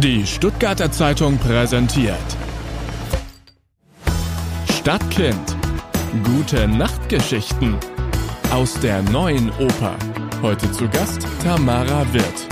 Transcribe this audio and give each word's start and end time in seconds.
Die 0.00 0.26
Stuttgarter 0.26 0.92
Zeitung 0.92 1.38
präsentiert 1.38 2.18
Stadtkind. 4.70 5.56
Gute 6.22 6.68
Nachtgeschichten 6.68 7.78
aus 8.52 8.78
der 8.80 9.00
neuen 9.04 9.48
Oper. 9.52 9.96
Heute 10.42 10.70
zu 10.70 10.86
Gast 10.90 11.26
Tamara 11.42 12.04
Wirth. 12.12 12.46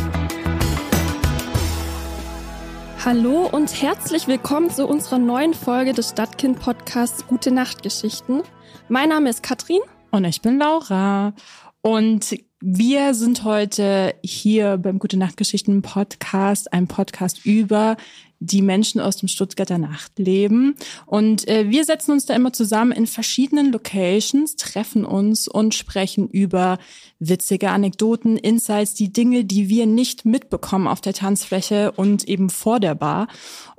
Hallo 3.04 3.46
und 3.52 3.82
herzlich 3.82 4.26
willkommen 4.26 4.70
zu 4.70 4.86
unserer 4.86 5.18
neuen 5.18 5.52
Folge 5.52 5.92
des 5.92 6.08
Stadtkind 6.08 6.58
Podcasts 6.60 7.26
Gute 7.26 7.50
Nachtgeschichten. 7.50 8.42
Mein 8.88 9.10
Name 9.10 9.28
ist 9.28 9.42
Katrin 9.42 9.80
und 10.10 10.24
ich 10.24 10.40
bin 10.40 10.58
Laura 10.58 11.34
und 11.82 12.34
wir 12.66 13.12
sind 13.12 13.44
heute 13.44 14.14
hier 14.24 14.78
beim 14.78 14.98
Gute 14.98 15.18
Nacht 15.18 15.36
Geschichten 15.36 15.82
Podcast, 15.82 16.72
ein 16.72 16.88
Podcast 16.88 17.44
über 17.44 17.98
die 18.38 18.62
Menschen 18.62 19.02
aus 19.02 19.18
dem 19.18 19.28
Stuttgarter 19.28 19.76
Nachtleben. 19.76 20.74
Und 21.04 21.46
äh, 21.46 21.68
wir 21.68 21.84
setzen 21.84 22.12
uns 22.12 22.24
da 22.24 22.34
immer 22.34 22.54
zusammen 22.54 22.92
in 22.92 23.06
verschiedenen 23.06 23.70
Locations, 23.70 24.56
treffen 24.56 25.04
uns 25.04 25.46
und 25.46 25.74
sprechen 25.74 26.26
über 26.26 26.78
witzige 27.18 27.68
Anekdoten, 27.68 28.38
Insights, 28.38 28.94
die 28.94 29.12
Dinge, 29.12 29.44
die 29.44 29.68
wir 29.68 29.84
nicht 29.84 30.24
mitbekommen 30.24 30.88
auf 30.88 31.02
der 31.02 31.12
Tanzfläche 31.12 31.92
und 31.92 32.24
eben 32.24 32.48
vor 32.48 32.80
der 32.80 32.94
Bar. 32.94 33.28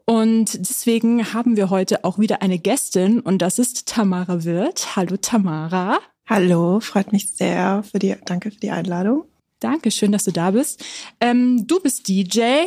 Und 0.06 0.60
deswegen 0.60 1.34
haben 1.34 1.58
wir 1.58 1.72
heute 1.72 2.04
auch 2.04 2.20
wieder 2.20 2.44
eine 2.44 2.60
Gästin 2.60 3.20
und 3.20 3.42
das 3.42 3.58
ist 3.58 3.88
Tamara 3.88 4.44
Wirth. 4.44 4.96
Hallo 4.96 5.18
Tamara. 5.18 5.98
Hallo, 6.28 6.80
freut 6.80 7.12
mich 7.12 7.30
sehr 7.30 7.84
für 7.84 8.00
die, 8.00 8.16
danke 8.26 8.50
für 8.50 8.60
die 8.60 8.72
Einladung. 8.72 9.26
Danke, 9.60 9.90
schön, 9.90 10.12
dass 10.12 10.26
du 10.26 10.32
da 10.32 10.52
bist. 10.52 10.84
Ähm, 11.22 11.66
du 11.66 11.80
bist 11.80 12.08
DJ, 12.08 12.66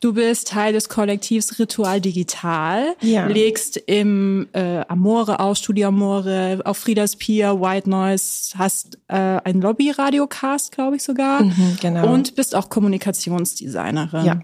du 0.00 0.12
bist 0.12 0.48
Teil 0.48 0.72
des 0.72 0.88
Kollektivs 0.88 1.58
Ritual 1.58 2.00
Digital, 2.00 2.94
ja. 3.00 3.26
legst 3.26 3.76
im 3.76 4.48
äh, 4.52 4.84
Amore 4.88 5.40
aus, 5.40 5.58
Studio 5.58 5.88
Amore, 5.88 6.60
auf 6.64 6.78
Friedas 6.78 7.16
Pier, 7.16 7.60
White 7.60 7.90
Noise, 7.90 8.56
hast 8.56 8.98
äh, 9.08 9.16
ein 9.16 9.60
Lobby-Radiocast, 9.60 10.72
glaube 10.72 10.96
ich 10.96 11.02
sogar. 11.02 11.42
Mhm, 11.42 11.76
genau. 11.80 12.12
Und 12.12 12.36
bist 12.36 12.54
auch 12.54 12.68
Kommunikationsdesignerin. 12.68 14.24
Ja, 14.24 14.40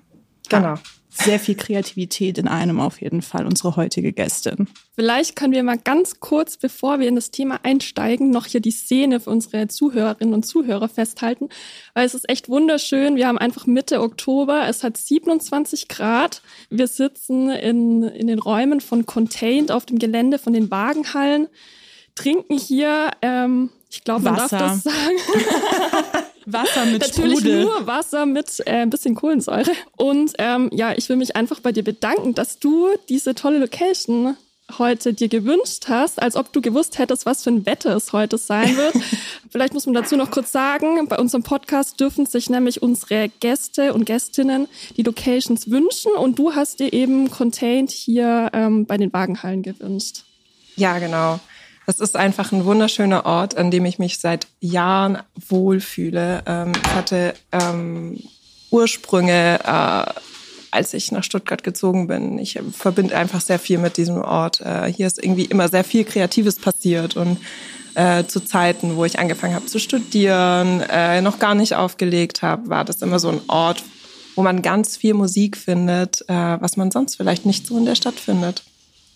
genau 0.48 0.76
sehr 1.16 1.38
viel 1.38 1.54
Kreativität 1.54 2.38
in 2.38 2.48
einem 2.48 2.80
auf 2.80 3.00
jeden 3.00 3.22
Fall, 3.22 3.46
unsere 3.46 3.76
heutige 3.76 4.12
Gästin. 4.12 4.68
Vielleicht 4.96 5.36
können 5.36 5.52
wir 5.52 5.62
mal 5.62 5.78
ganz 5.78 6.18
kurz, 6.18 6.56
bevor 6.56 6.98
wir 6.98 7.08
in 7.08 7.14
das 7.14 7.30
Thema 7.30 7.60
einsteigen, 7.62 8.30
noch 8.30 8.46
hier 8.46 8.60
die 8.60 8.72
Szene 8.72 9.20
für 9.20 9.30
unsere 9.30 9.68
Zuhörerinnen 9.68 10.34
und 10.34 10.44
Zuhörer 10.44 10.88
festhalten, 10.88 11.48
weil 11.94 12.04
es 12.04 12.14
ist 12.14 12.28
echt 12.28 12.48
wunderschön. 12.48 13.16
Wir 13.16 13.28
haben 13.28 13.38
einfach 13.38 13.66
Mitte 13.66 14.00
Oktober, 14.00 14.66
es 14.68 14.82
hat 14.82 14.96
27 14.96 15.88
Grad. 15.88 16.42
Wir 16.68 16.88
sitzen 16.88 17.48
in, 17.48 18.02
in 18.02 18.26
den 18.26 18.40
Räumen 18.40 18.80
von 18.80 19.06
Contained 19.06 19.70
auf 19.70 19.86
dem 19.86 19.98
Gelände 19.98 20.38
von 20.38 20.52
den 20.52 20.70
Wagenhallen, 20.70 21.46
trinken 22.16 22.58
hier, 22.58 23.10
ähm, 23.22 23.70
ich 23.88 24.02
glaube, 24.02 24.24
man 24.24 24.36
Wasser. 24.36 24.58
darf 24.58 24.82
das 24.82 24.92
sagen. 24.92 25.16
Wasser 26.46 26.84
mit 26.86 27.00
Natürlich 27.02 27.38
Sprudel. 27.40 27.64
nur 27.64 27.86
Wasser 27.86 28.26
mit 28.26 28.60
äh, 28.66 28.82
ein 28.82 28.90
bisschen 28.90 29.14
Kohlensäure. 29.14 29.70
Und 29.96 30.32
ähm, 30.38 30.70
ja, 30.72 30.92
ich 30.96 31.08
will 31.08 31.16
mich 31.16 31.36
einfach 31.36 31.60
bei 31.60 31.72
dir 31.72 31.84
bedanken, 31.84 32.34
dass 32.34 32.58
du 32.58 32.88
diese 33.08 33.34
tolle 33.34 33.58
Location 33.58 34.36
heute 34.78 35.12
dir 35.12 35.28
gewünscht 35.28 35.86
hast, 35.88 36.20
als 36.22 36.36
ob 36.36 36.52
du 36.52 36.62
gewusst 36.62 36.98
hättest, 36.98 37.26
was 37.26 37.44
für 37.44 37.50
ein 37.50 37.66
Wetter 37.66 37.94
es 37.96 38.12
heute 38.12 38.38
sein 38.38 38.76
wird. 38.76 38.94
Vielleicht 39.50 39.74
muss 39.74 39.86
man 39.86 39.94
dazu 39.94 40.16
noch 40.16 40.30
kurz 40.30 40.52
sagen, 40.52 41.06
bei 41.06 41.18
unserem 41.18 41.42
Podcast 41.42 42.00
dürfen 42.00 42.26
sich 42.26 42.48
nämlich 42.48 42.82
unsere 42.82 43.28
Gäste 43.40 43.92
und 43.92 44.06
Gästinnen 44.06 44.68
die 44.96 45.02
Locations 45.02 45.70
wünschen 45.70 46.12
und 46.12 46.38
du 46.38 46.54
hast 46.54 46.80
dir 46.80 46.92
eben 46.92 47.30
Contained 47.30 47.90
hier 47.90 48.50
ähm, 48.52 48.86
bei 48.86 48.96
den 48.96 49.12
Wagenhallen 49.12 49.62
gewünscht. 49.62 50.24
Ja, 50.76 50.98
genau. 50.98 51.38
Das 51.86 52.00
ist 52.00 52.16
einfach 52.16 52.52
ein 52.52 52.64
wunderschöner 52.64 53.26
Ort, 53.26 53.56
an 53.56 53.70
dem 53.70 53.84
ich 53.84 53.98
mich 53.98 54.18
seit 54.18 54.46
Jahren 54.60 55.18
wohlfühle. 55.48 56.42
Ähm, 56.46 56.72
ich 56.82 56.94
hatte 56.94 57.34
ähm, 57.52 58.18
Ursprünge, 58.70 59.60
äh, 59.62 60.20
als 60.70 60.94
ich 60.94 61.12
nach 61.12 61.22
Stuttgart 61.22 61.62
gezogen 61.62 62.06
bin. 62.06 62.38
Ich 62.38 62.58
verbinde 62.72 63.16
einfach 63.16 63.40
sehr 63.40 63.58
viel 63.58 63.78
mit 63.78 63.96
diesem 63.96 64.16
Ort. 64.16 64.60
Äh, 64.60 64.92
hier 64.92 65.06
ist 65.06 65.22
irgendwie 65.22 65.44
immer 65.44 65.68
sehr 65.68 65.84
viel 65.84 66.04
Kreatives 66.04 66.56
passiert 66.56 67.16
und 67.16 67.38
äh, 67.94 68.24
zu 68.24 68.40
Zeiten, 68.40 68.96
wo 68.96 69.04
ich 69.04 69.18
angefangen 69.18 69.54
habe 69.54 69.66
zu 69.66 69.78
studieren, 69.78 70.80
äh, 70.80 71.20
noch 71.20 71.38
gar 71.38 71.54
nicht 71.54 71.76
aufgelegt 71.76 72.42
habe, 72.42 72.68
war 72.68 72.84
das 72.84 73.02
immer 73.02 73.20
so 73.20 73.28
ein 73.28 73.40
Ort, 73.46 73.84
wo 74.34 74.42
man 74.42 74.62
ganz 74.62 74.96
viel 74.96 75.14
Musik 75.14 75.56
findet, 75.56 76.22
äh, 76.28 76.60
was 76.60 76.76
man 76.76 76.90
sonst 76.90 77.16
vielleicht 77.16 77.46
nicht 77.46 77.66
so 77.66 77.78
in 77.78 77.84
der 77.84 77.94
Stadt 77.94 78.18
findet. 78.18 78.64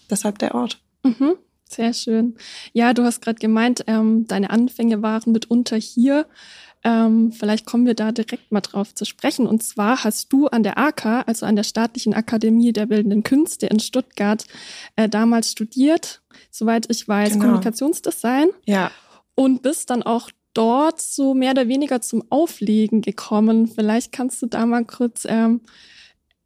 Deshalb 0.09 0.39
der 0.39 0.55
Ort. 0.55 0.79
Mhm. 1.03 1.35
Sehr 1.69 1.93
schön. 1.93 2.37
Ja, 2.73 2.95
du 2.95 3.05
hast 3.05 3.21
gerade 3.21 3.39
gemeint, 3.39 3.85
ähm, 3.87 4.27
deine 4.27 4.51
Anfänge 4.51 5.03
waren 5.03 5.33
mitunter 5.33 5.77
hier. 5.77 6.27
Ähm, 6.85 7.33
vielleicht 7.33 7.67
kommen 7.67 7.87
wir 7.87 7.95
da 7.95 8.13
direkt 8.13 8.53
mal 8.53 8.61
drauf 8.61 8.95
zu 8.95 9.05
sprechen. 9.05 9.47
Und 9.47 9.63
zwar 9.63 10.05
hast 10.05 10.33
du 10.33 10.47
an 10.47 10.63
der 10.63 10.79
AK, 10.79 11.25
also 11.27 11.45
an 11.45 11.57
der 11.57 11.65
Staatlichen 11.65 12.15
Akademie 12.15 12.73
der 12.73 12.87
Bildenden 12.87 13.23
Künste 13.23 13.67
in 13.67 13.81
Stuttgart, 13.81 14.47
äh, 14.97 15.09
damals 15.09 15.51
studiert, 15.51 16.23
soweit 16.51 16.87
ich 16.91 17.07
weiß, 17.07 17.33
genau. 17.33 17.45
Kommunikationsdesign. 17.45 18.49
Ja. 18.65 18.91
Und 19.35 19.63
bist 19.63 19.91
dann 19.91 20.03
auch 20.03 20.31
dort 20.55 21.01
so 21.01 21.35
mehr 21.35 21.53
oder 21.53 21.69
weniger 21.69 22.01
zum 22.01 22.25
Auflegen 22.31 23.03
gekommen. 23.03 23.67
Vielleicht 23.69 24.13
kannst 24.13 24.41
du 24.41 24.47
da 24.47 24.65
mal 24.65 24.85
kurz 24.85 25.27
ähm, 25.29 25.61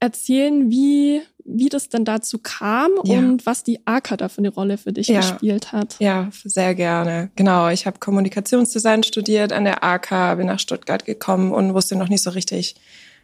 erzählen, 0.01 0.71
wie, 0.71 1.23
wie 1.45 1.69
das 1.69 1.89
denn 1.89 2.05
dazu 2.05 2.39
kam 2.39 2.91
ja. 3.05 3.19
und 3.19 3.47
was 3.47 3.63
die 3.63 3.81
AK 3.87 4.19
da 4.19 4.29
für 4.29 4.39
eine 4.39 4.51
Rolle 4.51 4.79
für 4.79 4.93
dich 4.93 5.09
ja. 5.09 5.21
gespielt 5.21 5.73
hat. 5.73 5.97
Ja, 5.99 6.29
sehr 6.45 6.75
gerne. 6.75 7.31
Genau, 7.37 7.69
ich 7.69 7.87
habe 7.87 7.99
Kommunikationsdesign 7.99 9.03
studiert 9.03 9.53
an 9.53 9.65
der 9.65 9.83
AK, 9.85 10.37
bin 10.37 10.47
nach 10.47 10.59
Stuttgart 10.59 11.05
gekommen 11.05 11.53
und 11.53 11.75
wusste 11.75 11.97
noch 11.97 12.09
nicht 12.09 12.23
so 12.23 12.31
richtig, 12.31 12.77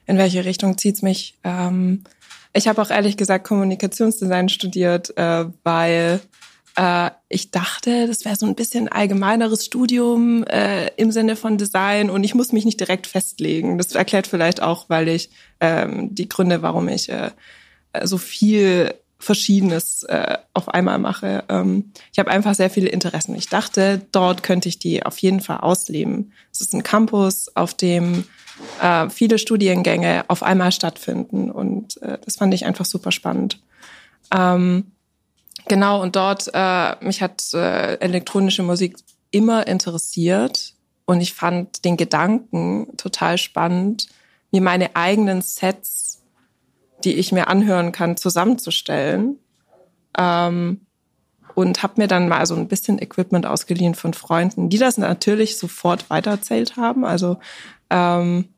in 0.07 0.19
welche 0.19 0.45
Richtung 0.45 0.79
zieht's 0.79 1.03
mich. 1.03 1.39
Ähm, 1.45 2.05
ich 2.53 2.67
habe 2.67 2.81
auch 2.83 2.91
ehrlich 2.91 3.17
gesagt 3.17 3.47
Kommunikationsdesign 3.47 4.49
studiert, 4.49 5.17
äh, 5.17 5.45
weil 5.63 6.21
äh, 6.79 7.11
ich 7.29 7.51
dachte, 7.51 8.07
das 8.07 8.25
wäre 8.25 8.37
so 8.37 8.47
ein 8.47 8.55
bisschen 8.55 8.89
allgemeineres 8.89 9.65
Studium 9.65 10.45
äh, 10.45 10.89
im 10.97 11.13
Sinne 11.13 11.37
von 11.37 11.59
Design 11.59 12.09
und 12.09 12.25
ich 12.25 12.35
muss 12.35 12.53
mich 12.53 12.65
nicht 12.65 12.81
direkt 12.81 13.07
festlegen. 13.07 13.79
Das 13.79 13.95
erklärt 13.95 14.27
vielleicht 14.27 14.63
auch, 14.63 14.89
weil 14.89 15.09
ich 15.09 15.31
ähm, 15.61 16.15
die 16.15 16.29
Gründe, 16.29 16.63
warum 16.63 16.89
ich 16.89 17.09
äh, 17.09 17.31
so 18.07 18.19
viel 18.19 18.95
Verschiedenes 19.19 20.05
äh, 20.05 20.39
auf 20.55 20.69
einmal 20.69 20.99
mache. 20.99 21.45
Ähm, 21.49 21.93
ich 22.13 22.19
habe 22.19 22.31
einfach 22.31 22.55
sehr 22.55 22.71
viele 22.71 22.89
Interessen. 22.89 23.35
Ich 23.35 23.49
dachte, 23.49 24.01
dort 24.13 24.43
könnte 24.43 24.69
ich 24.69 24.79
die 24.79 25.05
auf 25.05 25.19
jeden 25.19 25.41
Fall 25.41 25.59
ausleben. 25.59 26.33
Es 26.53 26.61
ist 26.61 26.73
ein 26.73 26.85
Campus, 26.85 27.55
auf 27.57 27.75
dem 27.75 28.25
äh, 28.81 29.09
viele 29.11 29.39
Studiengänge 29.39 30.25
auf 30.29 30.43
einmal 30.43 30.71
stattfinden 30.71 31.51
und 31.51 32.01
äh, 32.03 32.19
das 32.25 32.37
fand 32.37 32.55
ich 32.55 32.65
einfach 32.65 32.85
super 32.85 33.11
spannend. 33.11 33.59
Ähm, 34.33 34.93
Genau, 35.69 36.01
und 36.03 36.17
dort, 36.17 36.51
äh, 36.55 37.05
mich 37.05 37.21
hat 37.23 37.53
äh, 37.53 37.95
elektronische 37.97 38.63
Musik 38.63 38.97
immer 39.31 39.67
interessiert 39.67 40.73
und 41.05 41.21
ich 41.21 41.35
fand 41.35 41.85
den 41.85 41.99
Gedanken 41.99 42.97
total 42.97 43.37
spannend, 43.37 44.09
mir 44.51 44.63
meine 44.63 44.97
eigenen 44.97 45.43
Sets, 45.43 46.08
die 47.05 47.15
ich 47.15 47.33
mir 47.33 47.49
anhören 47.49 47.93
kann, 47.93 48.17
zusammenzustellen. 48.17 49.39
Ähm, 50.17 50.81
und 51.55 51.83
habe 51.83 51.95
mir 51.97 52.07
dann 52.07 52.29
mal 52.29 52.47
so 52.47 52.55
ein 52.55 52.69
bisschen 52.69 53.01
Equipment 53.03 53.45
ausgeliehen 53.45 53.97
von 53.97 54.15
Freunden, 54.15 54.69
die 54.69 54.79
das 54.79 54.97
natürlich 54.97 55.59
sofort 55.59 56.09
weitererzählt 56.09 56.77
haben. 56.77 57.05
Also 57.05 57.39
ähm, 57.91 58.49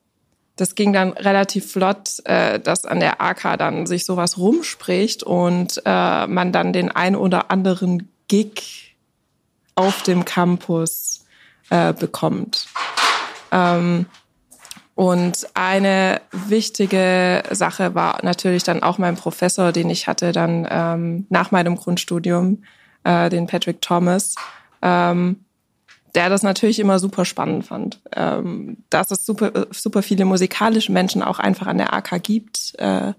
das 0.57 0.75
ging 0.75 0.93
dann 0.93 1.13
relativ 1.13 1.73
flott, 1.73 2.19
äh, 2.27 2.61
dass 2.61 2.85
an 2.85 3.01
der 3.01 3.23
AK 3.23 3.57
dann 3.59 3.87
sich 3.87 4.05
sowas 4.05 4.37
rumspricht 4.37 5.23
und 5.23 5.81
äh, 5.87 6.27
man 6.27 6.53
dann 6.53 6.75
den 6.75 6.91
ein 6.91 7.17
oder 7.17 7.51
anderen 7.51 8.11
Gig 8.29 8.95
auf 9.75 10.03
dem 10.03 10.27
Campus 10.27 11.25
äh, 11.71 11.95
bekommt. 11.95 12.67
Ähm, 13.51 14.05
und 15.01 15.47
eine 15.55 16.21
wichtige 16.31 17.43
Sache 17.53 17.95
war 17.95 18.23
natürlich 18.23 18.65
dann 18.65 18.83
auch 18.83 18.99
mein 18.99 19.17
Professor, 19.17 19.73
den 19.73 19.89
ich 19.89 20.07
hatte 20.07 20.33
dann 20.33 20.69
ähm, 20.71 21.27
nach 21.31 21.53
meinem 21.53 21.77
Grundstudium, 21.77 22.65
äh, 23.05 23.31
den 23.31 23.47
Patrick 23.47 23.81
Thomas. 23.81 24.35
Ähm, 24.83 25.43
der 26.15 26.29
das 26.29 26.43
natürlich 26.43 26.81
immer 26.81 26.99
super 26.99 27.25
spannend 27.25 27.65
fand. 27.65 27.99
Ähm, 28.15 28.85
dass 28.91 29.11
es 29.11 29.25
super, 29.25 29.69
super 29.71 30.03
viele 30.03 30.27
musikalische 30.27 30.93
Menschen 30.93 31.23
auch 31.23 31.39
einfach 31.39 31.67
an 31.67 31.79
der 31.79 31.95
AK 31.95 32.23
gibt. 32.23 32.79
Äh, 32.79 33.15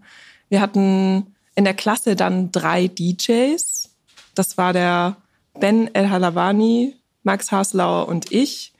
wir 0.50 0.62
hatten 0.62 1.34
in 1.56 1.64
der 1.64 1.74
Klasse 1.74 2.16
dann 2.16 2.52
drei 2.52 2.90
DJs. 2.90 3.90
Das 4.36 4.56
war 4.56 4.74
der 4.74 5.18
Ben 5.60 5.90
El 5.96 6.12
Halavani, 6.12 6.96
Max 7.24 7.52
Haslauer 7.52 8.08
und 8.08 8.32
ich. 8.32 8.72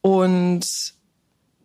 Und 0.00 0.94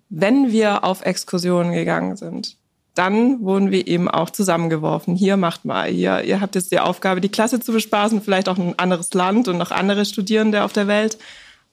wenn 0.09 0.51
wir 0.51 0.83
auf 0.83 1.01
Exkursionen 1.01 1.74
gegangen 1.74 2.15
sind, 2.15 2.57
dann 2.98 3.42
wurden 3.42 3.69
wir 3.69 3.88
eben 3.88 4.09
auch 4.09 4.31
zusammengeworfen. 4.31 5.15
Hier 5.15 5.38
macht 5.38 5.65
mal, 5.65 5.88
hier, 5.89 6.24
ihr 6.24 6.42
habt 6.42 6.56
jetzt 6.56 6.71
die 6.71 6.80
Aufgabe, 6.80 7.21
die 7.21 7.30
Klasse 7.30 7.59
zu 7.59 7.71
bespaßen, 7.71 8.21
vielleicht 8.21 8.50
auch 8.50 8.57
ein 8.57 8.77
anderes 8.80 9.13
Land 9.13 9.48
und 9.48 9.57
noch 9.57 9.71
andere 9.71 10.06
Studierende 10.06 10.63
auf 10.63 10.74
der 10.74 10.88
Welt. 10.88 11.18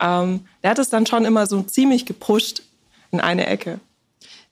Ähm, 0.00 0.40
der 0.62 0.70
hat 0.70 0.78
es 0.78 0.90
dann 0.90 1.06
schon 1.06 1.24
immer 1.24 1.46
so 1.46 1.62
ziemlich 1.62 2.04
gepusht 2.04 2.62
in 3.10 3.20
eine 3.20 3.46
Ecke. 3.46 3.80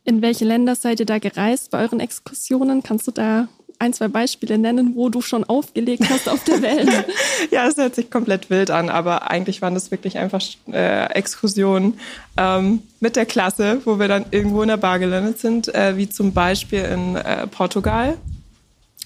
In 0.05 0.23
welche 0.23 0.45
Länder 0.45 0.75
seid 0.75 1.01
ihr 1.01 1.07
da 1.07 1.19
gereist 1.19 1.71
bei 1.71 1.83
euren 1.83 2.01
Exkursionen? 2.01 2.83
Kannst 2.83 3.07
du 3.07 3.11
da 3.11 3.49
ein, 3.79 3.93
zwei 3.93 4.09
Beispiele 4.09 4.59
nennen, 4.59 4.93
wo 4.95 5.09
du 5.09 5.21
schon 5.21 5.45
aufgelegt 5.45 6.09
hast 6.11 6.29
auf 6.29 6.45
der 6.45 6.63
Welt? 6.63 6.89
ja, 7.51 7.67
es 7.67 7.77
hört 7.77 7.95
sich 7.95 8.11
komplett 8.11 8.51
wild 8.51 8.71
an, 8.71 8.89
aber 8.89 9.31
eigentlich 9.31 9.63
waren 9.63 9.75
das 9.75 9.91
wirklich 9.91 10.19
einfach 10.19 10.43
äh, 10.73 11.07
Exkursionen 11.13 11.99
ähm, 12.37 12.83
mit 13.01 13.17
der 13.17 13.27
Klasse, 13.27 13.81
wo 13.85 13.99
wir 13.99 14.09
dann 14.09 14.27
irgendwo 14.31 14.63
in 14.63 14.69
der 14.69 14.77
Bar 14.77 14.99
gelandet 14.99 15.39
sind, 15.39 15.75
äh, 15.75 15.97
wie 15.97 16.09
zum 16.09 16.33
Beispiel 16.33 16.85
in 16.85 17.17
äh, 17.17 17.47
Portugal 17.47 18.17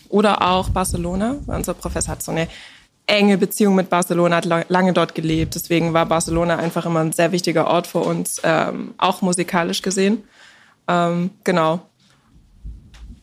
oder 0.09 0.43
auch 0.43 0.71
Barcelona. 0.71 1.37
Unser 1.47 1.75
Professor 1.75 2.13
hat 2.13 2.23
so 2.23 2.33
eine 2.33 2.49
enge 3.07 3.39
Beziehung 3.39 3.75
mit 3.75 3.89
Barcelona, 3.89 4.37
hat 4.37 4.69
lange 4.69 4.93
dort 4.93 5.15
gelebt. 5.15 5.55
Deswegen 5.55 5.93
war 5.93 6.07
Barcelona 6.07 6.57
einfach 6.57 6.87
immer 6.87 7.01
ein 7.01 7.13
sehr 7.13 7.33
wichtiger 7.33 7.69
Ort 7.69 7.87
für 7.87 8.01
uns, 8.01 8.41
ähm, 8.43 8.95
auch 8.99 9.23
musikalisch 9.23 9.83
gesehen. 9.83 10.25
Ähm, 10.89 11.31
genau 11.45 11.83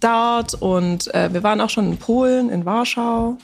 dort 0.04 0.54
und 0.56 1.14
äh, 1.14 1.34
wir 1.34 1.44
waren 1.44 1.62
auch 1.62 1.70
schon 1.70 1.92
in 1.92 1.98
Polen, 1.98 2.50
in 2.50 2.66
Warschau. 2.66 3.38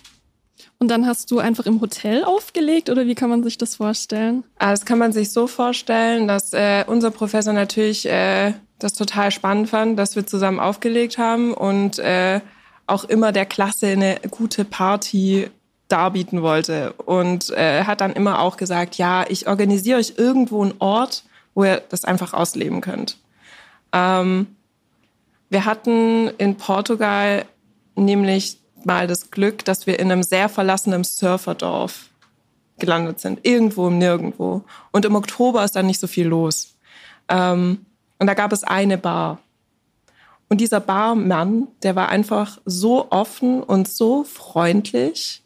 Und 0.77 0.89
dann 0.89 1.05
hast 1.05 1.31
du 1.31 1.39
einfach 1.39 1.65
im 1.65 1.81
Hotel 1.81 2.23
aufgelegt 2.23 2.89
oder 2.89 3.05
wie 3.05 3.15
kann 3.15 3.29
man 3.29 3.43
sich 3.43 3.57
das 3.57 3.75
vorstellen? 3.75 4.43
Ah, 4.57 4.71
das 4.71 4.85
kann 4.85 4.97
man 4.97 5.11
sich 5.11 5.31
so 5.31 5.47
vorstellen, 5.47 6.27
dass 6.27 6.53
äh, 6.53 6.85
unser 6.87 7.11
Professor 7.11 7.53
natürlich 7.53 8.05
äh, 8.05 8.53
das 8.79 8.93
total 8.93 9.31
spannend 9.31 9.69
fand, 9.69 9.99
dass 9.99 10.15
wir 10.15 10.25
zusammen 10.25 10.59
aufgelegt 10.59 11.17
haben 11.17 11.53
und 11.53 11.99
äh, 11.99 12.39
auch 12.87 13.03
immer 13.03 13.31
der 13.31 13.45
Klasse 13.45 13.87
eine 13.87 14.19
gute 14.31 14.65
Party 14.65 15.49
darbieten 15.89 16.41
wollte. 16.41 16.93
Und 16.93 17.49
äh, 17.51 17.83
hat 17.83 18.01
dann 18.01 18.13
immer 18.13 18.39
auch 18.39 18.57
gesagt, 18.57 18.95
ja, 18.95 19.25
ich 19.27 19.47
organisiere 19.47 19.99
euch 19.99 20.13
irgendwo 20.17 20.63
einen 20.63 20.75
Ort, 20.79 21.23
wo 21.55 21.65
ihr 21.65 21.81
das 21.89 22.05
einfach 22.05 22.33
ausleben 22.33 22.79
könnt. 22.79 23.17
Ähm, 23.91 24.47
wir 25.49 25.65
hatten 25.65 26.29
in 26.37 26.55
Portugal 26.55 27.45
nämlich 27.95 28.59
mal 28.83 29.07
das 29.07 29.31
Glück, 29.31 29.65
dass 29.65 29.87
wir 29.87 29.99
in 29.99 30.11
einem 30.11 30.23
sehr 30.23 30.47
verlassenen 30.47 31.03
Surferdorf 31.03 32.09
gelandet 32.77 33.19
sind. 33.19 33.39
Irgendwo 33.43 33.87
im 33.87 33.97
Nirgendwo. 33.97 34.63
Und 34.91 35.05
im 35.05 35.15
Oktober 35.15 35.63
ist 35.63 35.75
dann 35.75 35.87
nicht 35.87 35.99
so 35.99 36.07
viel 36.07 36.27
los. 36.27 36.75
Ähm, 37.27 37.85
und 38.19 38.27
da 38.27 38.33
gab 38.33 38.53
es 38.53 38.63
eine 38.63 38.97
Bar. 38.97 39.39
Und 40.47 40.61
dieser 40.61 40.79
Barmann, 40.79 41.67
der 41.83 41.95
war 41.95 42.09
einfach 42.09 42.59
so 42.65 43.11
offen 43.11 43.61
und 43.61 43.87
so 43.87 44.23
freundlich, 44.23 45.43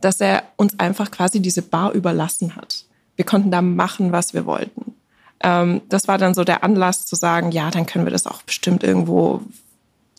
dass 0.00 0.20
er 0.20 0.44
uns 0.56 0.78
einfach 0.78 1.10
quasi 1.10 1.40
diese 1.40 1.62
Bar 1.62 1.92
überlassen 1.92 2.54
hat. 2.54 2.84
Wir 3.16 3.24
konnten 3.24 3.50
da 3.50 3.62
machen, 3.62 4.12
was 4.12 4.34
wir 4.34 4.46
wollten 4.46 4.94
ähm, 5.44 5.82
das 5.90 6.08
war 6.08 6.16
dann 6.16 6.34
so 6.34 6.42
der 6.42 6.64
Anlass 6.64 7.04
zu 7.06 7.16
sagen, 7.16 7.52
ja, 7.52 7.70
dann 7.70 7.84
können 7.84 8.06
wir 8.06 8.10
das 8.10 8.26
auch 8.26 8.42
bestimmt 8.42 8.82
irgendwo 8.82 9.42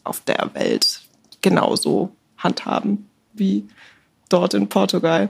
auf 0.03 0.21
der 0.21 0.51
Welt 0.53 1.01
genauso 1.41 2.11
handhaben 2.37 3.09
wie 3.33 3.67
dort 4.29 4.53
in 4.53 4.69
Portugal. 4.69 5.29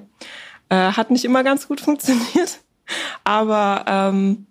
Äh, 0.68 0.92
hat 0.92 1.12
nicht 1.12 1.24
immer 1.24 1.44
ganz 1.44 1.68
gut 1.68 1.80
funktioniert, 1.82 2.60
aber 3.24 3.86
ähm, 3.88 4.46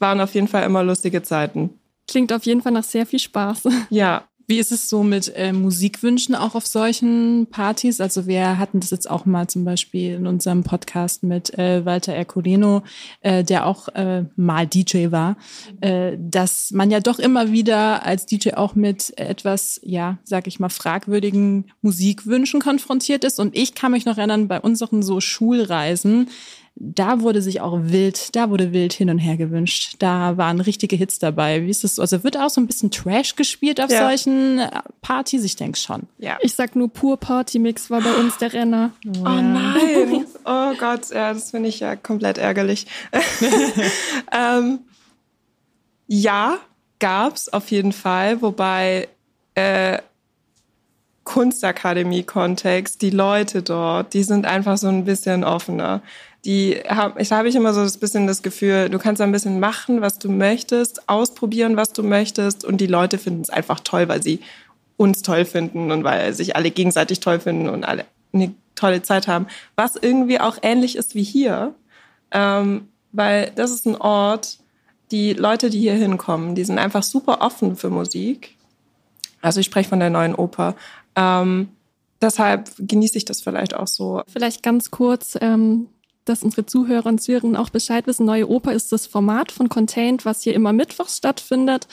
waren 0.00 0.20
auf 0.20 0.34
jeden 0.34 0.48
Fall 0.48 0.64
immer 0.64 0.82
lustige 0.82 1.22
Zeiten. 1.22 1.78
Klingt 2.08 2.32
auf 2.32 2.44
jeden 2.44 2.62
Fall 2.62 2.72
nach 2.72 2.84
sehr 2.84 3.06
viel 3.06 3.18
Spaß. 3.18 3.68
Ja, 3.90 4.27
wie 4.48 4.58
ist 4.58 4.72
es 4.72 4.88
so 4.88 5.02
mit 5.02 5.30
äh, 5.36 5.52
Musikwünschen 5.52 6.34
auch 6.34 6.54
auf 6.54 6.66
solchen 6.66 7.46
Partys? 7.50 8.00
Also 8.00 8.26
wir 8.26 8.58
hatten 8.58 8.80
das 8.80 8.90
jetzt 8.90 9.08
auch 9.08 9.26
mal 9.26 9.46
zum 9.46 9.66
Beispiel 9.66 10.14
in 10.14 10.26
unserem 10.26 10.64
Podcast 10.64 11.22
mit 11.22 11.56
äh, 11.58 11.84
Walter 11.84 12.14
Ercoleno, 12.14 12.82
äh, 13.20 13.44
der 13.44 13.66
auch 13.66 13.88
äh, 13.88 14.24
mal 14.36 14.66
DJ 14.66 15.10
war, 15.10 15.36
äh, 15.82 16.16
dass 16.18 16.70
man 16.70 16.90
ja 16.90 17.00
doch 17.00 17.18
immer 17.18 17.52
wieder 17.52 18.06
als 18.06 18.24
DJ 18.24 18.52
auch 18.54 18.74
mit 18.74 19.12
etwas, 19.18 19.80
ja, 19.84 20.16
sag 20.24 20.46
ich 20.46 20.58
mal, 20.58 20.70
fragwürdigen 20.70 21.66
Musikwünschen 21.82 22.60
konfrontiert 22.60 23.24
ist. 23.24 23.38
Und 23.38 23.54
ich 23.54 23.74
kann 23.74 23.92
mich 23.92 24.06
noch 24.06 24.16
erinnern, 24.16 24.48
bei 24.48 24.62
unseren 24.62 25.02
so 25.02 25.20
Schulreisen, 25.20 26.28
da 26.80 27.20
wurde 27.22 27.42
sich 27.42 27.60
auch 27.60 27.76
wild, 27.82 28.36
da 28.36 28.50
wurde 28.50 28.72
wild 28.72 28.92
hin 28.92 29.10
und 29.10 29.18
her 29.18 29.36
gewünscht. 29.36 29.96
Da 29.98 30.36
waren 30.36 30.60
richtige 30.60 30.94
Hits 30.94 31.18
dabei. 31.18 31.62
Wie 31.64 31.70
ist 31.70 31.82
das? 31.82 31.98
Also 31.98 32.22
wird 32.22 32.36
auch 32.36 32.50
so 32.50 32.60
ein 32.60 32.68
bisschen 32.68 32.92
Trash 32.92 33.34
gespielt 33.34 33.80
auf 33.80 33.90
ja. 33.90 34.06
solchen 34.06 34.60
äh, 34.60 34.70
Partys? 35.02 35.42
Ich 35.42 35.56
denke 35.56 35.76
schon. 35.76 36.04
Ja. 36.18 36.38
Ich 36.40 36.54
sag 36.54 36.76
nur 36.76 36.88
pur 36.88 37.16
Partymix 37.16 37.90
war 37.90 38.00
bei 38.00 38.14
uns 38.14 38.38
der 38.38 38.52
Renner. 38.52 38.92
Oh 39.06 39.28
nein. 39.28 40.26
Oh 40.50 40.72
Gott, 40.78 41.10
ja, 41.10 41.34
das 41.34 41.50
finde 41.50 41.68
ich 41.68 41.80
ja 41.80 41.94
komplett 41.94 42.38
ärgerlich. 42.38 42.86
ähm, 44.32 44.78
ja, 46.06 46.56
gab's 47.00 47.50
auf 47.50 47.70
jeden 47.70 47.92
Fall, 47.92 48.40
wobei 48.40 49.08
äh, 49.54 49.98
Kunstakademie-Kontext, 51.24 53.02
die 53.02 53.10
Leute 53.10 53.62
dort, 53.62 54.14
die 54.14 54.22
sind 54.22 54.46
einfach 54.46 54.78
so 54.78 54.88
ein 54.88 55.04
bisschen 55.04 55.44
offener 55.44 56.00
die 56.44 56.76
hab, 56.88 57.20
ich 57.20 57.32
habe 57.32 57.48
ich 57.48 57.56
immer 57.56 57.74
so 57.74 57.80
ein 57.80 58.00
bisschen 58.00 58.26
das 58.26 58.42
Gefühl, 58.42 58.88
du 58.88 58.98
kannst 58.98 59.20
ein 59.20 59.32
bisschen 59.32 59.60
machen, 59.60 60.00
was 60.00 60.18
du 60.18 60.30
möchtest, 60.30 61.08
ausprobieren, 61.08 61.76
was 61.76 61.92
du 61.92 62.02
möchtest 62.02 62.64
und 62.64 62.80
die 62.80 62.86
Leute 62.86 63.18
finden 63.18 63.42
es 63.42 63.50
einfach 63.50 63.80
toll, 63.80 64.08
weil 64.08 64.22
sie 64.22 64.40
uns 64.96 65.22
toll 65.22 65.44
finden 65.44 65.90
und 65.90 66.04
weil 66.04 66.32
sich 66.34 66.56
alle 66.56 66.70
gegenseitig 66.70 67.20
toll 67.20 67.40
finden 67.40 67.68
und 67.68 67.84
alle 67.84 68.04
eine 68.32 68.54
tolle 68.74 69.02
Zeit 69.02 69.28
haben. 69.28 69.46
Was 69.76 69.96
irgendwie 69.96 70.40
auch 70.40 70.58
ähnlich 70.62 70.96
ist 70.96 71.14
wie 71.14 71.22
hier, 71.22 71.74
ähm, 72.30 72.88
weil 73.12 73.52
das 73.54 73.70
ist 73.70 73.86
ein 73.86 73.96
Ort, 73.96 74.58
die 75.10 75.32
Leute, 75.32 75.70
die 75.70 75.80
hier 75.80 75.94
hinkommen, 75.94 76.54
die 76.54 76.64
sind 76.64 76.78
einfach 76.78 77.02
super 77.02 77.40
offen 77.40 77.76
für 77.76 77.90
Musik. 77.90 78.56
Also 79.40 79.60
ich 79.60 79.66
spreche 79.66 79.88
von 79.88 80.00
der 80.00 80.10
neuen 80.10 80.34
Oper. 80.34 80.74
Ähm, 81.16 81.70
deshalb 82.20 82.70
genieße 82.78 83.16
ich 83.16 83.24
das 83.24 83.40
vielleicht 83.40 83.74
auch 83.74 83.86
so. 83.86 84.22
Vielleicht 84.26 84.62
ganz 84.62 84.90
kurz, 84.90 85.38
ähm, 85.40 85.88
dass 86.28 86.42
unsere 86.42 86.66
Zuhörer 86.66 87.06
und 87.06 87.20
Zuhörerinnen 87.20 87.56
auch 87.56 87.70
Bescheid 87.70 88.06
wissen. 88.06 88.26
Neue 88.26 88.48
Oper 88.48 88.72
ist 88.72 88.92
das 88.92 89.06
Format 89.06 89.52
von 89.52 89.68
Contained, 89.68 90.24
was 90.24 90.42
hier 90.42 90.54
immer 90.54 90.72
mittwochs 90.72 91.16
stattfindet 91.16 91.88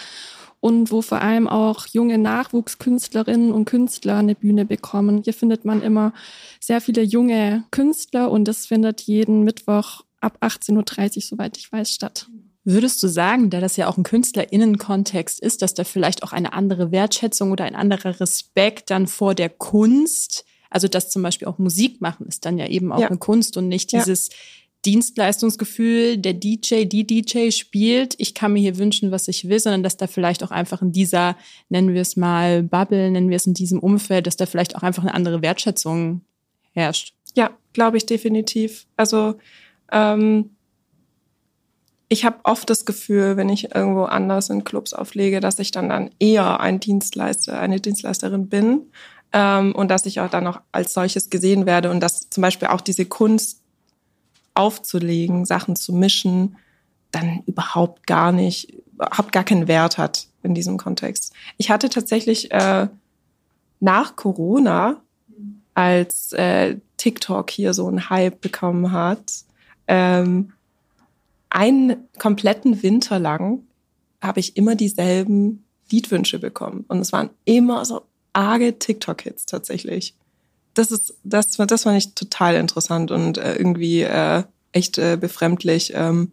und 0.60 0.92
wo 0.92 1.02
vor 1.02 1.22
allem 1.22 1.48
auch 1.48 1.86
junge 1.88 2.18
Nachwuchskünstlerinnen 2.18 3.52
und 3.52 3.66
Künstler 3.66 4.18
eine 4.18 4.36
Bühne 4.36 4.66
bekommen. 4.66 5.22
Hier 5.24 5.34
findet 5.34 5.64
man 5.64 5.82
immer 5.82 6.14
sehr 6.60 6.82
viele 6.82 7.04
junge 7.04 7.64
Künstler 7.72 8.32
und 8.32 8.48
das 8.48 8.66
findet 8.66 9.02
jeden 9.02 9.44
Mittwoch 9.44 10.02
ab 10.22 10.40
18.30 10.42 11.16
Uhr, 11.18 11.22
soweit 11.22 11.58
ich 11.58 11.72
weiß, 11.72 11.92
statt. 11.92 12.28
Würdest 12.64 13.04
du 13.04 13.08
sagen, 13.08 13.52
da 13.52 13.60
das 13.60 13.78
ja 13.78 13.88
auch 13.88 13.98
ein 13.98 14.04
KünstlerInnen-Kontext 14.04 15.40
ist, 15.40 15.62
dass 15.62 15.76
da 15.76 15.84
vielleicht 15.84 16.24
auch 16.24 16.32
eine 16.32 16.54
andere 16.54 16.92
Wertschätzung 16.92 17.52
oder 17.52 17.66
ein 17.66 17.76
anderer 17.76 18.20
Respekt 18.20 18.90
dann 18.90 19.06
vor 19.06 19.36
der 19.36 19.50
Kunst 19.50 20.46
also 20.76 20.90
dass 20.90 21.10
zum 21.10 21.24
Beispiel 21.24 21.48
auch 21.48 21.58
Musik 21.58 22.02
machen 22.02 22.28
ist 22.28 22.44
dann 22.46 22.58
ja 22.58 22.68
eben 22.68 22.92
auch 22.92 23.00
ja. 23.00 23.08
eine 23.08 23.18
Kunst 23.18 23.56
und 23.56 23.70
nicht 23.70 23.94
dieses 23.94 24.28
ja. 24.28 24.36
Dienstleistungsgefühl, 24.84 26.18
der 26.18 26.34
DJ, 26.34 26.84
die 26.84 27.08
DJ 27.08 27.52
spielt, 27.52 28.16
ich 28.18 28.36
kann 28.36 28.52
mir 28.52 28.60
hier 28.60 28.78
wünschen, 28.78 29.10
was 29.10 29.30
ich 29.30 29.48
will, 29.48 29.58
sondern 29.58 29.84
dass 29.84 29.96
da 29.96 30.06
vielleicht 30.06 30.44
auch 30.44 30.52
einfach 30.52 30.82
in 30.82 30.92
dieser, 30.92 31.38
nennen 31.70 31.94
wir 31.94 32.02
es 32.02 32.18
mal 32.18 32.62
Bubble, 32.62 33.10
nennen 33.10 33.30
wir 33.30 33.38
es 33.38 33.48
in 33.48 33.54
diesem 33.54 33.80
Umfeld, 33.80 34.28
dass 34.28 34.36
da 34.36 34.46
vielleicht 34.46 34.76
auch 34.76 34.84
einfach 34.84 35.04
eine 35.04 35.14
andere 35.14 35.42
Wertschätzung 35.42 36.22
herrscht. 36.74 37.16
Ja, 37.36 37.52
glaube 37.72 37.96
ich 37.96 38.06
definitiv. 38.06 38.86
Also 38.98 39.36
ähm, 39.94 40.52
ich 42.10 42.26
habe 42.26 42.40
oft 42.44 42.70
das 42.70 42.86
Gefühl, 42.86 43.38
wenn 43.38 43.48
ich 43.48 43.74
irgendwo 43.74 44.04
anders 44.04 44.50
in 44.50 44.66
Clubs 44.66 44.94
auflege, 44.94 45.40
dass 45.40 45.58
ich 45.58 45.72
dann 45.72 45.88
dann 45.88 46.10
eher 46.20 46.60
ein 46.60 46.82
Dienstleister, 46.82 47.60
eine 47.60 47.80
Dienstleisterin 47.80 48.50
bin 48.50 48.82
ähm, 49.36 49.76
und 49.76 49.92
dass 49.92 50.06
ich 50.06 50.22
auch 50.22 50.30
dann 50.30 50.48
auch 50.48 50.62
als 50.72 50.94
solches 50.94 51.30
gesehen 51.30 51.66
werde 51.66 51.92
und 51.92 52.00
dass 52.00 52.30
zum 52.30 52.42
Beispiel 52.42 52.70
auch 52.70 52.80
diese 52.80 53.06
Kunst 53.06 53.62
aufzulegen, 54.54 55.44
Sachen 55.44 55.76
zu 55.76 55.92
mischen, 55.92 56.56
dann 57.12 57.44
überhaupt 57.46 58.08
gar 58.08 58.32
nicht, 58.32 58.74
überhaupt 58.94 59.34
gar 59.34 59.44
keinen 59.44 59.68
Wert 59.68 59.98
hat 59.98 60.30
in 60.42 60.56
diesem 60.56 60.78
Kontext. 60.78 61.34
Ich 61.58 61.70
hatte 61.70 61.90
tatsächlich 61.90 62.50
äh, 62.52 62.88
nach 63.82 64.16
Corona, 64.16 65.02
als 65.74 66.32
äh, 66.32 66.78
TikTok 66.96 67.50
hier 67.52 67.74
so 67.74 67.90
einen 67.90 68.10
Hype 68.10 68.40
bekommen 68.40 68.94
hat, 68.94 69.34
ähm, 69.88 70.54
einen 71.50 72.08
kompletten 72.18 72.82
Winter 72.82 73.20
lang 73.20 73.64
habe 74.22 74.40
ich 74.40 74.56
immer 74.56 74.76
dieselben 74.76 75.66
Liedwünsche 75.92 76.40
bekommen. 76.40 76.86
Und 76.88 77.00
es 77.00 77.12
waren 77.12 77.30
immer 77.44 77.84
so 77.84 78.04
arge 78.36 78.78
TikTok-Hits 78.78 79.46
tatsächlich. 79.46 80.16
Das 80.74 80.92
ist, 80.92 81.16
das, 81.24 81.52
das 81.52 81.84
fand 81.84 81.98
ich 81.98 82.14
total 82.16 82.56
interessant 82.56 83.12
und 83.12 83.38
äh, 83.38 83.56
irgendwie 83.56 84.02
äh, 84.02 84.44
echt 84.72 84.98
äh, 84.98 85.18
befremdlich, 85.20 85.94
ähm, 85.96 86.32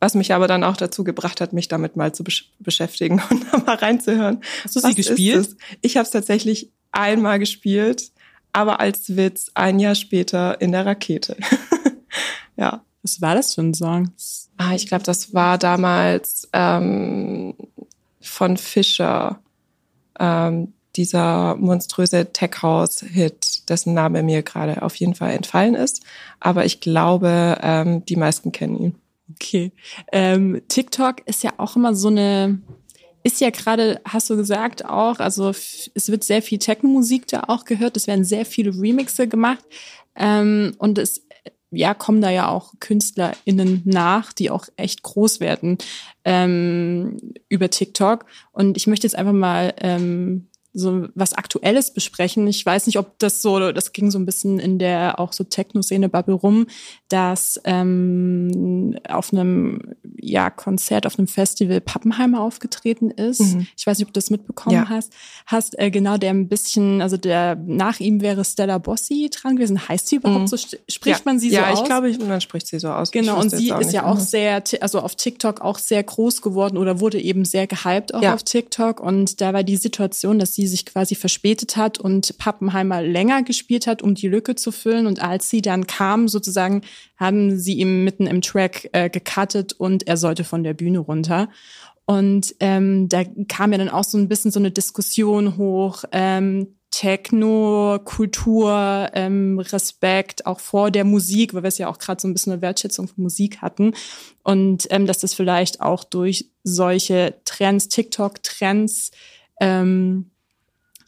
Was 0.00 0.14
mich 0.14 0.32
aber 0.32 0.48
dann 0.48 0.64
auch 0.64 0.76
dazu 0.76 1.04
gebracht 1.04 1.40
hat, 1.40 1.52
mich 1.52 1.68
damit 1.68 1.94
mal 1.94 2.12
zu 2.12 2.24
besch 2.24 2.50
beschäftigen 2.58 3.22
und 3.30 3.44
da 3.52 3.58
mal 3.58 3.76
reinzuhören. 3.76 4.42
Hast 4.64 4.76
du 4.76 4.80
sie 4.80 4.94
gespielt? 4.94 5.56
Ich 5.82 5.96
habe 5.96 6.04
es 6.04 6.10
tatsächlich 6.10 6.72
einmal 6.90 7.38
gespielt, 7.38 8.10
aber 8.52 8.80
als 8.80 9.16
Witz 9.16 9.50
ein 9.54 9.78
Jahr 9.78 9.94
später 9.94 10.60
in 10.60 10.72
der 10.72 10.86
Rakete. 10.86 11.36
ja. 12.56 12.84
Was 13.02 13.22
war 13.22 13.34
das 13.34 13.54
für 13.54 13.62
ein 13.62 13.72
Song? 13.72 14.12
Ah, 14.58 14.74
ich 14.74 14.86
glaube, 14.86 15.04
das 15.04 15.32
war 15.32 15.56
damals 15.56 16.48
ähm, 16.52 17.54
von 18.20 18.58
Fischer, 18.58 19.40
ähm, 20.18 20.74
dieser 20.96 21.56
monströse 21.56 22.32
Tech 22.32 22.62
House 22.62 23.00
Hit, 23.00 23.68
dessen 23.68 23.94
Name 23.94 24.22
mir 24.22 24.42
gerade 24.42 24.82
auf 24.82 24.96
jeden 24.96 25.14
Fall 25.14 25.32
entfallen 25.32 25.74
ist. 25.74 26.02
Aber 26.40 26.64
ich 26.64 26.80
glaube, 26.80 27.58
ähm, 27.62 28.04
die 28.04 28.16
meisten 28.16 28.52
kennen 28.52 28.78
ihn. 28.78 28.94
Okay. 29.34 29.72
Ähm, 30.12 30.60
TikTok 30.68 31.26
ist 31.26 31.42
ja 31.44 31.52
auch 31.58 31.76
immer 31.76 31.94
so 31.94 32.08
eine, 32.08 32.60
ist 33.22 33.40
ja 33.40 33.50
gerade, 33.50 34.00
hast 34.04 34.28
du 34.30 34.36
gesagt, 34.36 34.84
auch, 34.84 35.20
also 35.20 35.50
es 35.50 36.08
wird 36.08 36.24
sehr 36.24 36.42
viel 36.42 36.58
Techno-Musik 36.58 37.28
da 37.28 37.44
auch 37.48 37.64
gehört, 37.64 37.96
es 37.96 38.06
werden 38.06 38.24
sehr 38.24 38.44
viele 38.44 38.70
Remixe 38.70 39.28
gemacht. 39.28 39.64
Ähm, 40.16 40.74
und 40.78 40.98
es 40.98 41.22
ja, 41.72 41.94
kommen 41.94 42.20
da 42.20 42.30
ja 42.30 42.48
auch 42.48 42.72
KünstlerInnen 42.80 43.82
nach, 43.84 44.32
die 44.32 44.50
auch 44.50 44.66
echt 44.76 45.02
groß 45.02 45.38
werden 45.38 45.78
ähm, 46.24 47.16
über 47.48 47.70
TikTok. 47.70 48.26
Und 48.52 48.76
ich 48.76 48.86
möchte 48.86 49.06
jetzt 49.06 49.14
einfach 49.14 49.32
mal 49.32 49.74
ähm, 49.78 50.48
so 50.72 51.08
was 51.14 51.32
Aktuelles 51.32 51.92
besprechen. 51.92 52.46
Ich 52.46 52.64
weiß 52.64 52.86
nicht, 52.86 52.98
ob 52.98 53.18
das 53.18 53.42
so, 53.42 53.72
das 53.72 53.92
ging 53.92 54.10
so 54.10 54.18
ein 54.18 54.26
bisschen 54.26 54.58
in 54.58 54.78
der 54.78 55.18
auch 55.18 55.32
so 55.32 55.44
Techno-Szene-Bubble 55.44 56.34
rum, 56.34 56.66
dass 57.08 57.60
ähm, 57.64 58.96
auf 59.08 59.32
einem 59.32 59.94
ja, 60.16 60.50
Konzert, 60.50 61.06
auf 61.06 61.18
einem 61.18 61.26
Festival 61.26 61.80
Pappenheimer 61.80 62.40
aufgetreten 62.40 63.10
ist. 63.10 63.40
Mhm. 63.40 63.66
Ich 63.76 63.86
weiß 63.86 63.98
nicht, 63.98 64.06
ob 64.06 64.12
du 64.12 64.18
das 64.18 64.30
mitbekommen 64.30 64.76
ja. 64.76 64.88
hast. 64.88 65.12
Hast 65.46 65.78
äh, 65.78 65.90
genau 65.90 66.18
der 66.18 66.30
ein 66.30 66.48
bisschen, 66.48 67.02
also 67.02 67.16
der 67.16 67.56
nach 67.56 67.98
ihm 67.98 68.20
wäre 68.20 68.44
Stella 68.44 68.78
Bossi 68.78 69.28
dran 69.32 69.56
gewesen. 69.56 69.88
Heißt 69.88 70.08
sie 70.08 70.16
überhaupt 70.16 70.42
mhm. 70.42 70.46
so? 70.46 70.56
Spricht 70.56 71.18
ja. 71.18 71.22
man 71.24 71.38
sie 71.40 71.50
ja, 71.50 71.60
so 71.60 71.66
aus? 71.66 71.78
Ja, 71.78 71.82
ich 71.82 71.88
glaube, 71.88 72.26
man 72.26 72.40
spricht 72.40 72.68
sie 72.68 72.78
so 72.78 72.90
aus. 72.90 73.10
Genau, 73.10 73.40
und 73.40 73.50
sie 73.50 73.70
ist 73.70 73.92
ja 73.92 74.06
auch 74.06 74.20
sehr, 74.20 74.62
also 74.80 75.00
auf 75.00 75.16
TikTok 75.16 75.60
auch 75.60 75.78
sehr 75.78 76.02
groß 76.02 76.42
geworden 76.42 76.76
oder 76.76 77.00
wurde 77.00 77.20
eben 77.20 77.44
sehr 77.44 77.66
gehypt 77.66 78.14
auch 78.14 78.22
auf 78.22 78.44
TikTok. 78.44 79.00
Und 79.00 79.40
da 79.40 79.52
war 79.52 79.64
die 79.64 79.76
Situation, 79.76 80.38
dass 80.38 80.54
sie 80.54 80.59
sie 80.60 80.68
sich 80.68 80.86
quasi 80.86 81.14
verspätet 81.14 81.76
hat 81.76 81.98
und 81.98 82.36
Pappenheimer 82.38 83.02
länger 83.02 83.42
gespielt 83.42 83.86
hat, 83.86 84.02
um 84.02 84.14
die 84.14 84.28
Lücke 84.28 84.54
zu 84.54 84.72
füllen. 84.72 85.06
Und 85.06 85.22
als 85.22 85.50
sie 85.50 85.62
dann 85.62 85.86
kam, 85.86 86.28
sozusagen, 86.28 86.82
haben 87.16 87.58
sie 87.58 87.74
ihm 87.74 88.04
mitten 88.04 88.26
im 88.26 88.42
Track 88.42 88.88
äh, 88.92 89.10
gecuttet 89.10 89.72
und 89.72 90.06
er 90.06 90.16
sollte 90.16 90.44
von 90.44 90.62
der 90.62 90.74
Bühne 90.74 90.98
runter. 90.98 91.48
Und 92.06 92.54
ähm, 92.58 93.08
da 93.08 93.22
kam 93.48 93.72
ja 93.72 93.78
dann 93.78 93.88
auch 93.88 94.04
so 94.04 94.18
ein 94.18 94.28
bisschen 94.28 94.50
so 94.50 94.58
eine 94.58 94.72
Diskussion 94.72 95.56
hoch. 95.56 96.04
Ähm, 96.10 96.74
Techno, 96.90 98.00
Kultur, 98.04 99.10
ähm, 99.14 99.60
Respekt 99.60 100.44
auch 100.44 100.58
vor 100.58 100.90
der 100.90 101.04
Musik, 101.04 101.54
weil 101.54 101.62
wir 101.62 101.68
es 101.68 101.78
ja 101.78 101.88
auch 101.88 101.98
gerade 101.98 102.20
so 102.20 102.26
ein 102.26 102.32
bisschen 102.32 102.52
eine 102.52 102.62
Wertschätzung 102.62 103.06
für 103.06 103.20
Musik 103.20 103.62
hatten. 103.62 103.94
Und 104.42 104.88
ähm, 104.90 105.06
dass 105.06 105.18
das 105.18 105.34
vielleicht 105.34 105.80
auch 105.80 106.02
durch 106.02 106.50
solche 106.64 107.36
Trends, 107.44 107.88
TikTok-Trends, 107.88 109.12
ähm, 109.60 110.30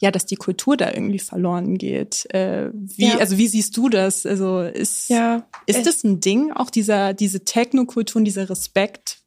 ja, 0.03 0.11
dass 0.11 0.25
die 0.25 0.35
Kultur 0.35 0.75
da 0.75 0.91
irgendwie 0.91 1.19
verloren 1.19 1.77
geht. 1.77 2.27
Äh, 2.33 2.71
wie, 2.73 3.07
ja. 3.07 3.19
also 3.19 3.37
wie 3.37 3.47
siehst 3.47 3.77
du 3.77 3.87
das? 3.87 4.25
Also 4.25 4.59
ist, 4.59 5.07
ja, 5.07 5.47
ist 5.65 5.87
das 5.87 6.03
ein 6.03 6.19
Ding, 6.19 6.51
auch 6.51 6.69
dieser, 6.69 7.13
diese 7.13 7.45
Technokultur 7.45 8.19
und 8.19 8.25
dieser 8.25 8.49
Respekt 8.49 9.19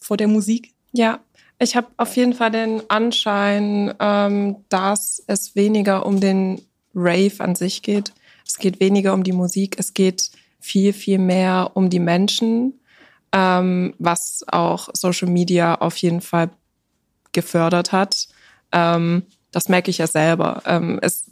vor 0.00 0.16
der 0.16 0.26
Musik? 0.26 0.74
Ja, 0.90 1.20
ich 1.60 1.76
habe 1.76 1.86
auf 1.98 2.16
jeden 2.16 2.32
Fall 2.32 2.50
den 2.50 2.82
Anschein, 2.90 3.94
ähm, 4.00 4.56
dass 4.70 5.22
es 5.28 5.54
weniger 5.54 6.04
um 6.04 6.18
den 6.18 6.60
Rave 6.96 7.38
an 7.38 7.54
sich 7.54 7.82
geht. 7.82 8.12
Es 8.44 8.58
geht 8.58 8.80
weniger 8.80 9.14
um 9.14 9.22
die 9.22 9.30
Musik, 9.30 9.76
es 9.78 9.94
geht 9.94 10.32
viel, 10.58 10.92
viel 10.92 11.18
mehr 11.18 11.70
um 11.74 11.90
die 11.90 12.00
Menschen, 12.00 12.80
ähm, 13.30 13.94
was 14.00 14.44
auch 14.48 14.88
Social 14.94 15.28
Media 15.28 15.76
auf 15.76 15.96
jeden 15.98 16.22
Fall 16.22 16.50
gefördert 17.30 17.92
hat. 17.92 18.26
Ähm, 18.72 19.22
das 19.54 19.68
merke 19.68 19.90
ich 19.90 19.98
ja 19.98 20.08
selber. 20.08 20.62
Ähm, 20.66 20.98
es, 21.00 21.30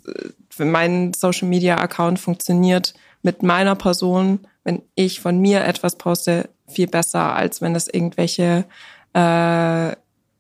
mein 0.57 1.13
Social 1.13 1.49
Media 1.49 1.77
Account 1.79 2.21
funktioniert 2.21 2.95
mit 3.23 3.43
meiner 3.43 3.75
Person, 3.75 4.47
wenn 4.63 4.83
ich 4.95 5.21
von 5.21 5.41
mir 5.41 5.65
etwas 5.65 5.97
poste, 5.97 6.49
viel 6.69 6.87
besser, 6.87 7.35
als 7.35 7.61
wenn 7.61 7.75
es 7.75 7.89
irgendwelche 7.89 8.65
äh, 9.13 9.97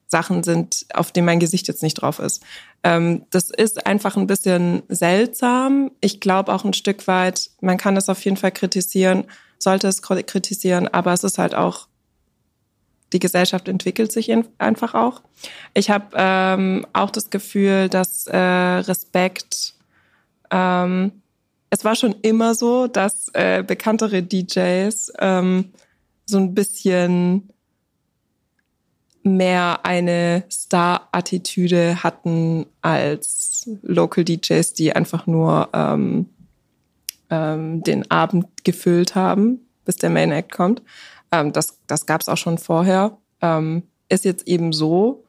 Sachen 0.07 0.45
sind, 0.45 0.87
auf 0.95 1.11
denen 1.11 1.27
mein 1.27 1.41
Gesicht 1.41 1.67
jetzt 1.67 1.83
nicht 1.83 1.95
drauf 1.95 2.21
ist. 2.21 2.45
Ähm, 2.85 3.25
das 3.31 3.51
ist 3.51 3.85
einfach 3.85 4.17
ein 4.17 4.29
bisschen 4.29 4.85
seltsam. 4.89 5.91
Ich 6.01 6.21
glaube 6.21 6.53
auch 6.55 6.65
ein 6.65 6.75
Stück 6.75 7.09
weit, 7.09 7.51
man 7.61 7.79
kann 7.79 7.97
das 7.97 8.09
auf 8.09 8.25
jeden 8.25 8.37
Fall 8.37 8.53
kritisieren, 8.53 9.25
sollte 9.59 9.89
es 9.89 10.03
kritisieren, 10.03 10.87
aber 10.87 11.12
es 11.12 11.25
ist 11.25 11.39
halt 11.39 11.57
auch 11.57 11.89
die 13.12 13.19
Gesellschaft 13.19 13.69
entwickelt 13.69 14.12
sich 14.12 14.31
einfach 14.59 14.95
auch. 14.95 15.23
Ich 15.75 15.90
habe 15.90 16.07
ähm, 16.14 16.87
auch 16.92 17.11
das 17.11 17.31
Gefühl, 17.31 17.88
dass 17.88 18.26
äh, 18.26 18.38
Respekt, 18.38 19.75
ähm, 20.50 21.12
es 21.71 21.85
war 21.85 21.97
schon 21.97 22.14
immer 22.23 22.54
so, 22.54 22.87
dass 22.87 23.28
äh, 23.35 23.62
bekanntere 23.66 24.23
DJs 24.23 25.12
ähm, 25.19 25.73
so 26.26 26.38
ein 26.38 26.54
bisschen 26.54 27.49
mehr 29.23 29.85
eine 29.85 30.45
Star-Attitüde 30.50 32.02
hatten 32.02 32.66
als 32.81 33.71
Local 33.83 34.25
DJs, 34.25 34.75
die 34.75 34.95
einfach 34.95 35.26
nur 35.26 35.69
ähm, 35.73 36.26
ähm, 37.31 37.83
den 37.83 38.11
Abend 38.11 38.64
gefüllt 38.64 39.14
haben, 39.14 39.61
bis 39.85 39.97
der 39.97 40.11
Main 40.11 40.33
Act 40.33 40.52
kommt. 40.52 40.83
Ähm, 41.33 41.53
das 41.53 41.79
das 41.87 42.07
gab 42.07 42.21
es 42.21 42.29
auch 42.29 42.37
schon 42.37 42.59
vorher. 42.59 43.19
Ähm, 43.41 43.83
ist 44.09 44.25
jetzt 44.25 44.47
eben 44.47 44.73
so, 44.73 45.25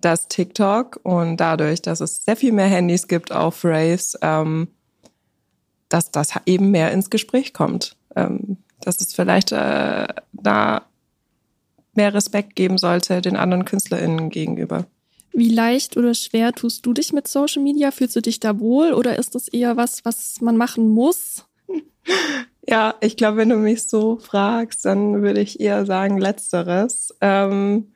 dass 0.00 0.28
TikTok 0.28 1.00
und 1.02 1.38
dadurch, 1.38 1.80
dass 1.80 2.00
es 2.00 2.24
sehr 2.24 2.36
viel 2.36 2.52
mehr 2.52 2.66
Handys 2.66 3.08
gibt 3.08 3.32
auf 3.32 3.64
Raves, 3.64 4.18
ähm, 4.20 4.68
dass 5.88 6.10
das 6.10 6.32
eben 6.44 6.70
mehr 6.70 6.92
ins 6.92 7.08
Gespräch 7.08 7.54
kommt. 7.54 7.96
Ähm, 8.16 8.58
dass 8.80 9.00
es 9.00 9.14
vielleicht 9.14 9.52
äh, 9.52 10.06
da 10.32 10.82
mehr 11.94 12.12
Respekt 12.12 12.56
geben 12.56 12.76
sollte 12.76 13.22
den 13.22 13.36
anderen 13.36 13.64
KünstlerInnen 13.64 14.30
gegenüber. 14.30 14.86
Wie 15.32 15.48
leicht 15.48 15.96
oder 15.96 16.14
schwer 16.14 16.52
tust 16.52 16.86
du 16.86 16.92
dich 16.92 17.12
mit 17.12 17.26
Social 17.26 17.62
Media? 17.62 17.90
Fühlst 17.90 18.14
du 18.14 18.20
dich 18.20 18.40
da 18.40 18.60
wohl 18.60 18.92
oder 18.92 19.18
ist 19.18 19.34
das 19.34 19.48
eher 19.48 19.76
was, 19.76 20.04
was 20.04 20.40
man 20.40 20.56
machen 20.56 20.88
muss? 20.88 21.44
Ja, 22.66 22.94
ich 23.00 23.16
glaube, 23.16 23.36
wenn 23.38 23.50
du 23.50 23.56
mich 23.56 23.84
so 23.84 24.16
fragst, 24.16 24.84
dann 24.84 25.22
würde 25.22 25.40
ich 25.40 25.60
eher 25.60 25.84
sagen 25.84 26.16
Letzteres. 26.16 27.14
Ähm, 27.20 27.92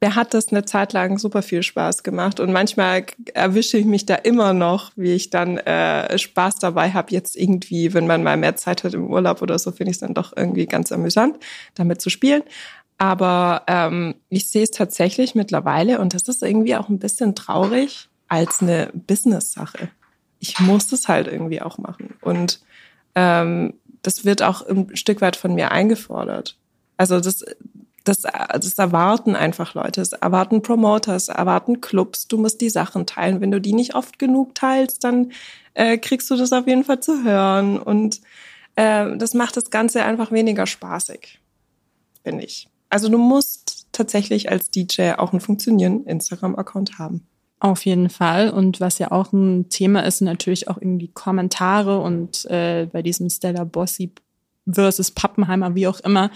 mir 0.00 0.14
hat 0.14 0.32
das 0.32 0.48
eine 0.48 0.64
Zeit 0.64 0.92
lang 0.92 1.18
super 1.18 1.42
viel 1.42 1.62
Spaß 1.62 2.02
gemacht 2.02 2.40
und 2.40 2.52
manchmal 2.52 3.04
erwische 3.34 3.76
ich 3.76 3.84
mich 3.84 4.06
da 4.06 4.14
immer 4.14 4.54
noch, 4.54 4.92
wie 4.96 5.12
ich 5.12 5.28
dann 5.28 5.58
äh, 5.58 6.16
Spaß 6.16 6.56
dabei 6.56 6.92
habe. 6.92 7.12
Jetzt 7.12 7.36
irgendwie, 7.36 7.92
wenn 7.92 8.06
man 8.06 8.22
mal 8.22 8.36
mehr 8.36 8.56
Zeit 8.56 8.82
hat 8.82 8.94
im 8.94 9.10
Urlaub 9.10 9.42
oder 9.42 9.58
so, 9.58 9.72
finde 9.72 9.90
ich 9.90 9.96
es 9.96 10.00
dann 10.00 10.14
doch 10.14 10.32
irgendwie 10.34 10.66
ganz 10.66 10.90
amüsant, 10.90 11.38
damit 11.74 12.00
zu 12.00 12.08
spielen. 12.08 12.42
Aber 12.96 13.64
ähm, 13.66 14.14
ich 14.28 14.48
sehe 14.48 14.62
es 14.62 14.70
tatsächlich 14.70 15.34
mittlerweile 15.34 16.00
und 16.00 16.14
das 16.14 16.28
ist 16.28 16.42
irgendwie 16.42 16.76
auch 16.76 16.88
ein 16.88 16.98
bisschen 16.98 17.34
traurig 17.34 18.08
als 18.28 18.62
eine 18.62 18.90
Business-Sache. 18.94 19.90
Ich 20.38 20.60
muss 20.60 20.92
es 20.92 21.08
halt 21.08 21.26
irgendwie 21.26 21.60
auch 21.60 21.76
machen 21.76 22.14
und 22.22 22.60
ähm, 23.14 23.74
das 24.02 24.24
wird 24.24 24.42
auch 24.42 24.66
ein 24.66 24.94
Stück 24.96 25.20
weit 25.20 25.36
von 25.36 25.54
mir 25.54 25.70
eingefordert. 25.70 26.56
Also 26.96 27.20
das, 27.20 27.44
das, 28.04 28.22
das 28.22 28.78
erwarten 28.78 29.36
einfach 29.36 29.74
Leute, 29.74 30.00
das 30.00 30.12
erwarten 30.12 30.62
Promoters, 30.62 31.28
erwarten 31.28 31.80
Clubs. 31.80 32.28
Du 32.28 32.38
musst 32.38 32.60
die 32.60 32.70
Sachen 32.70 33.06
teilen. 33.06 33.40
Wenn 33.40 33.50
du 33.50 33.60
die 33.60 33.74
nicht 33.74 33.94
oft 33.94 34.18
genug 34.18 34.54
teilst, 34.54 35.04
dann 35.04 35.32
äh, 35.74 35.98
kriegst 35.98 36.30
du 36.30 36.36
das 36.36 36.52
auf 36.52 36.66
jeden 36.66 36.84
Fall 36.84 37.00
zu 37.00 37.24
hören. 37.24 37.78
Und 37.78 38.20
äh, 38.76 39.16
das 39.16 39.34
macht 39.34 39.56
das 39.56 39.70
Ganze 39.70 40.02
einfach 40.02 40.32
weniger 40.32 40.66
spaßig, 40.66 41.40
finde 42.22 42.44
ich. 42.44 42.68
Also 42.88 43.08
du 43.08 43.18
musst 43.18 43.86
tatsächlich 43.92 44.50
als 44.50 44.70
DJ 44.70 45.12
auch 45.16 45.32
einen 45.32 45.40
funktionierenden 45.40 46.06
Instagram-Account 46.06 46.98
haben. 46.98 47.26
Auf 47.60 47.84
jeden 47.84 48.08
Fall. 48.08 48.50
Und 48.50 48.80
was 48.80 48.98
ja 48.98 49.12
auch 49.12 49.32
ein 49.32 49.68
Thema 49.68 50.00
ist, 50.04 50.22
natürlich 50.22 50.68
auch 50.68 50.78
irgendwie 50.78 51.08
Kommentare 51.08 52.00
und 52.00 52.46
äh, 52.46 52.88
bei 52.90 53.02
diesem 53.02 53.28
Stella 53.28 53.64
Bossi 53.64 54.12
versus 54.70 55.10
Pappenheimer, 55.10 55.74
wie 55.74 55.86
auch 55.86 56.00
immer, 56.00 56.30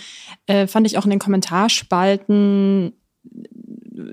äh, 0.46 0.66
fand 0.66 0.86
ich 0.86 0.98
auch 0.98 1.04
in 1.04 1.10
den 1.10 1.18
Kommentarspalten 1.18 2.92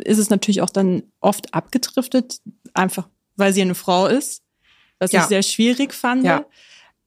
ist 0.04 0.20
es 0.20 0.30
natürlich 0.30 0.62
auch 0.62 0.70
dann 0.70 1.04
oft 1.20 1.54
abgedriftet, 1.54 2.40
einfach 2.74 3.08
weil 3.36 3.54
sie 3.54 3.62
eine 3.62 3.76
Frau 3.76 4.08
ist, 4.08 4.44
was 5.00 5.12
ja. 5.12 5.22
ich 5.22 5.28
sehr 5.28 5.44
schwierig 5.44 5.94
fand. 5.94 6.24
Ja. 6.24 6.46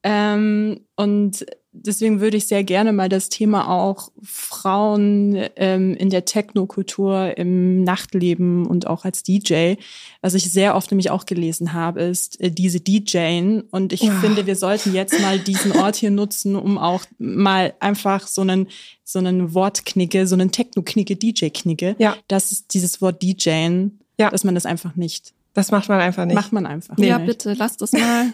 Ähm, 0.02 0.80
und 0.96 1.46
deswegen 1.75 2.21
würde 2.21 2.37
ich 2.37 2.47
sehr 2.47 2.64
gerne 2.64 2.93
mal 2.93 3.09
das 3.09 3.28
Thema 3.28 3.69
auch 3.69 4.11
Frauen 4.23 5.37
ähm, 5.57 5.95
in 5.95 6.09
der 6.09 6.25
Technokultur, 6.25 7.37
im 7.37 7.83
Nachtleben 7.83 8.66
und 8.66 8.87
auch 8.87 9.04
als 9.04 9.23
DJ, 9.23 9.75
was 10.23 10.35
ich 10.35 10.50
sehr 10.50 10.76
oft 10.76 10.90
nämlich 10.90 11.11
auch 11.11 11.26
gelesen 11.26 11.73
habe, 11.73 12.02
ist 12.02 12.40
äh, 12.40 12.50
diese 12.50 12.81
DJing. 12.81 13.64
Und 13.71 13.93
ich 13.93 14.02
ja. 14.02 14.12
finde, 14.21 14.47
wir 14.47 14.57
sollten 14.57 14.95
jetzt 14.95 15.21
mal 15.21 15.38
diesen 15.38 15.73
Ort 15.73 15.97
hier 15.97 16.11
nutzen, 16.11 16.57
um 16.57 16.78
auch 16.78 17.04
mal 17.19 17.75
einfach 17.81 18.26
so 18.26 18.40
einen 18.40 18.69
so 19.02 19.19
einen 19.19 19.52
Wortknicke, 19.52 20.26
so 20.26 20.35
einen 20.35 20.50
Techno-Knicke, 20.50 21.16
DJ-Knicke, 21.16 21.95
ja. 21.99 22.16
das 22.26 22.52
ist 22.52 22.73
dieses 22.73 23.02
Wort 23.02 23.23
DJing, 23.23 23.99
ja. 24.19 24.31
dass 24.31 24.45
man 24.45 24.54
das 24.54 24.64
einfach 24.64 24.97
nicht 24.97 25.35
das 25.54 25.70
macht 25.70 25.88
man 25.88 26.00
einfach 26.00 26.25
nicht. 26.25 26.34
Macht 26.34 26.52
man 26.52 26.66
einfach. 26.66 26.96
Nee, 26.96 27.08
ja, 27.08 27.18
nicht. 27.18 27.28
bitte, 27.28 27.54
lasst 27.54 27.80
das 27.80 27.92
mal 27.92 28.32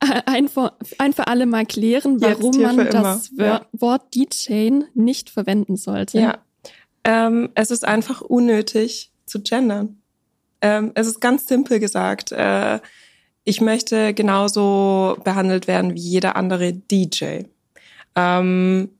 ein 0.26 0.48
für, 0.48 0.72
ein 0.98 1.12
für 1.12 1.26
alle 1.26 1.46
mal 1.46 1.66
klären, 1.66 2.20
warum 2.20 2.60
man 2.60 2.76
das 2.90 3.30
ja. 3.36 3.66
Wort 3.72 4.14
D-Chain 4.14 4.84
nicht 4.94 5.30
verwenden 5.30 5.76
sollte. 5.76 6.18
Ja, 6.18 6.38
ähm, 7.04 7.50
es 7.54 7.70
ist 7.70 7.86
einfach 7.86 8.22
unnötig 8.22 9.12
zu 9.26 9.42
gendern. 9.42 9.98
Ähm, 10.62 10.92
es 10.94 11.06
ist 11.06 11.20
ganz 11.20 11.46
simpel 11.46 11.78
gesagt. 11.78 12.32
Äh, 12.32 12.80
ich 13.44 13.60
möchte 13.60 14.14
genauso 14.14 15.18
behandelt 15.24 15.66
werden 15.66 15.94
wie 15.94 16.00
jeder 16.00 16.36
andere 16.36 16.72
DJ. 16.72 17.42
Ähm, 18.14 18.90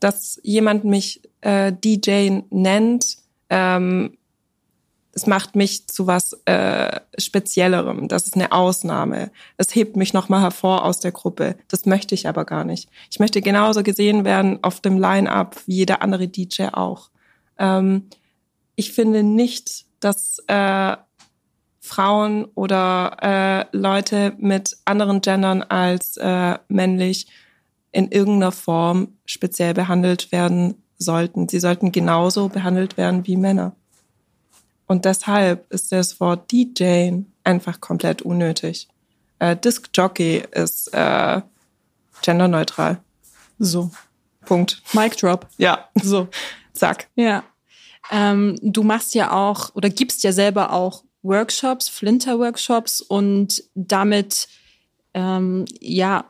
dass 0.00 0.38
jemand 0.42 0.84
mich 0.84 1.22
äh, 1.40 1.72
DJ 1.72 2.40
nennt, 2.50 3.18
ähm, 3.50 4.17
es 5.18 5.26
macht 5.26 5.56
mich 5.56 5.88
zu 5.88 6.06
was 6.06 6.34
äh, 6.44 7.00
Speziellerem. 7.18 8.06
Das 8.06 8.28
ist 8.28 8.36
eine 8.36 8.52
Ausnahme. 8.52 9.32
Es 9.56 9.74
hebt 9.74 9.96
mich 9.96 10.14
nochmal 10.14 10.42
hervor 10.42 10.84
aus 10.84 11.00
der 11.00 11.10
Gruppe. 11.10 11.56
Das 11.66 11.86
möchte 11.86 12.14
ich 12.14 12.28
aber 12.28 12.44
gar 12.44 12.64
nicht. 12.64 12.88
Ich 13.10 13.18
möchte 13.18 13.42
genauso 13.42 13.82
gesehen 13.82 14.24
werden 14.24 14.62
auf 14.62 14.80
dem 14.80 14.96
Line-up 14.96 15.56
wie 15.66 15.74
jeder 15.74 16.02
andere 16.02 16.28
DJ 16.28 16.66
auch. 16.72 17.10
Ähm, 17.58 18.04
ich 18.76 18.92
finde 18.92 19.24
nicht, 19.24 19.86
dass 19.98 20.38
äh, 20.46 20.96
Frauen 21.80 22.44
oder 22.54 23.16
äh, 23.20 23.76
Leute 23.76 24.34
mit 24.38 24.76
anderen 24.84 25.20
Gendern 25.20 25.62
als 25.62 26.16
äh, 26.16 26.58
männlich 26.68 27.26
in 27.90 28.12
irgendeiner 28.12 28.52
Form 28.52 29.18
speziell 29.24 29.74
behandelt 29.74 30.30
werden 30.30 30.76
sollten. 30.96 31.48
Sie 31.48 31.58
sollten 31.58 31.90
genauso 31.90 32.48
behandelt 32.48 32.96
werden 32.96 33.26
wie 33.26 33.36
Männer. 33.36 33.74
Und 34.88 35.04
deshalb 35.04 35.70
ist 35.72 35.92
das 35.92 36.18
Wort 36.18 36.50
DJ 36.50 37.12
einfach 37.44 37.80
komplett 37.80 38.22
unnötig. 38.22 38.88
Äh, 39.38 39.56
Disc 39.56 39.90
Jockey 39.94 40.42
ist 40.50 40.92
äh, 40.92 41.42
genderneutral. 42.22 42.98
So. 43.58 43.90
Punkt. 44.46 44.82
Mic 44.94 45.16
drop. 45.16 45.46
Ja. 45.58 45.88
So. 46.02 46.28
Zack. 46.72 47.08
Ja. 47.14 47.44
Ähm, 48.10 48.58
du 48.62 48.82
machst 48.82 49.14
ja 49.14 49.30
auch 49.32 49.74
oder 49.74 49.90
gibst 49.90 50.24
ja 50.24 50.32
selber 50.32 50.72
auch 50.72 51.04
Workshops, 51.22 51.88
Flinter-Workshops 51.90 53.02
und 53.02 53.62
damit 53.74 54.48
ähm, 55.12 55.66
ja 55.80 56.24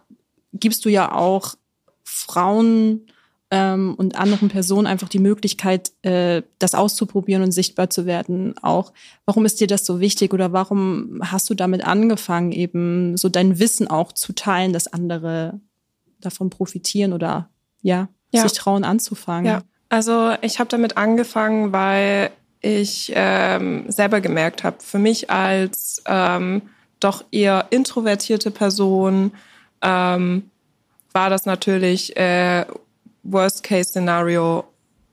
gibst 0.53 0.85
du 0.85 0.89
ja 0.89 1.13
auch 1.13 1.55
Frauen 2.03 3.07
ähm, 3.51 3.95
und 3.97 4.17
anderen 4.17 4.49
Personen 4.49 4.87
einfach 4.87 5.09
die 5.09 5.19
Möglichkeit, 5.19 5.93
äh, 6.03 6.43
das 6.59 6.75
auszuprobieren 6.75 7.43
und 7.43 7.53
sichtbar 7.53 7.89
zu 7.89 8.05
werden. 8.05 8.55
Auch 8.63 8.93
warum 9.25 9.45
ist 9.47 9.61
dir 9.61 9.67
das 9.67 9.87
so 9.87 10.01
wichtig 10.01 10.35
oder 10.35 10.53
warum 10.53 11.21
hast 11.25 11.49
du 11.49 11.55
damit 11.55 11.85
angefangen, 11.85 12.53
eben 12.53 13.17
so 13.17 13.29
dein 13.29 13.59
Wissen 13.59 13.89
auch 13.89 14.13
zu 14.13 14.35
teilen, 14.35 14.73
dass 14.73 14.93
andere 14.93 15.61
davon 16.21 16.51
profitieren 16.51 17.13
oder 17.13 17.49
ja, 17.81 18.09
ja. 18.33 18.43
sich 18.43 18.53
trauen 18.53 18.85
anzufangen? 18.85 19.47
Ja, 19.47 19.63
also 19.89 20.33
ich 20.43 20.59
habe 20.59 20.69
damit 20.69 20.97
angefangen, 20.97 21.73
weil 21.73 22.31
ich 22.61 23.13
ähm, 23.15 23.85
selber 23.89 24.21
gemerkt 24.21 24.65
habe, 24.65 24.77
für 24.81 24.99
mich 24.99 25.31
als 25.31 26.03
ähm, 26.07 26.63
doch 27.01 27.25
eher 27.31 27.67
introvertierte 27.71 28.51
Person 28.51 29.33
ähm, 29.81 30.51
war 31.13 31.31
das 31.31 31.47
natürlich 31.47 32.17
äh, 32.17 32.67
Worst-Case-Szenario 33.33 34.65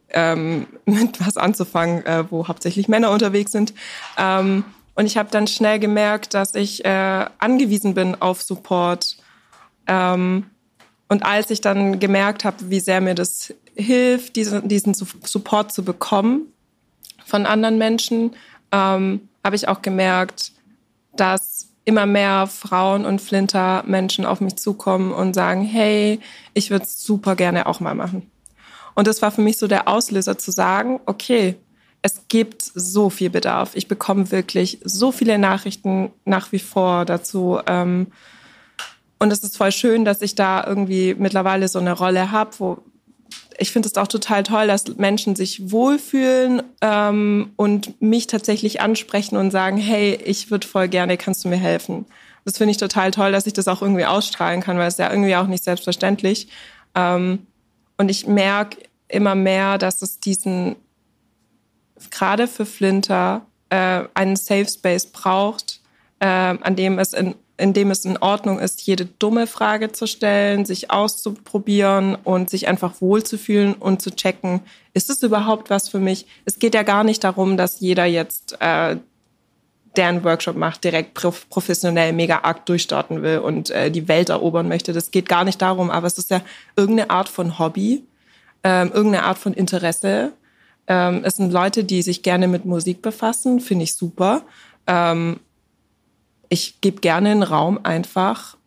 ähm, 0.09 0.67
mit 0.85 1.25
was 1.25 1.37
anzufangen, 1.37 2.05
äh, 2.05 2.25
wo 2.29 2.47
hauptsächlich 2.47 2.87
Männer 2.87 3.11
unterwegs 3.11 3.51
sind. 3.51 3.73
Ähm, 4.17 4.63
und 4.95 5.05
ich 5.05 5.17
habe 5.17 5.29
dann 5.29 5.47
schnell 5.47 5.79
gemerkt, 5.79 6.33
dass 6.33 6.55
ich 6.55 6.85
äh, 6.85 7.25
angewiesen 7.37 7.93
bin 7.93 8.15
auf 8.21 8.41
Support. 8.41 9.17
Ähm, 9.87 10.45
und 11.09 11.25
als 11.25 11.51
ich 11.51 11.61
dann 11.61 11.99
gemerkt 11.99 12.45
habe, 12.45 12.69
wie 12.69 12.79
sehr 12.79 13.01
mir 13.01 13.13
das 13.13 13.53
hilft, 13.75 14.35
diesen, 14.37 14.67
diesen 14.67 14.93
Support 14.93 15.71
zu 15.71 15.83
bekommen 15.83 16.53
von 17.25 17.45
anderen 17.45 17.77
Menschen, 17.77 18.35
ähm, 18.71 19.27
habe 19.43 19.55
ich 19.55 19.67
auch 19.67 19.81
gemerkt, 19.81 20.53
dass 21.15 21.69
immer 21.85 22.05
mehr 22.05 22.47
Frauen 22.47 23.05
und 23.05 23.21
Flinter-Menschen 23.21 24.25
auf 24.25 24.41
mich 24.41 24.57
zukommen 24.57 25.11
und 25.13 25.33
sagen, 25.33 25.61
hey, 25.61 26.19
ich 26.53 26.71
würde 26.71 26.85
es 26.85 27.03
super 27.03 27.35
gerne 27.35 27.67
auch 27.67 27.79
mal 27.79 27.95
machen. 27.95 28.29
Und 28.95 29.07
das 29.07 29.21
war 29.21 29.31
für 29.31 29.41
mich 29.41 29.57
so 29.57 29.67
der 29.67 29.87
Auslöser 29.87 30.37
zu 30.37 30.51
sagen, 30.51 30.99
okay, 31.05 31.55
es 32.01 32.27
gibt 32.27 32.61
so 32.61 33.09
viel 33.09 33.29
Bedarf. 33.29 33.71
Ich 33.75 33.87
bekomme 33.87 34.31
wirklich 34.31 34.79
so 34.83 35.11
viele 35.11 35.37
Nachrichten 35.37 36.11
nach 36.23 36.51
wie 36.51 36.59
vor 36.59 37.05
dazu. 37.05 37.59
Ähm, 37.67 38.07
und 39.19 39.31
es 39.31 39.39
ist 39.39 39.57
voll 39.57 39.71
schön, 39.71 40.05
dass 40.05 40.21
ich 40.21 40.35
da 40.35 40.65
irgendwie 40.65 41.15
mittlerweile 41.15 41.67
so 41.67 41.79
eine 41.79 41.93
Rolle 41.93 42.31
habe, 42.31 42.51
wo 42.59 42.77
ich 43.57 43.71
finde 43.71 43.87
es 43.87 43.95
auch 43.95 44.07
total 44.07 44.43
toll, 44.43 44.67
dass 44.67 44.97
Menschen 44.97 45.35
sich 45.35 45.71
wohlfühlen 45.71 46.63
ähm, 46.81 47.51
und 47.55 48.01
mich 48.01 48.27
tatsächlich 48.27 48.81
ansprechen 48.81 49.37
und 49.37 49.51
sagen, 49.51 49.77
hey, 49.77 50.19
ich 50.23 50.51
würde 50.51 50.67
voll 50.67 50.87
gerne, 50.87 51.17
kannst 51.17 51.45
du 51.45 51.49
mir 51.49 51.57
helfen? 51.57 52.05
Das 52.43 52.57
finde 52.57 52.71
ich 52.71 52.77
total 52.77 53.11
toll, 53.11 53.31
dass 53.31 53.47
ich 53.47 53.53
das 53.53 53.67
auch 53.67 53.81
irgendwie 53.81 54.05
ausstrahlen 54.05 54.61
kann, 54.61 54.77
weil 54.77 54.87
es 54.87 54.97
ja 54.97 55.09
irgendwie 55.09 55.35
auch 55.35 55.47
nicht 55.47 55.63
selbstverständlich. 55.63 56.49
Ähm, 56.93 57.47
und 57.97 58.09
ich 58.09 58.27
merke 58.27 58.77
immer 59.07 59.35
mehr, 59.35 59.77
dass 59.77 60.01
es 60.01 60.19
diesen, 60.19 60.75
gerade 62.11 62.47
für 62.47 62.65
Flinter, 62.65 63.45
äh, 63.69 64.03
einen 64.13 64.35
Safe 64.35 64.67
Space 64.67 65.07
braucht, 65.07 65.79
äh, 66.19 66.25
an 66.27 66.75
dem 66.75 66.99
es 66.99 67.13
in 67.13 67.35
in 67.57 67.73
dem 67.73 67.91
es 67.91 68.03
in 68.03 68.17
Ordnung 68.17 68.59
ist, 68.59 68.81
jede 68.81 69.05
dumme 69.05 69.47
Frage 69.47 69.91
zu 69.91 70.07
stellen, 70.07 70.65
sich 70.65 70.91
auszuprobieren 70.91 72.15
und 72.15 72.49
sich 72.49 72.67
einfach 72.67 72.99
wohlzufühlen 72.99 73.73
und 73.73 74.01
zu 74.01 74.11
checken, 74.11 74.61
ist 74.93 75.09
es 75.09 75.23
überhaupt 75.23 75.69
was 75.69 75.89
für 75.89 75.99
mich? 75.99 76.25
Es 76.43 76.59
geht 76.59 76.75
ja 76.75 76.83
gar 76.83 77.03
nicht 77.03 77.23
darum, 77.23 77.55
dass 77.55 77.79
jeder 77.79 78.05
jetzt, 78.05 78.57
äh, 78.59 78.97
der 79.95 80.07
einen 80.07 80.23
Workshop 80.25 80.57
macht, 80.57 80.83
direkt 80.83 81.13
professionell 81.13 82.11
mega 82.11 82.39
arg 82.43 82.65
durchstarten 82.65 83.21
will 83.21 83.39
und 83.39 83.69
äh, 83.69 83.89
die 83.89 84.09
Welt 84.09 84.29
erobern 84.29 84.67
möchte. 84.67 84.91
Das 84.91 85.11
geht 85.11 85.29
gar 85.29 85.45
nicht 85.45 85.61
darum, 85.61 85.89
aber 85.89 86.07
es 86.07 86.17
ist 86.17 86.31
ja 86.31 86.41
irgendeine 86.75 87.09
Art 87.09 87.29
von 87.29 87.57
Hobby, 87.57 88.03
ähm, 88.63 88.91
irgendeine 88.93 89.23
Art 89.23 89.37
von 89.37 89.53
Interesse. 89.53 90.33
Ähm, 90.87 91.21
es 91.23 91.37
sind 91.37 91.53
Leute, 91.53 91.85
die 91.85 92.01
sich 92.01 92.21
gerne 92.21 92.49
mit 92.49 92.65
Musik 92.65 93.01
befassen, 93.01 93.61
finde 93.61 93.83
ich 93.85 93.95
super. 93.95 94.41
Ähm, 94.87 95.39
ich 96.49 96.81
gebe 96.81 97.01
gerne 97.01 97.31
einen 97.31 97.43
Raum 97.43 97.79
einfach, 97.83 98.57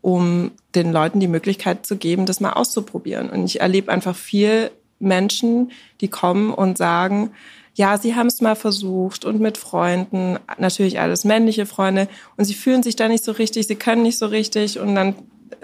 um 0.00 0.50
den 0.74 0.92
Leuten 0.92 1.20
die 1.20 1.28
Möglichkeit 1.28 1.86
zu 1.86 1.96
geben, 1.96 2.26
das 2.26 2.40
mal 2.40 2.52
auszuprobieren. 2.52 3.30
Und 3.30 3.44
ich 3.44 3.60
erlebe 3.60 3.90
einfach 3.90 4.16
viel 4.16 4.70
Menschen, 4.98 5.70
die 6.00 6.08
kommen 6.08 6.52
und 6.52 6.78
sagen, 6.78 7.30
ja, 7.74 7.96
sie 7.96 8.14
haben 8.14 8.26
es 8.26 8.40
mal 8.40 8.56
versucht 8.56 9.24
und 9.24 9.40
mit 9.40 9.56
Freunden, 9.56 10.38
natürlich 10.58 11.00
alles 11.00 11.24
männliche 11.24 11.64
Freunde, 11.64 12.08
und 12.36 12.44
sie 12.44 12.54
fühlen 12.54 12.82
sich 12.82 12.96
da 12.96 13.08
nicht 13.08 13.24
so 13.24 13.32
richtig, 13.32 13.66
sie 13.66 13.76
können 13.76 14.02
nicht 14.02 14.18
so 14.18 14.26
richtig 14.26 14.78
und 14.78 14.94
dann 14.94 15.14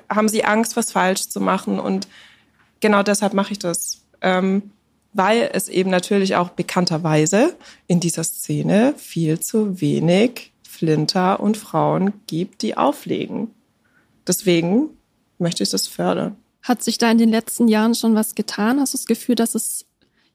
haben 0.09 0.29
sie 0.29 0.45
Angst, 0.45 0.77
was 0.77 0.93
falsch 0.93 1.29
zu 1.29 1.41
machen. 1.41 1.79
Und 1.79 2.09
genau 2.81 3.03
deshalb 3.03 3.35
mache 3.35 3.53
ich 3.53 3.59
das. 3.59 4.03
Ähm, 4.23 4.71
weil 5.13 5.51
es 5.53 5.69
eben 5.69 5.91
natürlich 5.91 6.37
auch 6.37 6.51
bekannterweise 6.51 7.57
in 7.87 8.01
dieser 8.01 8.25
Szene 8.25 8.95
viel 8.97 9.41
zu 9.41 9.81
wenig 9.81 10.53
Flinter 10.79 11.41
und 11.41 11.57
Frauen 11.57 12.13
gibt, 12.29 12.63
die 12.63 12.77
auflegen. 12.77 13.51
Deswegen 14.27 14.91
möchte 15.39 15.65
ich 15.65 15.71
das 15.71 15.89
fördern. 15.89 16.37
Hat 16.63 16.85
sich 16.85 16.99
da 16.99 17.11
in 17.11 17.19
den 17.19 17.31
letzten 17.31 17.67
Jahren 17.67 17.97
schon 17.97 18.15
was 18.15 18.37
getan? 18.37 18.79
Hast 18.79 18.95
du 18.95 18.99
das 18.99 19.07
Gefühl, 19.07 19.35
dass 19.35 19.57
es, 19.57 19.87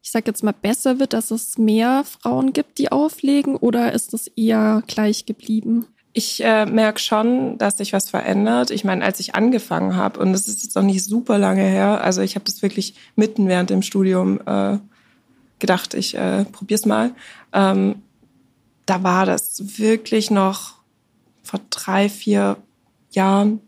ich 0.02 0.12
sag 0.12 0.28
jetzt 0.28 0.44
mal, 0.44 0.54
besser 0.54 1.00
wird, 1.00 1.14
dass 1.14 1.32
es 1.32 1.58
mehr 1.58 2.04
Frauen 2.04 2.52
gibt, 2.52 2.78
die 2.78 2.92
auflegen, 2.92 3.56
oder 3.56 3.94
ist 3.94 4.14
es 4.14 4.28
eher 4.28 4.84
gleich 4.86 5.26
geblieben? 5.26 5.86
Ich 6.12 6.44
äh, 6.44 6.66
merke 6.66 7.00
schon, 7.00 7.58
dass 7.58 7.78
sich 7.78 7.94
was 7.94 8.10
verändert. 8.10 8.70
Ich 8.70 8.84
meine, 8.84 9.04
als 9.06 9.20
ich 9.22 9.36
angefangen 9.36 9.96
habe, 9.96 10.20
und 10.20 10.34
das 10.34 10.48
ist 10.48 10.64
jetzt 10.64 10.76
noch 10.76 10.84
nicht 10.84 11.06
super 11.06 11.38
lange 11.38 11.64
her, 11.64 12.02
also 12.04 12.22
ich 12.22 12.36
habe 12.36 12.46
das 12.46 12.62
wirklich 12.62 12.96
mitten 13.16 13.48
während 13.48 13.70
dem 13.70 13.82
Studium 13.82 14.42
äh, 14.46 14.78
gedacht, 15.60 15.94
ich 15.94 16.16
äh, 16.16 16.44
probier's 16.52 16.86
mal. 16.86 17.12
Ähm, 17.54 18.03
da 18.86 19.04
war 19.04 19.26
das 19.26 19.78
wirklich 19.80 20.32
noch 20.32 20.74
vor 21.44 21.60
drei, 21.70 22.10
vier 22.10 22.58
Jahren, 23.12 23.60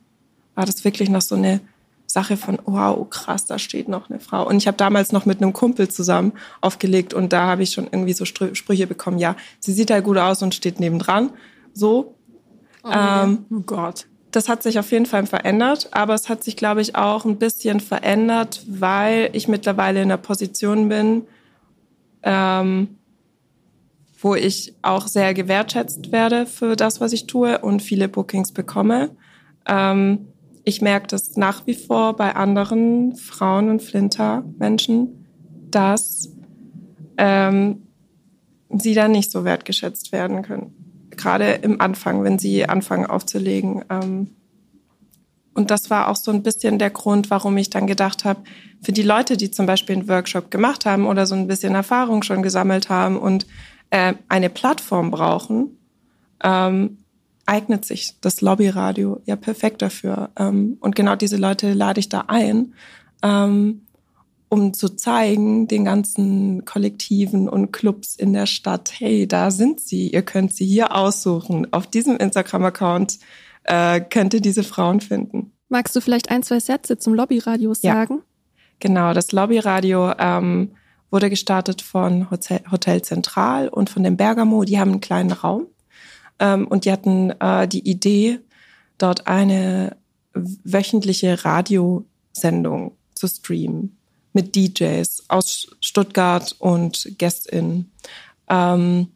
war 0.56 0.66
das 0.66 0.84
wirklich 0.84 1.10
noch 1.10 1.22
so 1.22 1.36
eine 1.36 1.62
Sache 2.08 2.38
von, 2.38 2.60
wow, 2.66 3.10
krass, 3.10 3.46
da 3.46 3.60
steht 3.60 3.90
noch 3.90 4.10
eine 4.10 4.20
Frau. 4.20 4.48
Und 4.48 4.58
ich 4.58 4.68
habe 4.68 4.78
damals 4.78 5.12
noch 5.12 5.26
mit 5.26 5.42
einem 5.42 5.54
Kumpel 5.54 5.90
zusammen 5.90 6.34
aufgelegt 6.62 7.14
und 7.14 7.34
da 7.34 7.48
habe 7.48 7.64
ich 7.64 7.72
schon 7.72 7.88
irgendwie 7.92 8.14
so 8.14 8.26
Sprüche 8.26 8.88
bekommen, 8.88 9.18
ja, 9.18 9.36
sie 9.60 9.74
sieht 9.74 9.92
halt 9.92 10.06
gut 10.06 10.18
aus 10.18 10.42
und 10.42 10.56
steht 10.56 10.80
nebendran. 10.80 11.32
So. 11.74 12.16
Oh, 12.84 12.92
ähm, 12.92 13.46
oh 13.52 13.60
Gott. 13.66 14.08
Das 14.32 14.50
hat 14.50 14.64
sich 14.64 14.80
auf 14.80 14.92
jeden 14.92 15.06
Fall 15.06 15.26
verändert, 15.26 15.90
aber 15.92 16.14
es 16.14 16.30
hat 16.30 16.44
sich, 16.44 16.58
glaube 16.58 16.82
ich, 16.82 16.96
auch 16.96 17.26
ein 17.26 17.38
bisschen 17.38 17.80
verändert, 17.80 18.64
weil 18.68 19.30
ich 19.34 19.48
mittlerweile 19.48 20.02
in 20.02 20.10
der 20.10 20.18
Position 20.18 20.90
bin, 20.90 21.24
ähm, 22.24 22.98
wo 24.20 24.36
ich 24.36 24.76
auch 24.82 25.08
sehr 25.08 25.34
gewertschätzt 25.34 26.12
werde 26.12 26.46
für 26.46 26.76
das, 26.76 27.02
was 27.02 27.14
ich 27.14 27.28
tue 27.28 27.60
und 27.60 27.82
viele 27.82 28.08
Bookings 28.08 28.52
bekomme. 28.52 29.12
Ähm, 29.68 30.28
ich 30.64 30.82
merke 30.82 31.08
das 31.08 31.38
nach 31.38 31.68
wie 31.68 31.76
vor 31.76 32.16
bei 32.16 32.36
anderen 32.36 33.16
Frauen 33.16 33.70
und 33.70 33.82
Flinter-Menschen, 33.82 35.26
dass 35.70 36.30
ähm, 37.18 37.84
sie 38.70 38.94
dann 38.94 39.12
nicht 39.12 39.32
so 39.32 39.44
wertgeschätzt 39.44 40.12
werden 40.12 40.42
können. 40.42 40.74
Gerade 41.12 41.52
im 41.52 41.80
Anfang, 41.80 42.24
wenn 42.24 42.40
sie 42.40 42.68
anfangen 42.68 43.06
aufzulegen. 43.06 43.86
Ähm, 43.90 44.32
und 45.54 45.72
das 45.72 45.90
war 45.90 46.10
auch 46.10 46.18
so 46.18 46.32
ein 46.32 46.44
bisschen 46.44 46.80
der 46.80 46.90
Grund, 46.90 47.30
warum 47.30 47.56
ich 47.58 47.70
dann 47.70 47.88
gedacht 47.88 48.26
habe, 48.26 48.42
für 48.82 48.92
die 48.92 49.04
Leute, 49.04 49.38
die 49.38 49.52
zum 49.52 49.66
Beispiel 49.66 49.96
einen 49.96 50.10
Workshop 50.10 50.52
gemacht 50.52 50.86
haben 50.86 51.08
oder 51.08 51.26
so 51.26 51.36
ein 51.36 51.48
bisschen 51.48 51.76
Erfahrung 51.76 52.24
schon 52.24 52.44
gesammelt 52.44 52.90
haben 52.90 53.18
und 53.18 53.48
äh, 53.90 54.14
eine 54.28 54.50
Plattform 54.50 55.12
brauchen, 55.12 55.78
ähm, 56.44 56.98
eignet 57.46 57.86
sich 57.86 58.20
das 58.22 58.42
Lobbyradio 58.42 59.22
ja 59.26 59.36
perfekt 59.36 59.82
dafür. 59.82 60.32
Ähm, 60.38 60.78
und 60.80 60.96
genau 60.96 61.16
diese 61.16 61.38
Leute 61.38 61.74
lade 61.74 62.00
ich 62.00 62.10
da 62.10 62.26
ein, 62.28 62.74
ähm, 63.22 63.82
um 64.50 64.74
zu 64.74 64.90
zeigen 64.90 65.68
den 65.68 65.86
ganzen 65.86 66.66
Kollektiven 66.66 67.50
und 67.50 67.72
Clubs 67.72 68.16
in 68.16 68.34
der 68.34 68.46
Stadt, 68.46 68.94
hey, 68.98 69.28
da 69.28 69.52
sind 69.52 69.80
sie, 69.80 70.10
ihr 70.10 70.22
könnt 70.22 70.54
sie 70.54 70.66
hier 70.66 70.96
aussuchen. 70.96 71.72
Auf 71.74 71.88
diesem 71.88 72.18
Instagram-Account 72.18 73.20
äh, 73.64 74.02
könnt 74.02 74.34
ihr 74.34 74.42
diese 74.42 74.64
Frauen 74.64 75.02
finden. 75.02 75.52
Magst 75.70 75.96
du 75.96 76.02
vielleicht 76.02 76.30
ein, 76.30 76.44
zwei 76.44 76.60
Sätze 76.60 76.98
zum 76.98 77.16
Lobbyradio 77.16 77.74
sagen? 77.74 78.16
Ja. 78.18 78.24
Genau, 78.80 79.14
das 79.14 79.32
Lobbyradio 79.32 80.14
ähm, 80.18 80.72
wurde 81.12 81.30
gestartet 81.30 81.82
von 81.82 82.30
Hotel, 82.32 82.62
Hotel 82.72 83.02
Zentral 83.02 83.70
und 83.70 83.90
von 83.90 84.04
dem 84.04 84.18
Bergamo. 84.18 84.64
Die 84.64 84.80
haben 84.80 84.92
einen 84.92 85.02
kleinen 85.02 85.32
Raum 85.32 85.68
ähm, 86.40 86.68
und 86.68 86.86
die 86.86 86.92
hatten 86.92 87.32
äh, 87.40 87.68
die 87.68 87.88
Idee, 87.90 88.40
dort 88.98 89.28
eine 89.28 89.98
wöchentliche 90.34 91.46
Radiosendung 91.46 92.98
zu 93.14 93.28
streamen 93.28 93.98
mit 94.34 94.56
DJs 94.56 95.26
aus 95.30 95.76
Stuttgart 95.80 96.56
und 96.60 97.14
GästInnen. 97.18 97.92
Ähm, 98.50 99.08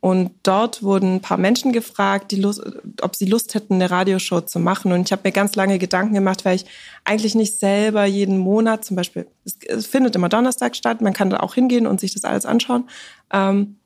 und 0.00 0.30
dort 0.44 0.82
wurden 0.82 1.16
ein 1.16 1.20
paar 1.20 1.38
Menschen 1.38 1.72
gefragt, 1.72 2.30
Lust, 2.32 2.62
ob 3.00 3.16
sie 3.16 3.24
Lust 3.24 3.54
hätten, 3.54 3.74
eine 3.74 3.90
Radioshow 3.90 4.40
zu 4.42 4.60
machen. 4.60 4.92
Und 4.92 5.08
ich 5.08 5.12
habe 5.12 5.22
mir 5.24 5.32
ganz 5.32 5.56
lange 5.56 5.78
Gedanken 5.78 6.14
gemacht, 6.14 6.44
weil 6.44 6.54
ich 6.54 6.66
eigentlich 7.04 7.34
nicht 7.34 7.58
selber 7.58 8.04
jeden 8.04 8.38
Monat, 8.38 8.84
zum 8.84 8.96
Beispiel, 8.96 9.26
es, 9.44 9.58
es 9.66 9.86
findet 9.86 10.14
immer 10.14 10.28
Donnerstag 10.28 10.76
statt, 10.76 11.00
man 11.00 11.14
kann 11.14 11.30
da 11.30 11.40
auch 11.40 11.54
hingehen 11.54 11.86
und 11.86 11.98
sich 11.98 12.14
das 12.14 12.24
alles 12.24 12.46
anschauen. 12.46 12.88
Ähm, 13.32 13.76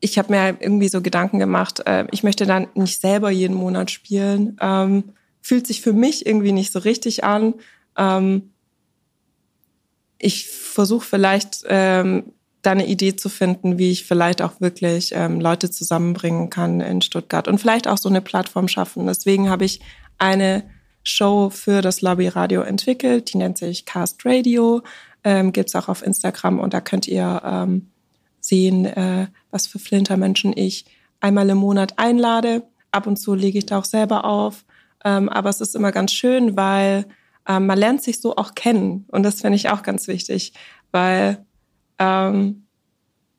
ich 0.00 0.18
habe 0.18 0.32
mir 0.32 0.56
irgendwie 0.58 0.88
so 0.88 1.00
Gedanken 1.00 1.38
gemacht, 1.38 1.86
äh, 1.86 2.06
ich 2.10 2.24
möchte 2.24 2.44
dann 2.44 2.66
nicht 2.74 3.00
selber 3.00 3.30
jeden 3.30 3.54
Monat 3.54 3.92
spielen. 3.92 4.56
Ähm, 4.60 5.04
fühlt 5.40 5.68
sich 5.68 5.82
für 5.82 5.92
mich 5.92 6.26
irgendwie 6.26 6.52
nicht 6.52 6.72
so 6.72 6.80
richtig 6.80 7.22
an. 7.22 7.54
Ähm, 7.96 8.50
ich 10.18 10.48
versuche 10.48 11.06
vielleicht 11.06 11.64
ähm, 11.68 12.32
da 12.62 12.70
eine 12.70 12.86
Idee 12.86 13.16
zu 13.16 13.28
finden, 13.28 13.78
wie 13.78 13.90
ich 13.90 14.04
vielleicht 14.04 14.40
auch 14.40 14.60
wirklich 14.60 15.12
ähm, 15.14 15.40
Leute 15.40 15.70
zusammenbringen 15.70 16.48
kann 16.48 16.80
in 16.80 17.02
Stuttgart 17.02 17.48
und 17.48 17.58
vielleicht 17.58 17.88
auch 17.88 17.98
so 17.98 18.08
eine 18.08 18.20
Plattform 18.20 18.68
schaffen. 18.68 19.06
Deswegen 19.06 19.50
habe 19.50 19.64
ich 19.64 19.80
eine 20.18 20.62
Show 21.02 21.50
für 21.50 21.82
das 21.82 22.00
Lobbyradio 22.00 22.62
entwickelt, 22.62 23.32
die 23.32 23.38
nennt 23.38 23.58
sich 23.58 23.84
Cast 23.84 24.24
Radio, 24.24 24.82
ähm, 25.24 25.52
gibt 25.52 25.74
auch 25.74 25.88
auf 25.88 26.06
Instagram 26.06 26.60
und 26.60 26.72
da 26.72 26.80
könnt 26.80 27.08
ihr 27.08 27.42
ähm, 27.44 27.90
sehen, 28.40 28.86
äh, 28.86 29.26
was 29.50 29.66
für 29.66 29.80
Flintermenschen 29.80 30.56
ich 30.56 30.84
einmal 31.20 31.48
im 31.50 31.58
Monat 31.58 31.98
einlade. 31.98 32.62
Ab 32.92 33.06
und 33.06 33.16
zu 33.16 33.34
lege 33.34 33.58
ich 33.58 33.66
da 33.66 33.78
auch 33.78 33.84
selber 33.84 34.24
auf. 34.24 34.64
Ähm, 35.04 35.28
aber 35.28 35.50
es 35.50 35.60
ist 35.60 35.74
immer 35.74 35.92
ganz 35.92 36.12
schön, 36.12 36.56
weil 36.56 37.06
ähm, 37.48 37.66
man 37.66 37.78
lernt 37.78 38.02
sich 38.02 38.20
so 38.20 38.36
auch 38.36 38.54
kennen. 38.54 39.06
Und 39.10 39.22
das 39.24 39.40
finde 39.40 39.56
ich 39.56 39.70
auch 39.70 39.82
ganz 39.82 40.06
wichtig, 40.08 40.52
weil 40.92 41.44
ähm, 42.02 42.66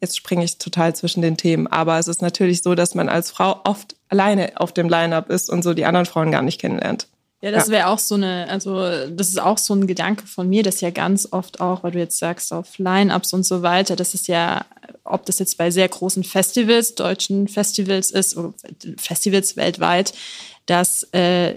jetzt 0.01 0.17
springe 0.17 0.43
ich 0.43 0.57
total 0.57 0.95
zwischen 0.95 1.21
den 1.21 1.37
Themen. 1.37 1.67
Aber 1.67 1.97
es 1.97 2.07
ist 2.07 2.21
natürlich 2.21 2.61
so, 2.61 2.75
dass 2.75 2.95
man 2.95 3.09
als 3.09 3.31
Frau 3.31 3.61
oft 3.63 3.95
alleine 4.09 4.53
auf 4.59 4.73
dem 4.73 4.89
Line-up 4.89 5.29
ist 5.29 5.49
und 5.49 5.63
so 5.63 5.73
die 5.73 5.85
anderen 5.85 6.05
Frauen 6.05 6.31
gar 6.31 6.41
nicht 6.41 6.59
kennenlernt. 6.59 7.07
Ja, 7.41 7.51
das 7.51 7.67
wäre 7.67 7.87
auch 7.87 7.99
so 7.99 8.15
eine, 8.15 8.47
also 8.47 8.77
das 9.09 9.27
ist 9.27 9.41
auch 9.41 9.57
so 9.57 9.73
ein 9.73 9.85
Gedanke 9.85 10.25
von 10.27 10.47
mir, 10.47 10.63
das 10.63 10.79
ja 10.79 10.91
ganz 10.91 11.27
oft 11.29 11.59
auch, 11.59 11.83
weil 11.83 11.91
du 11.91 11.99
jetzt 11.99 12.17
sagst, 12.17 12.53
auf 12.53 12.77
Line-Ups 12.77 13.33
und 13.33 13.45
so 13.45 13.61
weiter, 13.61 13.97
das 13.97 14.13
ist 14.13 14.29
ja, 14.29 14.65
ob 15.03 15.25
das 15.25 15.39
jetzt 15.39 15.57
bei 15.57 15.69
sehr 15.69 15.89
großen 15.89 16.23
Festivals, 16.23 16.95
deutschen 16.95 17.49
Festivals 17.49 18.11
ist, 18.11 18.37
oder 18.37 18.53
Festivals 18.97 19.57
weltweit, 19.57 20.13
dass 20.67 21.03
äh, 21.11 21.55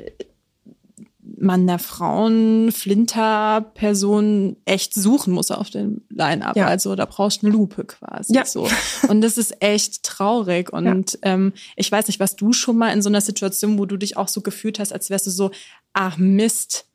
man 1.46 1.66
der 1.66 1.78
Frauen, 1.78 2.70
Flinter-Person 2.72 4.56
echt 4.64 4.92
suchen 4.94 5.32
muss 5.32 5.50
auf 5.50 5.70
dem 5.70 6.02
Line-Up. 6.11 6.56
Ja. 6.56 6.66
Also 6.66 6.94
da 6.96 7.06
brauchst 7.06 7.42
du 7.42 7.46
eine 7.46 7.56
Lupe 7.56 7.85
quasi. 7.85 8.35
Ja. 8.35 8.44
So. 8.44 8.68
Und 9.09 9.22
das 9.22 9.38
ist 9.38 9.62
echt 9.62 10.02
traurig. 10.02 10.72
Und 10.72 11.12
ja. 11.12 11.18
ähm, 11.22 11.52
ich 11.76 11.90
weiß 11.90 12.09
nicht, 12.09 12.20
was 12.20 12.37
du 12.37 12.52
schon 12.52 12.76
mal 12.76 12.92
in 12.92 13.02
so 13.02 13.09
einer 13.09 13.20
Situation, 13.20 13.78
wo 13.78 13.87
du 13.87 13.96
dich 13.96 14.16
auch 14.16 14.28
so 14.28 14.40
gefühlt 14.42 14.78
hast, 14.78 14.92
als 14.92 15.09
wärst 15.09 15.26
du 15.26 15.30
so, 15.30 15.50
ach 15.92 16.18
Mist, 16.18 16.87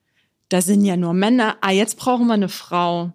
da 0.49 0.61
sind 0.61 0.83
ja 0.85 0.97
nur 0.97 1.13
Männer. 1.13 1.57
Ah, 1.61 1.71
jetzt 1.71 1.97
brauchen 1.97 2.27
wir 2.27 2.33
eine 2.33 2.49
Frau. 2.49 3.13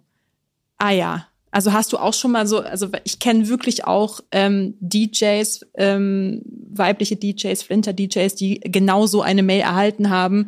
Ah 0.77 0.91
ja. 0.91 1.27
Also 1.51 1.71
hast 1.73 1.93
du 1.93 1.97
auch 1.97 2.13
schon 2.13 2.31
mal 2.31 2.45
so, 2.45 2.59
also 2.59 2.89
ich 3.03 3.19
kenne 3.19 3.47
wirklich 3.47 3.85
auch 3.85 4.19
ähm, 4.31 4.75
DJs, 4.79 5.65
ähm, 5.75 6.41
weibliche 6.45 7.15
DJs, 7.15 7.63
Flinter-DJs, 7.63 8.35
die 8.35 8.59
genau 8.59 9.07
so 9.07 9.21
eine 9.21 9.43
Mail 9.43 9.61
erhalten 9.61 10.09
haben, 10.09 10.47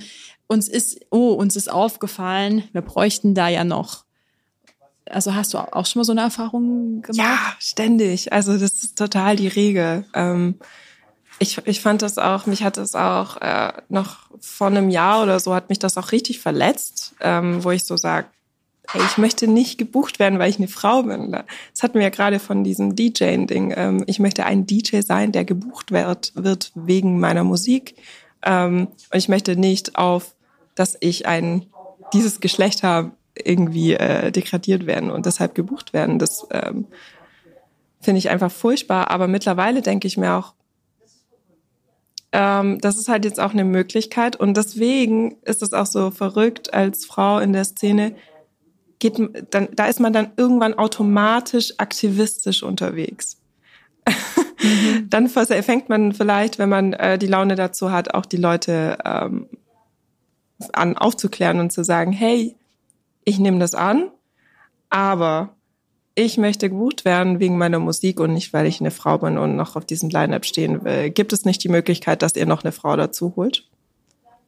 uns 0.49 0.67
ist, 0.67 0.99
oh, 1.11 1.33
uns 1.33 1.55
ist 1.55 1.71
aufgefallen, 1.71 2.63
wir 2.73 2.81
bräuchten 2.81 3.35
da 3.35 3.47
ja 3.47 3.63
noch. 3.63 4.03
Also 5.05 5.33
hast 5.33 5.53
du 5.53 5.59
auch 5.59 5.85
schon 5.85 6.01
mal 6.01 6.03
so 6.03 6.11
eine 6.11 6.21
Erfahrung 6.21 7.01
gemacht? 7.01 7.17
Ja, 7.17 7.37
ständig. 7.59 8.33
Also 8.33 8.57
das 8.57 8.83
ist 8.83 8.97
total 8.97 9.35
die 9.35 9.47
Regel. 9.47 10.05
Ähm, 10.13 10.55
ich, 11.37 11.59
ich 11.65 11.81
fand 11.81 12.01
das 12.01 12.17
auch, 12.17 12.47
mich 12.47 12.63
hat 12.63 12.77
das 12.77 12.95
auch 12.95 13.37
äh, 13.37 13.73
noch 13.89 14.29
vor 14.39 14.67
einem 14.67 14.89
Jahr 14.89 15.23
oder 15.23 15.39
so, 15.39 15.53
hat 15.53 15.69
mich 15.69 15.79
das 15.79 15.97
auch 15.97 16.11
richtig 16.11 16.39
verletzt, 16.39 17.15
ähm, 17.21 17.63
wo 17.63 17.71
ich 17.71 17.85
so 17.85 17.95
sage, 17.95 18.27
hey, 18.89 19.01
ich 19.05 19.17
möchte 19.17 19.47
nicht 19.47 19.77
gebucht 19.77 20.19
werden, 20.19 20.39
weil 20.39 20.49
ich 20.49 20.57
eine 20.57 20.67
Frau 20.67 21.03
bin. 21.03 21.31
Das 21.31 21.83
hatten 21.83 21.95
wir 21.95 22.01
ja 22.01 22.09
gerade 22.09 22.39
von 22.39 22.63
diesem 22.63 22.95
DJing-Ding. 22.95 23.73
Ähm, 23.77 24.03
ich 24.07 24.19
möchte 24.19 24.45
ein 24.45 24.65
DJ 24.65 25.01
sein, 25.01 25.31
der 25.31 25.45
gebucht 25.45 25.91
wird, 25.91 26.31
wird 26.35 26.71
wegen 26.73 27.19
meiner 27.19 27.43
Musik. 27.43 27.95
Ähm, 28.43 28.87
und 29.11 29.17
ich 29.17 29.29
möchte 29.29 29.55
nicht 29.55 29.95
auf 29.95 30.35
dass 30.79 30.97
ich 31.01 31.27
ein 31.27 31.65
dieses 32.13 32.39
Geschlecht 32.39 32.83
habe, 32.83 33.11
irgendwie 33.35 33.93
äh, 33.93 34.31
degradiert 34.31 34.85
werden 34.85 35.11
und 35.11 35.25
deshalb 35.25 35.53
gebucht 35.53 35.93
werden. 35.93 36.19
Das 36.19 36.47
ähm, 36.51 36.87
finde 38.01 38.19
ich 38.19 38.29
einfach 38.29 38.51
furchtbar. 38.51 39.11
Aber 39.11 39.27
mittlerweile 39.27 39.81
denke 39.81 40.07
ich 40.07 40.17
mir 40.17 40.33
auch, 40.33 40.53
ähm, 42.31 42.79
das 42.79 42.97
ist 42.97 43.09
halt 43.09 43.25
jetzt 43.25 43.39
auch 43.39 43.51
eine 43.51 43.65
Möglichkeit. 43.65 44.37
Und 44.37 44.55
deswegen 44.55 45.37
ist 45.43 45.61
es 45.61 45.73
auch 45.73 45.85
so 45.85 46.11
verrückt 46.11 46.73
als 46.73 47.05
Frau 47.05 47.39
in 47.39 47.53
der 47.53 47.65
Szene. 47.65 48.15
Geht, 48.99 49.19
dann, 49.51 49.69
da 49.73 49.85
ist 49.85 49.99
man 49.99 50.13
dann 50.13 50.31
irgendwann 50.37 50.73
automatisch 50.73 51.73
aktivistisch 51.77 52.63
unterwegs. 52.63 53.37
Mhm. 54.07 54.13
dann 55.09 55.29
fängt 55.29 55.89
man 55.89 56.13
vielleicht, 56.13 56.57
wenn 56.57 56.69
man 56.69 56.93
äh, 56.93 57.17
die 57.17 57.27
Laune 57.27 57.55
dazu 57.55 57.91
hat, 57.91 58.13
auch 58.13 58.25
die 58.25 58.37
Leute 58.37 58.97
ähm, 59.05 59.47
an 60.73 60.97
aufzuklären 60.97 61.59
und 61.59 61.71
zu 61.71 61.83
sagen, 61.83 62.11
hey, 62.11 62.55
ich 63.23 63.39
nehme 63.39 63.59
das 63.59 63.75
an, 63.75 64.11
aber 64.89 65.55
ich 66.15 66.37
möchte 66.37 66.69
gebucht 66.69 67.05
werden 67.05 67.39
wegen 67.39 67.57
meiner 67.57 67.79
Musik 67.79 68.19
und 68.19 68.33
nicht, 68.33 68.51
weil 68.51 68.65
ich 68.65 68.81
eine 68.81 68.91
Frau 68.91 69.17
bin 69.19 69.37
und 69.37 69.55
noch 69.55 69.75
auf 69.75 69.85
diesem 69.85 70.09
Line-Up 70.09 70.45
stehen 70.45 70.83
will. 70.83 71.09
Gibt 71.11 71.31
es 71.31 71.45
nicht 71.45 71.63
die 71.63 71.69
Möglichkeit, 71.69 72.21
dass 72.21 72.35
ihr 72.35 72.45
noch 72.45 72.63
eine 72.63 72.73
Frau 72.73 72.95
dazu 72.95 73.33
holt? 73.35 73.67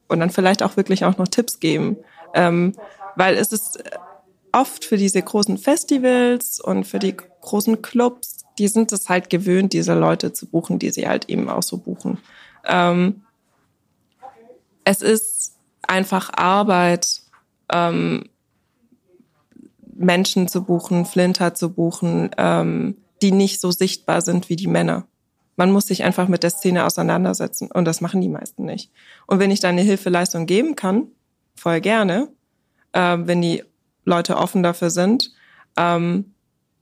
Und 0.09 0.19
dann 0.19 0.29
vielleicht 0.29 0.63
auch 0.63 0.75
wirklich 0.75 1.05
auch 1.05 1.17
noch 1.17 1.29
Tipps 1.29 1.61
geben. 1.61 1.95
Ähm, 2.33 2.73
weil 3.15 3.35
es 3.35 3.53
ist 3.53 3.81
oft 4.51 4.83
für 4.83 4.97
diese 4.97 5.21
großen 5.21 5.57
Festivals 5.57 6.59
und 6.59 6.85
für 6.85 6.99
die 6.99 7.15
großen 7.15 7.81
Clubs, 7.81 8.45
die 8.57 8.67
sind 8.67 8.91
es 8.91 9.07
halt 9.07 9.29
gewöhnt, 9.29 9.71
diese 9.71 9.93
Leute 9.93 10.33
zu 10.33 10.47
buchen, 10.47 10.79
die 10.79 10.91
sie 10.91 11.07
halt 11.07 11.29
eben 11.29 11.49
auch 11.49 11.63
so 11.63 11.77
buchen. 11.77 12.17
Ähm, 12.65 13.23
es 14.83 15.01
ist 15.01 15.55
einfach 15.91 16.31
Arbeit, 16.33 17.21
ähm, 17.71 18.23
Menschen 19.93 20.47
zu 20.47 20.63
buchen, 20.63 21.05
Flinter 21.05 21.53
zu 21.53 21.73
buchen, 21.73 22.31
ähm, 22.37 22.97
die 23.21 23.31
nicht 23.31 23.61
so 23.61 23.71
sichtbar 23.71 24.21
sind 24.21 24.49
wie 24.49 24.55
die 24.55 24.67
Männer. 24.67 25.05
Man 25.57 25.71
muss 25.71 25.85
sich 25.85 26.03
einfach 26.03 26.27
mit 26.27 26.43
der 26.43 26.49
Szene 26.49 26.85
auseinandersetzen 26.85 27.69
und 27.71 27.85
das 27.85 28.01
machen 28.01 28.21
die 28.21 28.29
meisten 28.29 28.65
nicht. 28.65 28.89
Und 29.27 29.39
wenn 29.39 29.51
ich 29.51 29.59
da 29.59 29.69
eine 29.69 29.81
Hilfeleistung 29.81 30.45
geben 30.45 30.75
kann, 30.75 31.07
voll 31.55 31.81
gerne, 31.81 32.29
äh, 32.93 33.17
wenn 33.19 33.41
die 33.41 33.63
Leute 34.05 34.37
offen 34.37 34.63
dafür 34.63 34.89
sind. 34.89 35.33
Ähm, 35.77 36.33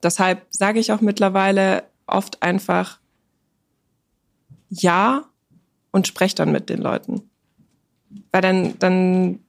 deshalb 0.02 0.46
sage 0.52 0.80
ich 0.80 0.94
auch 0.94 1.02
mittlerweile 1.02 1.84
oft 2.06 2.42
einfach 2.42 3.00
ja 4.70 5.26
und 5.92 6.08
spreche 6.08 6.36
dann 6.36 6.52
mit 6.52 6.70
den 6.70 6.80
Leuten. 6.80 7.29
Weil 8.32 8.42
dann, 8.42 8.80
dann 8.80 9.40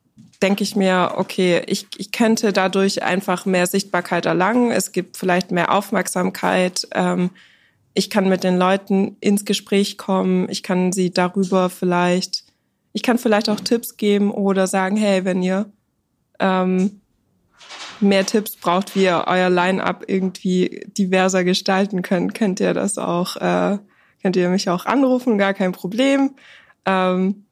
denke 0.42 0.62
ich 0.62 0.76
mir, 0.76 1.12
okay, 1.16 1.62
ich, 1.66 1.86
ich 1.98 2.12
könnte 2.12 2.52
dadurch 2.52 3.02
einfach 3.02 3.46
mehr 3.46 3.66
Sichtbarkeit 3.66 4.26
erlangen. 4.26 4.70
Es 4.70 4.92
gibt 4.92 5.16
vielleicht 5.16 5.50
mehr 5.50 5.72
Aufmerksamkeit. 5.72 6.88
Ähm, 6.94 7.30
ich 7.94 8.08
kann 8.10 8.28
mit 8.28 8.44
den 8.44 8.58
Leuten 8.58 9.16
ins 9.20 9.44
Gespräch 9.44 9.98
kommen. 9.98 10.48
Ich 10.48 10.62
kann 10.62 10.92
sie 10.92 11.10
darüber 11.10 11.68
vielleicht, 11.68 12.44
ich 12.92 13.02
kann 13.02 13.18
vielleicht 13.18 13.48
auch 13.48 13.60
Tipps 13.60 13.96
geben 13.96 14.30
oder 14.30 14.66
sagen, 14.66 14.96
hey, 14.96 15.24
wenn 15.24 15.42
ihr 15.42 15.70
ähm, 16.38 17.00
mehr 18.00 18.24
Tipps 18.24 18.56
braucht, 18.56 18.94
wie 18.96 19.04
ihr 19.04 19.24
euer 19.26 19.50
Line-up 19.50 20.04
irgendwie 20.06 20.86
diverser 20.96 21.44
gestalten 21.44 22.00
könnt, 22.02 22.34
könnt 22.34 22.60
ihr 22.60 22.72
das 22.72 22.96
auch, 22.96 23.36
äh, 23.36 23.78
könnt 24.22 24.36
ihr 24.36 24.48
mich 24.48 24.70
auch 24.70 24.86
anrufen, 24.86 25.36
gar 25.36 25.52
kein 25.52 25.72
Problem. 25.72 26.30
Ähm, 26.86 27.44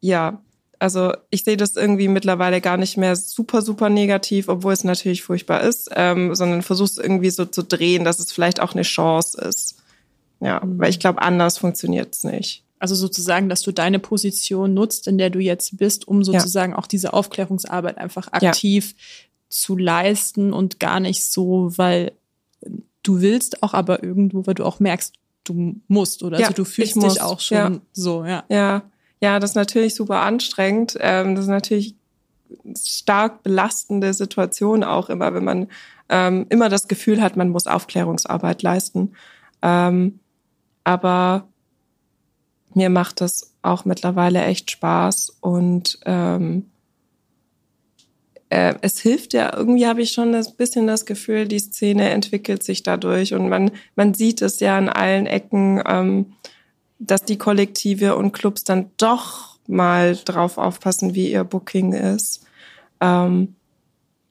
ja, 0.00 0.42
also 0.78 1.12
ich 1.30 1.44
sehe 1.44 1.56
das 1.56 1.76
irgendwie 1.76 2.08
mittlerweile 2.08 2.60
gar 2.60 2.76
nicht 2.76 2.96
mehr 2.96 3.16
super, 3.16 3.62
super 3.62 3.88
negativ, 3.88 4.48
obwohl 4.48 4.72
es 4.72 4.84
natürlich 4.84 5.22
furchtbar 5.22 5.62
ist, 5.62 5.90
ähm, 5.94 6.34
sondern 6.34 6.62
versuche 6.62 6.90
es 6.90 6.98
irgendwie 6.98 7.30
so 7.30 7.44
zu 7.46 7.62
drehen, 7.62 8.04
dass 8.04 8.18
es 8.18 8.32
vielleicht 8.32 8.60
auch 8.60 8.72
eine 8.72 8.82
Chance 8.82 9.40
ist. 9.40 9.76
Ja, 10.40 10.62
mhm. 10.62 10.78
weil 10.78 10.90
ich 10.90 11.00
glaube, 11.00 11.22
anders 11.22 11.58
funktioniert 11.58 12.14
es 12.14 12.24
nicht. 12.24 12.62
Also 12.78 12.94
sozusagen, 12.94 13.48
dass 13.48 13.62
du 13.62 13.72
deine 13.72 13.98
Position 13.98 14.74
nutzt, 14.74 15.06
in 15.06 15.16
der 15.16 15.30
du 15.30 15.38
jetzt 15.38 15.78
bist, 15.78 16.06
um 16.06 16.22
sozusagen 16.22 16.72
ja. 16.72 16.78
auch 16.78 16.86
diese 16.86 17.14
Aufklärungsarbeit 17.14 17.96
einfach 17.96 18.32
aktiv 18.32 18.90
ja. 18.90 19.04
zu 19.48 19.78
leisten 19.78 20.52
und 20.52 20.78
gar 20.78 21.00
nicht 21.00 21.24
so, 21.24 21.72
weil 21.78 22.12
du 23.02 23.22
willst 23.22 23.62
auch, 23.62 23.72
aber 23.72 24.02
irgendwo, 24.02 24.46
weil 24.46 24.54
du 24.54 24.64
auch 24.64 24.78
merkst, 24.78 25.14
du 25.44 25.76
musst 25.88 26.22
oder 26.22 26.38
ja, 26.38 26.48
also 26.48 26.56
du 26.56 26.64
fühlst 26.64 26.96
dich 26.96 27.22
auch 27.22 27.40
schon 27.40 27.80
so, 27.92 28.24
ja. 28.24 28.44
Ja, 28.50 28.82
ja, 29.20 29.38
das 29.40 29.50
ist 29.50 29.56
natürlich 29.56 29.94
super 29.94 30.20
anstrengend. 30.20 30.96
Ähm, 31.00 31.34
das 31.34 31.44
ist 31.44 31.50
natürlich 31.50 31.94
stark 32.76 33.42
belastende 33.42 34.14
Situation 34.14 34.84
auch 34.84 35.08
immer, 35.08 35.34
wenn 35.34 35.44
man 35.44 35.68
ähm, 36.08 36.46
immer 36.48 36.68
das 36.68 36.88
Gefühl 36.88 37.20
hat, 37.20 37.36
man 37.36 37.48
muss 37.48 37.66
Aufklärungsarbeit 37.66 38.62
leisten. 38.62 39.14
Ähm, 39.62 40.20
aber 40.84 41.48
mir 42.74 42.90
macht 42.90 43.20
das 43.20 43.54
auch 43.62 43.84
mittlerweile 43.84 44.44
echt 44.44 44.70
Spaß 44.70 45.38
und 45.40 45.98
ähm, 46.04 46.66
äh, 48.50 48.74
es 48.82 49.00
hilft 49.00 49.32
ja, 49.32 49.56
irgendwie 49.56 49.86
habe 49.86 50.02
ich 50.02 50.12
schon 50.12 50.34
ein 50.34 50.46
bisschen 50.56 50.86
das 50.86 51.06
Gefühl, 51.06 51.48
die 51.48 51.58
Szene 51.58 52.10
entwickelt 52.10 52.62
sich 52.62 52.82
dadurch 52.82 53.34
und 53.34 53.48
man, 53.48 53.72
man 53.96 54.14
sieht 54.14 54.42
es 54.42 54.60
ja 54.60 54.78
an 54.78 54.88
allen 54.88 55.26
Ecken. 55.26 55.82
Dass 56.98 57.24
die 57.24 57.38
Kollektive 57.38 58.16
und 58.16 58.32
Clubs 58.32 58.64
dann 58.64 58.90
doch 58.96 59.56
mal 59.68 60.16
drauf 60.24 60.58
aufpassen, 60.58 61.14
wie 61.14 61.30
ihr 61.30 61.44
Booking 61.44 61.92
ist. 61.92 62.44
Ähm, 63.00 63.54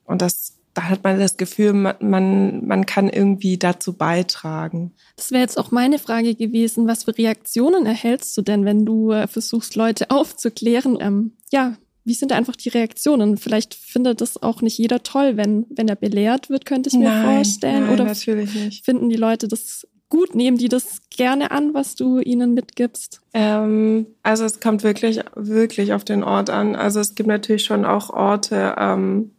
und 0.04 0.22
das, 0.22 0.54
da 0.74 0.84
hat 0.84 1.04
man 1.04 1.18
das 1.18 1.36
Gefühl, 1.36 1.72
man, 1.72 1.96
man, 2.00 2.66
man 2.66 2.86
kann 2.86 3.08
irgendwie 3.08 3.58
dazu 3.58 3.92
beitragen. 3.92 4.92
Das 5.16 5.30
wäre 5.30 5.42
jetzt 5.42 5.58
auch 5.58 5.70
meine 5.70 5.98
Frage 5.98 6.34
gewesen. 6.34 6.86
Was 6.86 7.04
für 7.04 7.16
Reaktionen 7.16 7.86
erhältst 7.86 8.36
du 8.36 8.42
denn, 8.42 8.64
wenn 8.64 8.84
du 8.84 9.12
äh, 9.12 9.26
versuchst, 9.26 9.76
Leute 9.76 10.10
aufzuklären? 10.10 10.98
Ähm, 11.00 11.32
ja, 11.50 11.76
wie 12.04 12.14
sind 12.14 12.32
einfach 12.32 12.54
die 12.54 12.68
Reaktionen? 12.68 13.36
Vielleicht 13.36 13.74
findet 13.74 14.20
das 14.20 14.40
auch 14.40 14.62
nicht 14.62 14.78
jeder 14.78 15.02
toll, 15.02 15.36
wenn, 15.36 15.66
wenn 15.70 15.88
er 15.88 15.96
belehrt 15.96 16.50
wird, 16.50 16.64
könnte 16.64 16.88
ich 16.88 16.94
mir 16.94 17.08
nein, 17.08 17.34
vorstellen. 17.34 17.84
Nein, 17.86 17.94
Oder 17.94 18.04
natürlich 18.04 18.54
nicht. 18.54 18.84
finden 18.84 19.08
die 19.08 19.16
Leute 19.16 19.48
das 19.48 19.88
gut? 20.08 20.34
Nehmen 20.34 20.58
die 20.58 20.68
das 20.68 21.00
gerne 21.10 21.50
an, 21.50 21.74
was 21.74 21.94
du 21.94 22.20
ihnen 22.20 22.54
mitgibst? 22.54 23.20
Ähm, 23.34 24.06
also 24.22 24.44
es 24.44 24.60
kommt 24.60 24.82
wirklich, 24.82 25.20
wirklich 25.34 25.92
auf 25.92 26.04
den 26.04 26.22
Ort 26.22 26.50
an. 26.50 26.76
Also 26.76 27.00
es 27.00 27.14
gibt 27.14 27.28
natürlich 27.28 27.64
schon 27.64 27.84
auch 27.84 28.10
Orte, 28.10 28.74
ähm, 28.78 29.32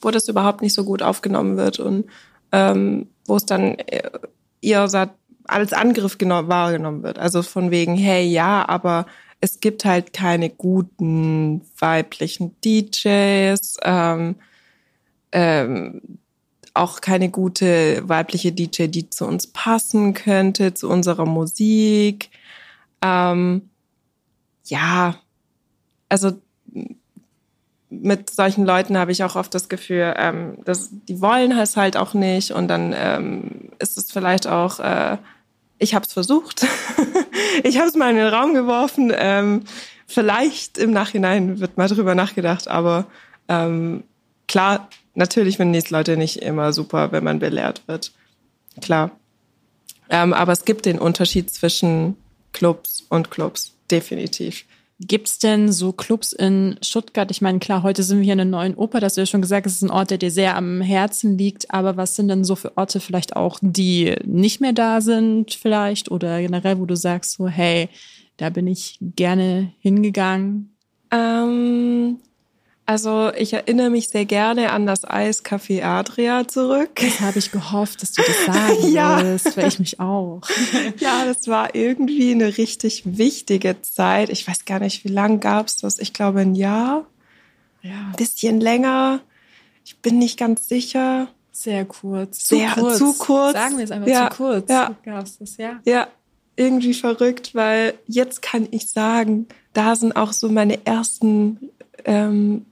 wo 0.00 0.10
das 0.10 0.28
überhaupt 0.28 0.62
nicht 0.62 0.74
so 0.74 0.84
gut 0.84 1.02
aufgenommen 1.02 1.56
wird 1.56 1.78
und 1.78 2.06
ähm, 2.52 3.08
wo 3.26 3.36
es 3.36 3.46
dann 3.46 3.76
eher 4.60 5.12
als 5.44 5.72
Angriff 5.72 6.16
wahrgenommen 6.20 7.02
wird. 7.02 7.18
Also 7.18 7.42
von 7.42 7.70
wegen, 7.70 7.96
hey, 7.96 8.26
ja, 8.26 8.68
aber 8.68 9.06
es 9.40 9.60
gibt 9.60 9.84
halt 9.84 10.12
keine 10.12 10.50
guten 10.50 11.62
weiblichen 11.78 12.56
DJs. 12.60 13.78
Ähm, 13.82 14.36
ähm, 15.32 16.19
auch 16.74 17.00
keine 17.00 17.30
gute 17.30 18.02
weibliche 18.08 18.52
DJ, 18.52 18.86
die 18.86 19.10
zu 19.10 19.26
uns 19.26 19.46
passen 19.46 20.14
könnte, 20.14 20.74
zu 20.74 20.88
unserer 20.88 21.26
Musik. 21.26 22.30
Ähm, 23.02 23.70
ja, 24.64 25.16
also 26.08 26.32
mit 27.90 28.30
solchen 28.30 28.64
Leuten 28.64 28.96
habe 28.96 29.12
ich 29.12 29.24
auch 29.24 29.34
oft 29.34 29.52
das 29.52 29.68
Gefühl, 29.68 30.14
ähm, 30.16 30.58
dass 30.64 30.90
die 31.08 31.20
wollen 31.20 31.50
es 31.52 31.76
halt 31.76 31.96
auch 31.96 32.14
nicht 32.14 32.52
und 32.52 32.68
dann 32.68 32.94
ähm, 32.96 33.70
ist 33.80 33.98
es 33.98 34.12
vielleicht 34.12 34.46
auch, 34.46 34.78
äh, 34.78 35.18
ich 35.78 35.94
habe 35.94 36.04
es 36.06 36.12
versucht, 36.12 36.66
ich 37.64 37.78
habe 37.78 37.88
es 37.88 37.96
mal 37.96 38.10
in 38.10 38.16
den 38.16 38.28
Raum 38.28 38.54
geworfen. 38.54 39.12
Ähm, 39.14 39.62
vielleicht 40.06 40.78
im 40.78 40.92
Nachhinein 40.92 41.58
wird 41.58 41.76
mal 41.78 41.88
drüber 41.88 42.14
nachgedacht, 42.14 42.68
aber 42.68 43.06
ähm, 43.48 44.04
klar, 44.46 44.88
natürlich 45.14 45.56
finden 45.56 45.72
die 45.72 45.92
Leute 45.92 46.16
nicht 46.16 46.36
immer 46.42 46.72
super, 46.72 47.12
wenn 47.12 47.24
man 47.24 47.38
belehrt 47.38 47.82
wird. 47.86 48.12
Klar. 48.80 49.12
Ähm, 50.08 50.32
aber 50.32 50.52
es 50.52 50.64
gibt 50.64 50.86
den 50.86 50.98
Unterschied 50.98 51.50
zwischen 51.50 52.16
Clubs 52.52 53.04
und 53.08 53.30
Clubs, 53.30 53.74
definitiv. 53.90 54.64
Gibt's 55.02 55.38
denn 55.38 55.72
so 55.72 55.92
Clubs 55.92 56.34
in 56.34 56.76
Stuttgart? 56.82 57.30
Ich 57.30 57.40
meine, 57.40 57.58
klar, 57.58 57.82
heute 57.82 58.02
sind 58.02 58.18
wir 58.18 58.24
hier 58.24 58.34
in 58.34 58.40
einer 58.40 58.50
neuen 58.50 58.74
Oper, 58.74 59.00
das 59.00 59.12
hast 59.12 59.16
du 59.16 59.20
ja 59.22 59.26
schon 59.26 59.40
gesagt, 59.40 59.66
es 59.66 59.76
ist 59.76 59.82
ein 59.82 59.90
Ort, 59.90 60.10
der 60.10 60.18
dir 60.18 60.30
sehr 60.30 60.56
am 60.56 60.82
Herzen 60.82 61.38
liegt. 61.38 61.72
Aber 61.72 61.96
was 61.96 62.16
sind 62.16 62.28
denn 62.28 62.44
so 62.44 62.54
für 62.54 62.76
Orte 62.76 63.00
vielleicht 63.00 63.34
auch, 63.34 63.58
die 63.62 64.14
nicht 64.24 64.60
mehr 64.60 64.74
da 64.74 65.00
sind 65.00 65.54
vielleicht 65.54 66.10
oder 66.10 66.42
generell, 66.42 66.78
wo 66.78 66.84
du 66.84 66.96
sagst 66.96 67.32
so, 67.32 67.48
hey, 67.48 67.88
da 68.36 68.50
bin 68.50 68.66
ich 68.66 68.98
gerne 69.00 69.72
hingegangen? 69.80 70.76
Ähm, 71.10 72.18
also 72.90 73.30
ich 73.36 73.52
erinnere 73.52 73.88
mich 73.88 74.08
sehr 74.08 74.24
gerne 74.24 74.72
an 74.72 74.84
das 74.84 75.06
Eiscafé 75.06 75.84
Adria 75.84 76.48
zurück. 76.48 76.90
Das 76.96 77.20
habe 77.20 77.38
ich 77.38 77.52
gehofft, 77.52 78.02
dass 78.02 78.10
du 78.14 78.22
das 78.22 78.46
sagen 78.46 78.90
ja. 78.92 79.22
wirst, 79.22 79.56
weil 79.56 79.68
ich 79.68 79.78
mich 79.78 80.00
auch. 80.00 80.40
ja, 80.98 81.24
das 81.24 81.46
war 81.46 81.76
irgendwie 81.76 82.32
eine 82.32 82.58
richtig 82.58 83.04
wichtige 83.06 83.80
Zeit. 83.82 84.28
Ich 84.28 84.48
weiß 84.48 84.64
gar 84.64 84.80
nicht, 84.80 85.04
wie 85.04 85.08
lang 85.08 85.38
gab's 85.38 85.76
das? 85.76 86.00
Ich 86.00 86.12
glaube 86.12 86.40
ein 86.40 86.56
Jahr. 86.56 87.06
Ja. 87.82 88.08
Ein 88.10 88.16
bisschen 88.16 88.60
länger. 88.60 89.20
Ich 89.84 89.98
bin 89.98 90.18
nicht 90.18 90.36
ganz 90.36 90.66
sicher. 90.66 91.28
Sehr 91.52 91.84
kurz. 91.84 92.40
Zu 92.40 92.56
sehr 92.56 92.70
kurz. 92.72 92.98
Zu 92.98 93.12
kurz. 93.14 93.52
Sagen 93.52 93.78
wir 93.78 93.84
es 93.84 93.92
einfach 93.92 94.08
ja. 94.08 94.30
zu 94.30 94.36
kurz. 94.36 94.68
Ja. 94.68 94.96
Gab's 95.04 95.38
das, 95.38 95.56
ja? 95.58 95.78
Ja. 95.84 96.08
Irgendwie 96.56 96.94
verrückt, 96.94 97.54
weil 97.54 97.94
jetzt 98.08 98.42
kann 98.42 98.66
ich 98.72 98.88
sagen, 98.88 99.46
da 99.74 99.94
sind 99.94 100.16
auch 100.16 100.32
so 100.32 100.48
meine 100.48 100.84
ersten 100.84 101.70
ähm, 102.04 102.66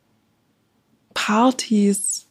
Partys 1.18 2.26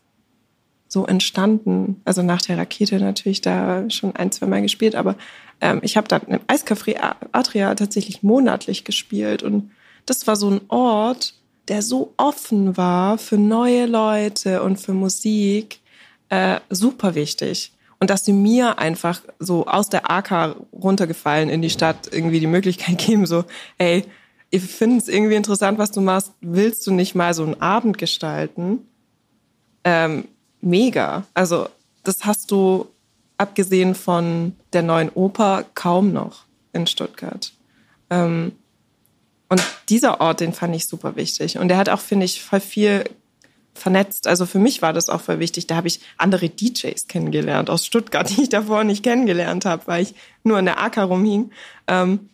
so 0.88 1.06
entstanden. 1.06 2.02
Also 2.06 2.24
nach 2.24 2.42
der 2.42 2.58
Rakete 2.58 3.00
natürlich 3.02 3.42
da 3.42 3.90
schon 3.90 4.16
ein, 4.16 4.32
zwei 4.32 4.46
Mal 4.48 4.62
gespielt, 4.62 4.96
aber 4.96 5.18
ähm, 5.60 5.80
ich 5.84 5.98
habe 5.98 6.08
dann 6.08 6.22
im 6.28 6.40
Eiscafé 6.48 6.96
Adria 7.34 7.76
tatsächlich 7.76 8.24
monatlich 8.24 8.86
gespielt 8.86 9.44
und 9.44 9.72
das 10.06 10.26
war 10.26 10.38
so 10.38 10.50
ein 10.50 10.62
Ort, 10.70 11.34
der 11.68 11.82
so 11.82 12.14
offen 12.16 12.78
war 12.78 13.18
für 13.18 13.38
neue 13.38 13.88
Leute 13.88 14.64
und 14.64 14.78
für 14.78 14.94
Musik, 14.94 15.82
äh, 16.30 16.62
super 16.70 17.14
wichtig. 17.14 17.74
Und 18.00 18.10
dass 18.10 18.24
sie 18.24 18.32
mir 18.32 18.80
einfach 18.80 19.22
so 19.38 19.66
aus 19.66 19.90
der 19.90 20.10
AK 20.10 20.56
runtergefallen 20.72 21.50
in 21.50 21.62
die 21.62 21.70
Stadt 21.70 22.08
irgendwie 22.10 22.40
die 22.40 22.48
Möglichkeit 22.48 22.98
geben, 23.06 23.26
so, 23.26 23.44
ey, 23.80 24.06
ich 24.50 24.64
finde 24.64 24.98
es 24.98 25.08
irgendwie 25.08 25.36
interessant, 25.36 25.78
was 25.78 25.92
du 25.92 26.02
machst. 26.02 26.32
Willst 26.42 26.86
du 26.88 26.92
nicht 26.92 27.16
mal 27.16 27.34
so 27.34 27.44
einen 27.44 27.62
Abend 27.62 27.98
gestalten? 27.98 28.88
Ähm, 29.84 30.26
mega. 30.62 31.26
Also 31.34 31.68
das 32.04 32.26
hast 32.26 32.52
du 32.52 32.88
abgesehen 33.38 33.96
von 33.96 34.56
der 34.74 34.82
neuen 34.82 35.10
Oper 35.10 35.66
kaum 35.76 36.14
noch 36.14 36.46
in 36.74 36.88
Stuttgart. 36.88 37.52
Ähm, 38.10 38.54
und 39.50 39.62
dieser 39.90 40.20
Ort, 40.22 40.40
den 40.40 40.54
fand 40.54 40.76
ich 40.76 40.88
super 40.88 41.16
wichtig. 41.16 41.58
Und 41.58 41.70
der 41.70 41.78
hat 41.78 41.90
auch, 41.90 42.00
finde 42.00 42.26
ich, 42.26 42.42
voll 42.42 42.60
viel 42.60 43.04
vernetzt. 43.74 44.28
Also 44.28 44.46
für 44.46 44.60
mich 44.60 44.82
war 44.82 44.92
das 44.92 45.10
auch 45.10 45.22
voll 45.22 45.40
wichtig. 45.40 45.68
Da 45.68 45.76
habe 45.76 45.88
ich 45.88 46.02
andere 46.18 46.50
DJs 46.50 47.08
kennengelernt 47.08 47.70
aus 47.70 47.86
Stuttgart, 47.86 48.30
die 48.36 48.44
ich 48.44 48.50
davor 48.50 48.84
nicht 48.84 49.04
kennengelernt 49.04 49.66
habe, 49.66 49.84
weil 49.86 50.04
ich 50.04 50.16
nur 50.44 50.60
in 50.60 50.66
der 50.66 50.82
AK 50.82 50.98
rumhing. 50.98 51.52
Ähm, 51.88 52.30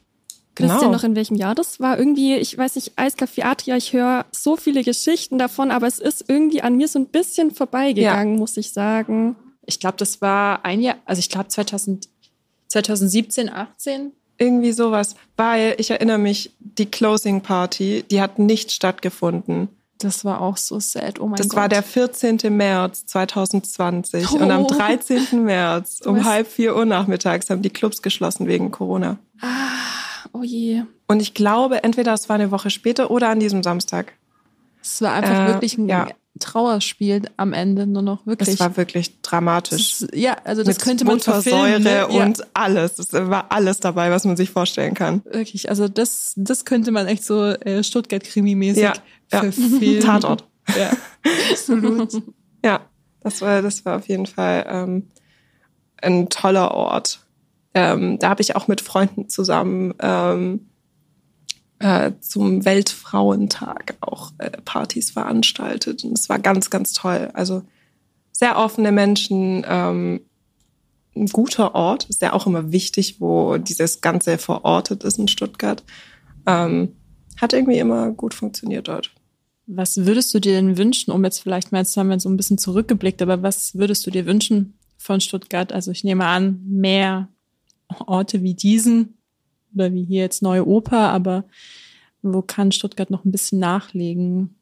Genau. 0.55 0.73
Wisst 0.73 0.83
ihr 0.83 0.89
noch, 0.89 1.03
in 1.03 1.15
welchem 1.15 1.35
Jahr 1.35 1.55
das 1.55 1.79
war? 1.79 1.97
Irgendwie, 1.97 2.35
ich 2.35 2.57
weiß 2.57 2.75
nicht, 2.75 2.97
Eiscafé 2.97 3.43
Adria, 3.43 3.75
ich 3.75 3.93
höre 3.93 4.25
so 4.31 4.55
viele 4.55 4.83
Geschichten 4.83 5.39
davon, 5.39 5.71
aber 5.71 5.87
es 5.87 5.99
ist 5.99 6.25
irgendwie 6.27 6.61
an 6.61 6.77
mir 6.77 6.87
so 6.87 6.99
ein 6.99 7.07
bisschen 7.07 7.51
vorbeigegangen, 7.51 8.35
ja. 8.35 8.39
muss 8.39 8.57
ich 8.57 8.71
sagen. 8.71 9.35
Ich 9.65 9.79
glaube, 9.79 9.97
das 9.97 10.21
war 10.21 10.63
ein 10.63 10.81
Jahr, 10.81 10.97
also 11.05 11.19
ich 11.19 11.29
glaube 11.29 11.47
2000, 11.47 12.07
2017, 12.67 13.49
18. 13.49 14.11
Irgendwie 14.37 14.71
sowas, 14.71 15.15
weil 15.37 15.75
ich 15.77 15.91
erinnere 15.91 16.17
mich, 16.17 16.51
die 16.59 16.87
Closing 16.87 17.41
Party, 17.41 18.03
die 18.09 18.21
hat 18.21 18.39
nicht 18.39 18.71
stattgefunden. 18.71 19.69
Das 19.99 20.25
war 20.25 20.41
auch 20.41 20.57
so 20.57 20.79
sad. 20.79 21.19
Oh 21.19 21.27
mein 21.27 21.35
das 21.35 21.47
Gott. 21.47 21.55
Das 21.55 21.61
war 21.61 21.69
der 21.69 21.83
14. 21.83 22.39
März 22.49 23.05
2020. 23.05 24.31
Oh. 24.31 24.35
Und 24.37 24.51
am 24.51 24.67
13. 24.67 25.43
März 25.43 26.01
um 26.05 26.25
halb 26.25 26.47
vier 26.47 26.75
Uhr 26.75 26.85
nachmittags 26.85 27.49
haben 27.49 27.61
die 27.61 27.69
Clubs 27.69 28.01
geschlossen 28.01 28.47
wegen 28.47 28.71
Corona. 28.71 29.17
Ah, 29.39 29.47
oh 30.33 30.43
je. 30.43 30.83
Und 31.07 31.21
ich 31.21 31.33
glaube, 31.33 31.83
entweder 31.83 32.13
es 32.13 32.29
war 32.29 32.35
eine 32.35 32.51
Woche 32.51 32.69
später 32.69 33.11
oder 33.11 33.29
an 33.29 33.39
diesem 33.39 33.63
Samstag. 33.63 34.13
Es 34.81 35.01
war 35.01 35.13
einfach 35.13 35.49
äh, 35.49 35.53
wirklich 35.53 35.77
ein 35.77 35.87
ja. 35.87 36.07
Trauerspiel 36.39 37.21
am 37.37 37.53
Ende 37.53 37.85
nur 37.85 38.01
noch 38.01 38.25
wirklich. 38.25 38.49
Es 38.49 38.59
war 38.59 38.75
wirklich 38.75 39.21
dramatisch. 39.21 39.99
Das, 39.99 40.09
ja, 40.13 40.35
also 40.43 40.63
das 40.63 40.77
Mit 40.77 40.83
könnte 40.83 41.05
man 41.05 41.19
verfilmen. 41.19 41.83
Ne? 41.83 42.07
und 42.07 42.39
ja. 42.39 42.45
alles. 42.53 42.99
Es 42.99 43.13
war 43.13 43.51
alles 43.51 43.79
dabei, 43.79 44.09
was 44.11 44.25
man 44.25 44.35
sich 44.35 44.49
vorstellen 44.49 44.95
kann. 44.95 45.23
Wirklich, 45.25 45.69
also 45.69 45.87
das, 45.87 46.33
das 46.35 46.65
könnte 46.65 46.91
man 46.91 47.07
echt 47.07 47.23
so 47.23 47.45
äh, 47.45 47.83
Stuttgart-Krimi-mäßig 47.83 48.83
ja, 48.83 48.93
verfilmen. 49.27 50.01
Tatort. 50.01 50.45
Ja, 50.75 50.91
absolut. 51.51 52.21
ja, 52.65 52.81
das 53.21 53.41
war, 53.41 53.61
das 53.61 53.85
war 53.85 53.97
auf 53.97 54.07
jeden 54.07 54.25
Fall 54.25 54.65
ähm, 54.67 55.07
ein 56.01 56.29
toller 56.29 56.71
Ort. 56.71 57.19
Ähm, 57.73 58.19
da 58.19 58.29
habe 58.29 58.41
ich 58.41 58.55
auch 58.55 58.67
mit 58.67 58.81
Freunden 58.81 59.29
zusammen 59.29 59.93
ähm, 59.99 60.67
äh, 61.79 62.11
zum 62.21 62.65
Weltfrauentag 62.65 63.95
auch 63.99 64.31
äh, 64.37 64.51
Partys 64.63 65.11
veranstaltet. 65.11 66.03
Und 66.03 66.17
es 66.17 66.29
war 66.29 66.39
ganz, 66.39 66.69
ganz 66.69 66.93
toll. 66.93 67.29
Also 67.33 67.63
sehr 68.31 68.57
offene 68.57 68.91
Menschen, 68.91 69.65
ähm, 69.67 70.21
ein 71.15 71.27
guter 71.27 71.75
Ort. 71.75 72.05
Ist 72.05 72.21
ja 72.21 72.33
auch 72.33 72.47
immer 72.47 72.71
wichtig, 72.71 73.19
wo 73.19 73.57
dieses 73.57 74.01
Ganze 74.01 74.37
verortet 74.37 75.03
ist 75.03 75.19
in 75.19 75.27
Stuttgart. 75.27 75.83
Ähm, 76.45 76.95
hat 77.39 77.53
irgendwie 77.53 77.79
immer 77.79 78.11
gut 78.11 78.33
funktioniert 78.33 78.87
dort. 78.87 79.11
Was 79.65 80.05
würdest 80.05 80.33
du 80.33 80.39
dir 80.39 80.53
denn 80.53 80.77
wünschen, 80.77 81.11
um 81.11 81.23
jetzt 81.23 81.39
vielleicht 81.39 81.71
mal, 81.71 81.79
jetzt 81.79 81.95
haben 81.95 82.09
wir 82.09 82.19
so 82.19 82.29
ein 82.29 82.37
bisschen 82.37 82.57
zurückgeblickt, 82.57 83.21
aber 83.21 83.43
was 83.43 83.75
würdest 83.75 84.05
du 84.05 84.11
dir 84.11 84.25
wünschen 84.25 84.77
von 84.97 85.21
Stuttgart? 85.21 85.71
Also 85.71 85.91
ich 85.91 86.03
nehme 86.03 86.25
an, 86.25 86.61
mehr 86.65 87.29
Orte 88.05 88.43
wie 88.43 88.53
diesen, 88.53 89.17
oder 89.73 89.93
wie 89.93 90.03
hier 90.03 90.21
jetzt 90.21 90.41
Neue 90.41 90.67
Oper, 90.67 91.09
aber 91.09 91.45
wo 92.21 92.41
kann 92.41 92.71
Stuttgart 92.71 93.09
noch 93.09 93.25
ein 93.25 93.31
bisschen 93.31 93.59
nachlegen? 93.59 94.55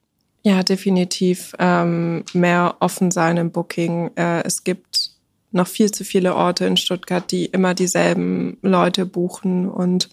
Ja, 0.44 0.64
definitiv 0.64 1.54
ähm, 1.60 2.24
mehr 2.34 2.78
offen 2.80 3.12
sein 3.12 3.38
im 3.38 3.52
Booking. 3.52 4.12
Äh, 4.16 4.44
es 4.44 4.64
gibt 4.64 5.12
noch 5.52 5.68
viel 5.68 5.92
zu 5.92 6.04
viele 6.04 6.36
Orte 6.36 6.66
in 6.66 6.78
Stuttgart, 6.78 7.30
die 7.32 7.46
immer 7.46 7.74
dieselben 7.74 8.58
Leute 8.62 9.06
buchen 9.06 9.70
und 9.70 10.10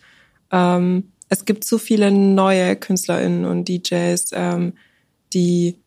ähm, 0.50 1.12
es 1.28 1.44
gibt 1.44 1.64
so 1.64 1.78
viele 1.78 2.10
neue 2.10 2.76
KünstlerInnen 2.76 3.44
und 3.44 3.68
DJs, 3.68 4.30
ähm, 4.32 4.72
die 5.32 5.78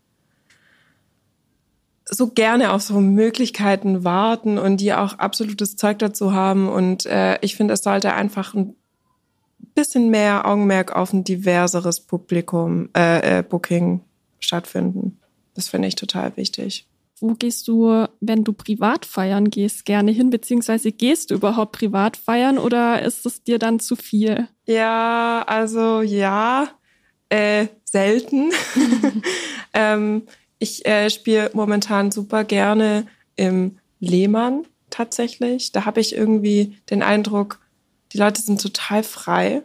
so 2.13 2.27
gerne 2.27 2.73
auf 2.73 2.81
so 2.81 2.99
Möglichkeiten 2.99 4.03
warten 4.03 4.57
und 4.57 4.77
die 4.77 4.93
auch 4.93 5.13
absolutes 5.13 5.77
Zeug 5.77 5.99
dazu 5.99 6.33
haben. 6.33 6.67
Und 6.67 7.05
äh, 7.05 7.39
ich 7.41 7.55
finde, 7.55 7.73
es 7.73 7.83
sollte 7.83 8.13
einfach 8.13 8.53
ein 8.53 8.75
bisschen 9.73 10.09
mehr 10.09 10.45
Augenmerk 10.45 10.93
auf 10.93 11.13
ein 11.13 11.23
diverseres 11.23 12.01
Publikum, 12.01 12.89
äh, 12.95 13.39
äh, 13.39 13.43
Booking 13.43 14.01
stattfinden. 14.39 15.19
Das 15.53 15.69
finde 15.69 15.87
ich 15.87 15.95
total 15.95 16.35
wichtig. 16.35 16.85
Wo 17.21 17.35
gehst 17.35 17.67
du, 17.67 18.07
wenn 18.19 18.43
du 18.43 18.51
privat 18.51 19.05
feiern 19.05 19.49
gehst, 19.49 19.85
gerne 19.85 20.11
hin? 20.11 20.31
Beziehungsweise 20.31 20.91
gehst 20.91 21.31
du 21.31 21.35
überhaupt 21.35 21.71
privat 21.71 22.17
feiern 22.17 22.57
oder 22.57 23.03
ist 23.03 23.25
es 23.25 23.43
dir 23.43 23.59
dann 23.59 23.79
zu 23.79 23.95
viel? 23.95 24.47
Ja, 24.65 25.43
also 25.45 26.01
ja, 26.01 26.67
äh, 27.29 27.67
selten. 27.85 28.51
ähm, 29.73 30.23
ich 30.61 30.85
äh, 30.85 31.09
spiele 31.09 31.49
momentan 31.53 32.11
super 32.11 32.43
gerne 32.43 33.07
im 33.35 33.79
Lehmann 33.99 34.67
tatsächlich. 34.91 35.71
Da 35.71 35.85
habe 35.85 35.99
ich 35.99 36.15
irgendwie 36.15 36.77
den 36.91 37.01
Eindruck, 37.01 37.59
die 38.13 38.19
Leute 38.19 38.43
sind 38.43 38.61
total 38.61 39.01
frei 39.01 39.63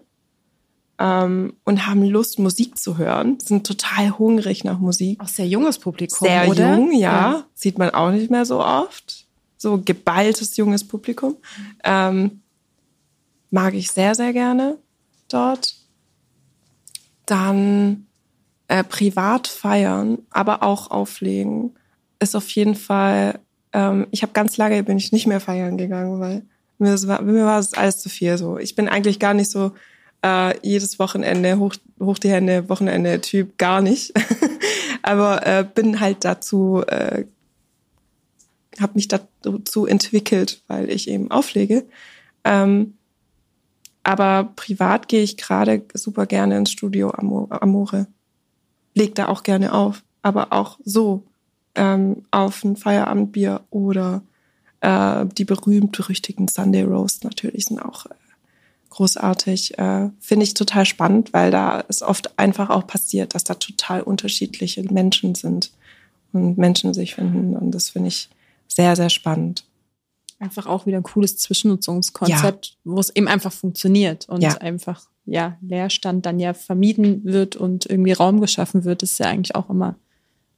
ähm, 0.99 1.53
und 1.65 1.87
haben 1.87 2.03
Lust, 2.03 2.39
Musik 2.39 2.79
zu 2.79 2.97
hören, 2.97 3.39
sind 3.41 3.67
total 3.67 4.19
hungrig 4.19 4.65
nach 4.65 4.79
Musik. 4.79 5.21
Auch 5.21 5.29
sehr 5.29 5.47
junges 5.47 5.79
Publikum, 5.79 6.27
Sehr 6.27 6.49
oder? 6.49 6.77
jung, 6.77 6.93
ja. 6.93 6.99
ja. 6.99 7.45
Sieht 7.53 7.77
man 7.77 7.91
auch 7.91 8.11
nicht 8.11 8.31
mehr 8.31 8.47
so 8.47 8.65
oft. 8.65 9.27
So 9.59 9.83
geballtes 9.85 10.57
junges 10.57 10.83
Publikum. 10.89 11.37
Ähm, 11.85 12.41
mag 13.51 13.75
ich 13.75 13.91
sehr, 13.91 14.15
sehr 14.15 14.33
gerne 14.33 14.79
dort. 15.29 15.75
Dann 17.27 18.07
äh, 18.69 18.85
privat 18.85 19.47
feiern, 19.47 20.19
aber 20.31 20.63
auch 20.63 20.91
auflegen, 20.91 21.75
ist 22.19 22.35
auf 22.35 22.49
jeden 22.51 22.75
Fall, 22.75 23.39
ähm, 23.73 24.07
ich 24.11 24.23
habe 24.23 24.33
ganz 24.33 24.57
lange 24.57 24.83
bin 24.83 24.99
ich 24.99 25.13
nicht 25.13 25.27
mehr 25.27 25.41
feiern 25.41 25.77
gegangen, 25.77 26.21
weil 26.21 26.43
mir, 26.79 27.01
war, 27.07 27.23
mir 27.23 27.45
war 27.45 27.59
es 27.59 27.75
alles 27.75 27.99
zu 27.99 28.09
viel 28.09 28.37
so. 28.39 28.59
Ich 28.59 28.75
bin 28.75 28.89
eigentlich 28.89 29.19
gar 29.19 29.35
nicht 29.35 29.51
so 29.51 29.73
äh, 30.23 30.59
jedes 30.67 30.99
Wochenende 30.99 31.59
hoch, 31.59 31.75
hoch 32.01 32.19
die 32.19 32.31
Hände, 32.31 32.69
Wochenende 32.69 33.21
Typ, 33.21 33.59
gar 33.59 33.81
nicht. 33.81 34.13
aber 35.03 35.47
äh, 35.47 35.65
bin 35.75 36.01
halt 36.01 36.25
dazu, 36.25 36.83
äh, 36.87 37.25
habe 38.81 38.93
mich 38.95 39.09
dazu 39.09 39.87
entwickelt, 39.87 40.63
weil 40.67 40.91
ich 40.91 41.09
eben 41.09 41.31
auflege. 41.31 41.87
Ähm, 42.45 42.95
aber 44.03 44.53
privat 44.55 45.09
gehe 45.09 45.23
ich 45.23 45.37
gerade 45.37 45.83
super 45.95 46.27
gerne 46.27 46.59
ins 46.59 46.71
Studio 46.71 47.11
Amore 47.11 48.07
legt 48.97 49.19
da 49.19 49.29
auch 49.29 49.43
gerne 49.43 49.73
auf, 49.73 50.03
aber 50.23 50.53
auch 50.53 50.79
so 50.85 51.23
ähm, 51.77 52.25
auf 52.31 52.65
ein 52.65 52.77
Feierabendbier 52.77 53.61
oder 53.71 54.23
äh, 54.81 55.27
die 55.27 55.45
berühmt-berüchtigten 55.45 56.49
Sunday 56.49 56.83
Roast 56.83 57.23
natürlich 57.23 57.67
sind 57.67 57.79
auch 57.79 58.07
äh, 58.07 58.15
großartig. 58.89 59.79
Äh, 59.79 60.09
Finde 60.19 60.45
ich 60.45 60.55
total 60.55 60.87
spannend, 60.87 61.35
weil 61.35 61.51
da 61.51 61.81
ist 61.81 62.03
oft 62.03 62.39
einfach 62.39 62.71
auch 62.71 62.87
passiert, 62.87 63.35
dass 63.35 63.45
da 63.45 63.55
total 63.55 64.01
unterschiedliche 64.01 64.83
Menschen 64.83 65.35
sind 65.35 65.71
und 66.33 66.57
Menschen 66.57 66.95
sich 66.95 67.17
finden. 67.17 67.55
Und 67.55 67.73
das 67.73 67.91
finde 67.91 68.09
ich 68.09 68.31
sehr, 68.67 68.97
sehr 68.97 69.11
spannend. 69.11 69.65
Einfach 70.39 70.67
auch 70.67 70.87
wieder 70.87 70.99
ein 70.99 71.03
cooles 71.03 71.39
Zwischennutzungskonzept, 71.39 72.67
ja. 72.67 72.75
wo 72.85 73.01
es 73.01 73.15
eben 73.15 73.29
einfach 73.29 73.53
funktioniert 73.53 74.29
und 74.29 74.43
ja. 74.43 74.55
einfach 74.59 75.07
ja, 75.25 75.57
Leerstand 75.61 76.25
dann 76.25 76.39
ja 76.39 76.55
vermieden 76.55 77.25
wird 77.25 77.57
und 77.57 77.87
irgendwie 77.87 78.13
Raum 78.13 78.41
geschaffen 78.41 78.85
wird, 78.85 79.03
ist 79.03 79.19
ja 79.19 79.27
eigentlich 79.27 79.55
auch 79.55 79.71
immer 79.71 79.97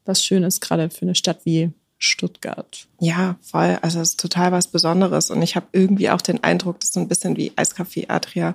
was 0.04 0.24
Schönes, 0.24 0.60
gerade 0.60 0.90
für 0.90 1.02
eine 1.02 1.14
Stadt 1.14 1.40
wie 1.44 1.70
Stuttgart. 1.98 2.86
Ja, 3.00 3.36
voll. 3.42 3.78
Also 3.82 4.00
es 4.00 4.10
ist 4.10 4.20
total 4.20 4.52
was 4.52 4.68
Besonderes. 4.68 5.30
Und 5.30 5.42
ich 5.42 5.56
habe 5.56 5.66
irgendwie 5.72 6.10
auch 6.10 6.20
den 6.22 6.42
Eindruck, 6.44 6.80
das 6.80 6.90
ist 6.90 6.94
so 6.94 7.00
ein 7.00 7.08
bisschen 7.08 7.36
wie 7.36 7.50
Eiscafé 7.52 8.08
Adria. 8.08 8.54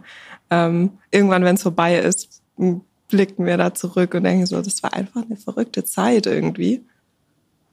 Ähm, 0.49 0.91
irgendwann, 1.11 1.43
wenn 1.43 1.55
es 1.55 1.63
vorbei 1.63 1.99
ist, 1.99 2.41
blicken 3.09 3.45
wir 3.45 3.57
da 3.57 3.73
zurück 3.73 4.13
und 4.13 4.23
denken 4.23 4.45
so, 4.45 4.61
das 4.61 4.81
war 4.81 4.93
einfach 4.93 5.23
eine 5.23 5.35
verrückte 5.35 5.83
Zeit 5.83 6.25
irgendwie. 6.25 6.85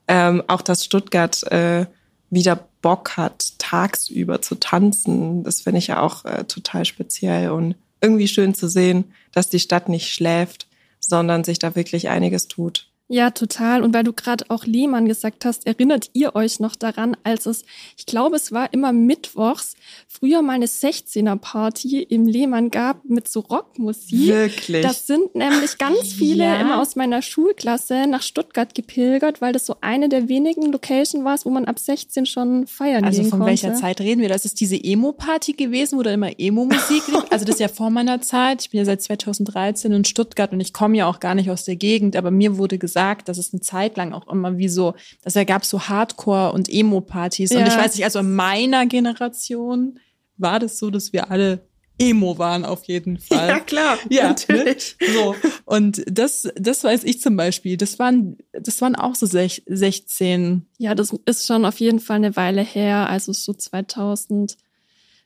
Ähm, 0.09 0.43
auch 0.49 0.63
dass 0.63 0.85
Stuttgart 0.85 1.43
äh, 1.53 1.87
wieder 2.31 2.69
Bock 2.83 3.17
hat, 3.17 3.59
tagsüber 3.59 4.43
zu 4.43 4.55
tanzen, 4.55 5.45
das 5.45 5.61
finde 5.61 5.79
ich 5.79 5.89
ja 5.89 6.01
auch 6.01 6.25
äh, 6.25 6.45
total 6.45 6.85
speziell 6.85 7.51
und 7.51 7.77
irgendwie 8.01 8.29
schön 8.29 8.55
zu 8.55 8.69
sehen, 8.69 9.13
dass 9.33 9.51
die 9.51 9.61
Stadt 9.61 9.89
nicht 9.89 10.13
schläft, 10.13 10.67
sondern 10.99 11.45
sich 11.45 11.59
da 11.59 11.77
wirklich 11.77 12.09
einiges 12.09 12.49
tut. 12.49 12.90
Ja, 13.13 13.31
total. 13.33 13.83
Und 13.83 13.93
weil 13.93 14.05
du 14.05 14.13
gerade 14.13 14.45
auch 14.51 14.65
Lehmann 14.67 15.07
gesagt 15.07 15.45
hast, 15.45 15.67
erinnert 15.67 16.11
ihr 16.13 16.37
euch 16.37 16.61
noch 16.61 16.77
daran, 16.77 17.17
als 17.25 17.45
es, 17.47 17.65
ich 17.99 18.07
glaube, 18.07 18.37
es 18.37 18.53
war 18.53 18.73
immer 18.73 18.93
mittwochs, 18.93 19.75
früher 20.07 20.43
mal 20.43 20.53
eine 20.53 20.67
16er-Party 20.67 22.03
im 22.05 22.27
Lehmann 22.29 22.71
gab 22.71 23.05
mit 23.05 23.27
so 23.27 23.41
Rockmusik. 23.41 24.29
Wirklich? 24.29 24.83
Das 24.87 25.09
sind 25.09 25.35
nämlich 25.35 25.77
ganz 25.79 26.13
viele 26.13 26.45
Ja. 26.45 26.61
immer 26.61 26.81
aus 26.81 26.95
meiner 26.95 27.21
Schulklasse 27.21 28.07
nach 28.07 28.23
Stuttgart 28.23 28.75
gepilgert, 28.77 29.41
weil 29.41 29.53
das 29.53 29.67
so 29.67 29.75
eine 29.81 30.09
der 30.09 30.29
wenigen 30.29 30.71
Locations 30.71 31.25
war, 31.25 31.37
wo 31.45 31.51
man 31.51 31.65
ab 31.65 31.81
16 31.81 32.27
schon 32.27 32.67
feiern 32.69 33.05
Also 33.05 33.23
gehen 33.23 33.31
von 33.31 33.41
konnte. 33.41 33.51
welcher 33.51 33.75
Zeit 33.75 34.01
reden 34.01 34.21
wir? 34.21 34.29
Das 34.29 34.45
ist 34.45 34.61
diese 34.61 34.77
Emo-Party 34.77 35.55
gewesen, 35.55 35.99
wo 35.99 36.03
da 36.05 36.13
immer 36.13 36.39
Emo-Musik 36.39 37.09
lief. 37.09 37.25
Also 37.31 37.45
das 37.45 37.57
ist 37.57 37.61
ja 37.61 37.69
vor 37.69 37.91
meiner 37.91 38.21
Zeit. 38.21 38.63
Ich 38.63 38.71
bin 38.71 38.79
ja 38.79 38.85
seit 38.85 39.03
2013 39.03 39.91
in 39.91 40.05
Stuttgart 40.05 40.53
und 40.53 40.61
ich 40.61 40.73
komme 40.73 40.97
ja 40.97 41.07
auch 41.07 41.19
gar 41.19 41.35
nicht 41.35 41.51
aus 41.51 41.65
der 41.65 41.75
Gegend, 41.77 42.15
aber 42.15 42.31
mir 42.31 42.57
wurde 42.57 42.79
gesagt, 42.79 43.00
dass 43.29 43.39
es 43.39 43.53
eine 43.53 43.61
Zeit 43.61 43.97
lang 43.97 44.13
auch 44.13 44.29
immer 44.29 44.59
wie 44.59 44.69
so, 44.69 44.95
dass 45.23 45.35
da 45.35 45.45
gab 45.45 45.65
so 45.65 45.81
Hardcore- 45.89 46.53
und 46.53 46.69
Emo-Partys. 46.69 47.51
Und 47.53 47.59
Ja. 47.61 47.67
ich 47.69 47.77
weiß 47.77 47.95
nicht, 47.97 48.05
also 48.05 48.19
in 48.21 48.35
meiner 48.35 48.87
Generation 48.87 49.99
war 50.37 50.59
das 50.59 50.79
so, 50.79 50.91
dass 50.91 51.13
wir 51.13 51.31
alle 51.31 51.61
Emo 51.99 52.39
waren 52.39 52.65
auf 52.65 52.85
jeden 52.85 53.19
Fall. 53.19 53.49
Ja, 53.49 53.61
klar, 53.61 53.99
Ja, 54.09 54.29
natürlich. 54.29 54.97
Ne? 55.03 55.07
So. 55.13 55.35
Und 55.67 56.03
das, 56.11 56.49
das 56.57 56.83
weiß 56.83 57.05
ich 57.05 57.21
zum 57.21 57.37
Beispiel. 57.37 57.77
Das 57.77 57.99
waren, 57.99 58.39
das 58.53 58.81
waren 58.81 58.97
auch 58.97 59.15
so 59.15 59.27
sech, 59.27 59.63
16. 59.67 60.67
Ja, 60.79 60.95
das 60.95 61.15
ist 61.27 61.47
schon 61.47 61.67
auf 61.67 61.79
jeden 61.79 62.01
Fall 62.01 62.17
eine 62.17 62.37
Weile 62.37 62.63
her, 62.63 63.09
also 63.11 63.35
so 63.35 63.53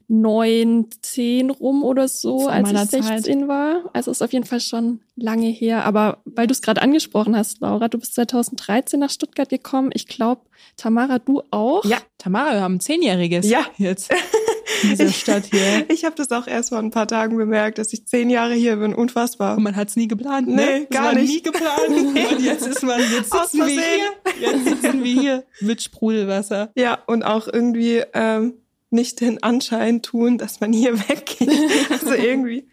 2009, 0.09 0.87
10 1.03 1.51
rum 1.51 1.83
oder 1.85 2.09
so, 2.09 2.49
als 2.49 2.69
ich 2.69 2.75
meiner 2.75 2.89
Zeit. 2.89 3.05
16 3.05 3.49
war. 3.49 3.85
Also 3.93 4.11
ist 4.11 4.23
auf 4.23 4.33
jeden 4.33 4.45
Fall 4.47 4.61
schon 4.61 5.01
lange 5.17 5.47
her. 5.49 5.85
Aber 5.85 6.19
weil 6.25 6.47
du 6.47 6.53
es 6.53 6.63
gerade 6.63 6.83
angesprochen 6.83 7.37
hast, 7.37 7.61
Laura, 7.61 7.89
du 7.89 7.99
bist 7.99 8.15
2013 8.15 9.01
nach 9.01 9.11
Stuttgart 9.11 9.49
gekommen. 9.49 9.91
Ich 9.95 10.07
glaube, 10.07 10.43
Tamara, 10.77 11.19
du 11.19 11.43
auch. 11.51 11.85
Ja. 11.85 11.99
Tamara, 12.19 12.53
wir 12.55 12.61
haben 12.63 12.77
ein 12.77 12.81
Zehnjähriges 12.81 13.49
Ja. 13.49 13.67
jetzt 13.79 14.11
in 14.83 14.91
dieser 14.91 15.09
Stadt 15.11 15.45
hier. 15.51 15.85
Ich 15.91 16.05
habe 16.05 16.15
das 16.17 16.31
auch 16.33 16.47
erst 16.47 16.71
vor 16.71 16.79
ein 16.79 16.91
paar 16.91 17.07
Tagen 17.07 17.37
bemerkt, 17.37 17.79
dass 17.79 17.93
ich 17.93 18.07
zehn 18.07 18.31
Jahre 18.31 18.55
hier 18.55 18.77
bin. 18.77 18.95
Unfassbar. 18.95 19.57
Und 19.57 19.63
man 19.63 19.77
hat 19.77 19.89
es 19.89 19.97
nie 19.97 20.09
geplant, 20.09 20.49
ne? 20.49 20.55
Nee, 20.57 20.87
Das 20.91 20.99
gar 20.99 21.07
war 21.07 21.15
nicht. 21.21 21.33
nie 21.35 21.43
geplant. 21.43 21.89
Und 22.33 22.41
jetzt 22.45 22.67
ist 22.67 22.83
man, 22.83 23.01
jetzt 23.01 23.33
sitzen 23.33 23.59
wir 23.59 23.67
hier. 23.67 24.11
Jetzt 24.41 24.65
sitzen 24.65 25.05
wir 25.05 25.21
hier 25.21 25.45
mit 25.61 25.83
Sprudelwasser. 25.83 26.71
Ja, 26.75 26.99
und 27.07 27.23
auch 27.23 27.47
irgendwie 27.47 28.03
ähm, 28.15 28.55
nicht 28.95 29.21
den 29.21 29.43
Anschein 29.43 30.01
tun, 30.01 30.39
dass 30.39 30.61
man 30.61 30.73
hier 30.73 30.99
weggeht. 31.09 31.51
Also 31.91 32.13
irgendwie 32.15 32.67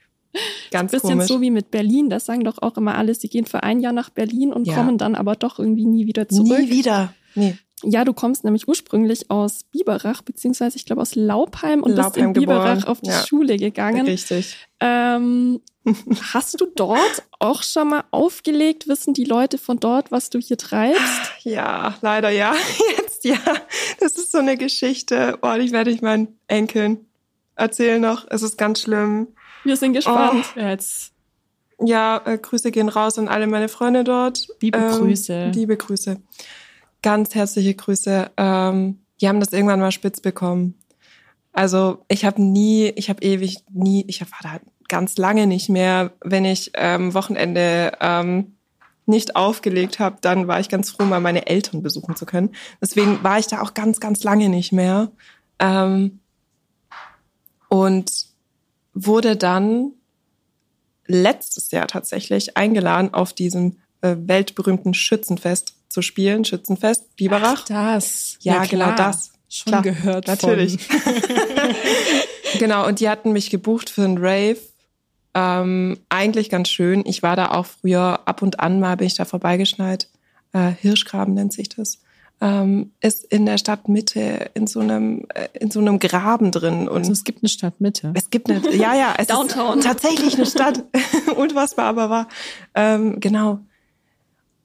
ganz 0.72 0.92
Bisschen 0.94 1.10
komisch. 1.12 1.28
so 1.28 1.42
wie 1.42 1.52
mit 1.52 1.72
Berlin. 1.72 2.10
Das 2.10 2.26
sagen 2.26 2.44
doch 2.46 2.62
auch 2.62 2.78
immer 2.78 2.96
alle, 2.98 3.14
sie 3.14 3.28
gehen 3.28 3.46
für 3.46 3.64
ein 3.64 3.82
Jahr 3.82 3.92
nach 3.92 4.10
Berlin 4.10 4.54
und 4.54 4.66
Ja. 4.66 4.76
kommen 4.76 4.98
dann 4.98 5.16
aber 5.16 5.36
doch 5.36 5.60
irgendwie 5.60 5.86
nie 5.86 6.06
wieder 6.08 6.30
zurück. 6.30 6.58
Nie 6.60 6.70
wieder. 6.70 7.14
Nee. 7.36 7.58
Ja, 7.84 8.04
du 8.06 8.14
kommst 8.14 8.44
nämlich 8.44 8.68
ursprünglich 8.68 9.32
aus 9.32 9.64
Biberach, 9.64 10.22
beziehungsweise 10.22 10.78
ich 10.78 10.86
glaube 10.86 11.02
aus 11.02 11.16
Laupheim 11.16 11.82
und 11.82 11.96
bist 11.96 11.98
Laupheim 11.98 12.26
in 12.28 12.34
Biberach 12.34 12.76
geboren. 12.76 12.84
auf 12.92 13.02
die 13.02 13.10
Ja. 13.10 13.26
Schule 13.26 13.58
gegangen. 13.58 14.06
Richtig. 14.06 14.56
Ähm, 14.80 15.62
hast 16.34 16.60
du 16.62 16.68
dort 16.76 17.24
auch 17.40 17.64
schon 17.64 17.90
mal 17.90 18.04
aufgelegt? 18.12 18.88
Wissen 18.88 19.14
die 19.14 19.24
Leute 19.26 19.58
von 19.58 19.80
dort, 19.80 20.12
was 20.12 20.30
du 20.30 20.40
hier 20.40 20.58
treibst? 20.58 21.02
Ja, 21.44 21.96
leider 22.02 22.30
ja. 22.30 22.54
Jetzt 22.98 23.24
ja. 23.26 23.38
Das 24.00 24.16
ist 24.16 24.32
so 24.32 24.38
eine 24.38 24.58
Geschichte. 24.58 25.40
Oh, 25.42 25.54
die 25.60 25.72
werde 25.72 25.90
ich 25.92 26.02
meinen 26.02 26.40
Enkeln 26.48 27.06
erzählen 27.56 28.02
noch. 28.02 28.26
Es 28.30 28.44
ist 28.44 28.58
ganz 28.58 28.82
schlimm. 28.82 29.28
Wir 29.64 29.76
sind 29.78 29.94
gespannt. 29.94 30.46
Ja, 30.56 30.70
Jetzt 30.70 31.14
Ja, 31.84 32.22
äh, 32.26 32.38
Grüße 32.38 32.72
gehen 32.72 32.90
raus 32.90 33.18
an 33.18 33.28
alle 33.28 33.48
meine 33.48 33.70
Freunde 33.70 34.04
dort. 34.04 34.48
Liebe 34.62 34.80
Grüße. 34.80 35.52
Liebe 35.54 35.78
Grüße. 35.78 36.18
Ganz 37.02 37.36
herzliche 37.36 37.74
Grüße. 37.74 38.32
Ähm, 38.38 39.00
die 39.20 39.28
haben 39.28 39.40
das 39.40 39.54
irgendwann 39.54 39.80
mal 39.80 39.92
spitz 39.92 40.22
bekommen. 40.22 40.76
Also 41.54 42.04
ich 42.08 42.26
habe 42.26 42.42
nie, 42.42 42.88
ich 42.90 43.10
habe 43.10 43.24
ewig 43.24 43.64
nie, 43.70 44.06
ich 44.08 44.22
war 44.22 44.40
da 44.42 44.60
ganz 44.88 45.18
lange 45.18 45.48
nicht 45.48 45.70
mehr. 45.70 46.14
Wenn 46.22 46.46
ich 46.46 46.72
ähm, 46.76 47.14
Wochenende 47.14 47.94
ähm, 48.00 48.56
nicht 49.06 49.36
aufgelegt 49.36 50.00
habe, 50.00 50.18
dann 50.22 50.48
war 50.48 50.60
ich 50.60 50.70
ganz 50.70 50.92
froh, 50.92 51.04
mal 51.04 51.20
meine 51.20 51.48
Eltern 51.48 51.82
besuchen 51.82 52.16
zu 52.16 52.26
können. 52.26 52.52
Deswegen 52.82 53.24
war 53.24 53.40
ich 53.40 53.48
da 53.48 53.62
auch 53.62 53.74
ganz, 53.74 54.00
ganz 54.00 54.24
lange 54.24 54.50
nicht 54.50 54.72
mehr. 54.72 55.12
Ähm, 55.60 56.20
und 57.70 58.26
wurde 58.94 59.38
dann 59.38 59.94
letztes 61.08 61.72
Jahr 61.72 61.88
tatsächlich 61.88 62.58
eingeladen, 62.58 63.14
auf 63.14 63.34
diesem 63.34 63.78
äh, 64.02 64.16
weltberühmten 64.18 64.94
Schützenfest 64.94 65.74
zu 65.90 66.02
spielen. 66.02 66.46
Schützenfest, 66.46 67.16
Biberach. 67.16 67.66
das. 67.66 68.38
Ja, 68.42 68.64
genau 68.66 68.92
das. 68.96 69.32
Schon 69.50 69.72
Klar, 69.72 69.82
gehört 69.84 70.28
natürlich. 70.28 70.78
Genau, 72.60 72.86
und 72.86 73.00
die 73.00 73.10
hatten 73.10 73.32
mich 73.32 73.50
gebucht 73.50 73.90
für 73.90 74.04
einen 74.04 74.18
Rave. 74.18 74.58
Ähm, 75.34 75.98
eigentlich 76.10 76.50
ganz 76.50 76.70
schön. 76.70 77.04
Ich 77.06 77.24
war 77.24 77.36
da 77.36 77.52
auch 77.52 77.66
früher 77.66 78.20
ab 78.26 78.42
und 78.42 78.60
an 78.60 78.80
mal, 78.80 78.98
bin 78.98 79.08
ich 79.08 79.16
da 79.16 79.26
vorbeigeschneit. 79.26 80.10
Äh, 80.54 80.72
Hirschgraben 80.82 81.34
nennt 81.34 81.54
sich 81.54 81.70
das. 81.70 82.00
Ähm, 82.42 82.92
ist 83.00 83.24
in 83.24 83.46
der 83.46 83.58
Stadtmitte 83.58 84.50
in 84.56 84.68
so 84.68 84.80
einem 84.80 85.26
äh, 85.34 85.48
in 85.60 85.70
so 85.72 85.80
einem 85.80 86.00
Graben 86.00 86.52
drin 86.52 86.90
und 86.90 86.98
Also 86.98 87.12
es 87.12 87.24
gibt 87.24 87.44
eine 87.44 87.50
Stadtmitte. 87.50 88.12
es 88.16 88.32
gibt 88.32 88.50
eine, 88.50 88.60
ja, 88.76 88.96
ja, 88.96 89.14
es 89.18 89.28
Downtown. 89.28 89.78
ist 89.80 89.86
tatsächlich 89.86 90.36
eine 90.36 90.48
Stadt. 90.48 90.84
Unfassbar, 91.38 91.86
aber 91.86 92.10
wahr. 92.10 92.28
Ähm, 92.74 93.20
genau. 93.20 93.60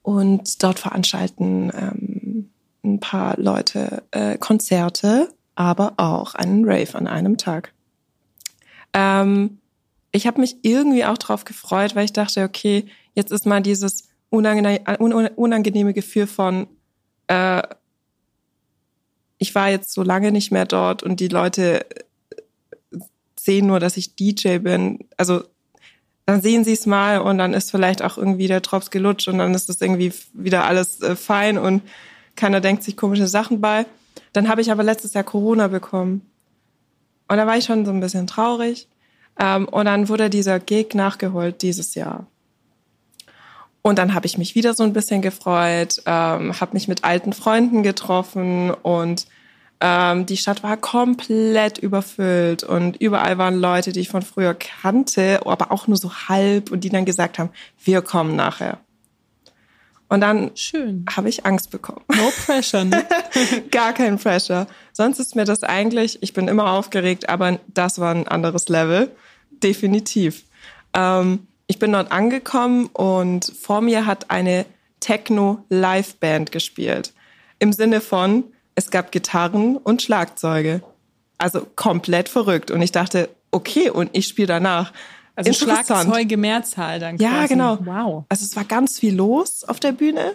Und 0.07 0.63
dort 0.63 0.79
veranstalten 0.79 1.73
ähm, 1.75 2.51
ein 2.85 3.01
paar 3.01 3.37
Leute 3.41 4.05
äh, 4.13 4.39
Konzerte, 4.39 5.35
aber 5.57 5.95
auch 5.97 6.37
einen 6.37 6.65
Rave 6.65 6.95
an 6.95 7.09
einem 7.09 7.39
Tag. 7.39 7.73
Ähm, 8.93 9.59
ich 10.13 10.29
habe 10.29 10.41
mich 10.41 10.59
irgendwie 10.63 11.05
auch 11.05 11.19
drauf 11.19 11.45
gefreut, 11.45 11.97
weil 11.97 12.05
ich 12.05 12.13
dachte, 12.13 12.45
okay, 12.45 12.87
jetzt 13.15 13.33
ist 13.33 13.47
mal 13.47 13.61
dieses 13.61 14.09
unangenehme, 14.31 15.33
unangenehme 15.35 15.93
Gefühl 15.93 16.29
von, 16.29 16.69
äh, 17.27 17.65
ich 19.39 19.57
war 19.57 19.71
jetzt 19.71 19.93
so 19.93 20.05
lange 20.05 20.31
nicht 20.31 20.53
mehr 20.53 20.67
dort 20.67 21.03
und 21.03 21.19
die 21.19 21.27
Leute 21.27 21.85
sehen 23.37 23.67
nur, 23.67 23.81
dass 23.81 23.97
ich 23.97 24.15
DJ 24.15 24.59
bin. 24.59 25.01
Also 25.17 25.43
dann 26.27 26.43
sehen 26.43 26.64
sie 26.64 26.72
es 26.72 26.87
mal 26.87 27.20
und 27.20 27.39
dann 27.39 27.55
ist 27.55 27.70
vielleicht 27.70 28.03
auch 28.03 28.18
irgendwie 28.18 28.49
der 28.49 28.61
Drops 28.61 28.91
gelutscht 28.91 29.29
und 29.29 29.39
dann 29.39 29.55
ist 29.55 29.70
es 29.70 29.81
irgendwie 29.81 30.12
wieder 30.35 30.64
alles 30.64 31.01
äh, 31.01 31.14
fein 31.14 31.57
und 31.57 31.83
keiner 32.35 32.61
denkt 32.61 32.83
sich 32.83 32.97
komische 32.97 33.29
Sachen 33.29 33.61
bei. 33.61 33.87
Dann 34.33 34.49
habe 34.49 34.61
ich 34.61 34.70
aber 34.70 34.83
letztes 34.83 35.14
Jahr 35.14 35.24
Corona 35.24 35.68
bekommen. 35.68 36.22
Und 37.29 37.39
da 37.39 37.47
war 37.47 37.57
ich 37.57 37.64
schon 37.64 37.87
so 37.87 37.93
ein 37.93 38.01
bisschen 38.01 38.27
traurig. 38.27 38.89
Ähm, 39.39 39.68
und 39.68 39.87
dann 39.87 40.09
wurde 40.09 40.29
dieser 40.29 40.61
Gig 40.61 40.95
nachgeholt 40.95 41.62
dieses 41.62 41.95
Jahr. 41.95 42.27
Und 43.83 43.99
dann 43.99 44.14
habe 44.14 44.27
ich 44.27 44.37
mich 44.37 44.57
wieder 44.57 44.74
so 44.74 44.83
ein 44.83 44.93
bisschen 44.93 45.22
gefreut, 45.22 46.03
ähm, 46.07 46.61
habe 46.61 46.72
mich 46.72 46.89
mit 46.89 47.05
alten 47.05 47.33
Freunden 47.33 47.85
getroffen 47.85 48.72
und 48.72 49.27
ähm, 49.81 50.27
die 50.27 50.37
Stadt 50.37 50.62
war 50.62 50.77
komplett 50.77 51.79
überfüllt 51.79 52.64
und 52.64 52.97
überall 52.97 53.39
waren 53.39 53.57
Leute, 53.57 53.93
die 53.93 54.01
ich 54.01 54.09
von 54.09 54.22
früher 54.22 54.55
kannte, 54.55 55.41
aber 55.45 55.70
auch 55.70 55.87
nur 55.87 55.97
so 55.99 56.12
halb 56.29 56.70
und 56.70 56.81
die 56.81 56.89
dann 56.89 57.05
gesagt 57.05 57.39
haben, 57.39 57.51
wir 57.85 58.03
kommen 58.03 58.37
nachher. 58.37 58.79
Und 60.09 60.20
dann 60.20 60.53
Schön. 60.55 61.05
habe 61.14 61.29
ich 61.29 61.45
Angst 61.45 61.70
bekommen. 61.70 62.05
No 62.14 62.31
pressure, 62.45 62.85
ne? 62.85 63.05
Gar 63.70 63.93
kein 63.93 64.18
Pressure. 64.18 64.66
Sonst 64.93 65.18
ist 65.18 65.35
mir 65.35 65.45
das 65.45 65.62
eigentlich, 65.64 66.22
ich 66.22 66.33
bin 66.33 66.47
immer 66.47 66.72
aufgeregt, 66.72 67.29
aber 67.29 67.59
das 67.74 67.99
war 67.99 68.14
ein 68.14 68.29
anderes 68.29 68.68
Level. 68.68 69.11
Definitiv. 69.51 70.45
Ähm, 70.95 71.49
ich 71.66 71.81
bin 71.81 71.93
dort 71.93 72.12
angekommen 72.12 72.87
und 72.93 73.53
vor 73.61 73.81
mir 73.81 74.07
hat 74.07 74.31
eine 74.31 74.64
Techno-Live-Band 75.01 76.53
gespielt. 76.53 77.12
Im 77.59 77.72
Sinne 77.72 78.01
von, 78.01 78.45
es 78.77 78.91
gab 78.91 79.11
Gitarren 79.11 79.77
und 79.77 80.03
Schlagzeuge. 80.03 80.83
Also 81.39 81.66
komplett 81.74 82.29
verrückt. 82.29 82.70
Und 82.70 82.81
ich 82.83 82.93
dachte, 82.93 83.29
okay, 83.51 83.91
und 83.91 84.11
ich 84.12 84.29
spiele 84.29 84.47
danach. 84.47 84.93
Also. 85.35 85.53
Schlagzeuge 85.53 86.37
Mehrzahl 86.37 87.01
dann 87.01 87.16
Ja, 87.18 87.31
quasi. 87.31 87.49
genau. 87.49 87.79
Wow. 87.85 88.24
Also 88.29 88.45
es 88.45 88.55
war 88.55 88.64
ganz 88.64 89.01
viel 89.01 89.14
los 89.14 89.64
auf 89.64 89.81
der 89.81 89.93
Bühne. 89.93 90.33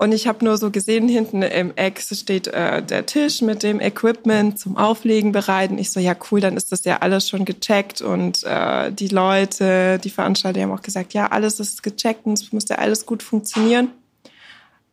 Und 0.00 0.12
ich 0.12 0.28
habe 0.28 0.44
nur 0.44 0.56
so 0.58 0.70
gesehen, 0.70 1.08
hinten 1.08 1.42
im 1.42 1.72
Eck 1.74 2.00
steht 2.00 2.46
äh, 2.46 2.82
der 2.82 3.04
Tisch 3.06 3.42
mit 3.42 3.64
dem 3.64 3.80
Equipment 3.80 4.56
zum 4.58 4.76
Auflegen 4.76 5.32
bereit. 5.32 5.70
Und 5.70 5.78
ich 5.78 5.90
so, 5.90 5.98
ja 5.98 6.14
cool, 6.30 6.40
dann 6.40 6.56
ist 6.56 6.70
das 6.70 6.84
ja 6.84 6.98
alles 6.98 7.28
schon 7.28 7.44
gecheckt. 7.44 8.00
Und 8.00 8.44
äh, 8.44 8.92
die 8.92 9.08
Leute, 9.08 9.98
die 9.98 10.10
Veranstalter 10.10 10.62
haben 10.62 10.72
auch 10.72 10.82
gesagt, 10.82 11.14
ja, 11.14 11.26
alles 11.26 11.58
ist 11.58 11.82
gecheckt 11.82 12.26
und 12.26 12.34
es 12.34 12.52
müsste 12.52 12.78
alles 12.78 13.06
gut 13.06 13.22
funktionieren. 13.24 13.88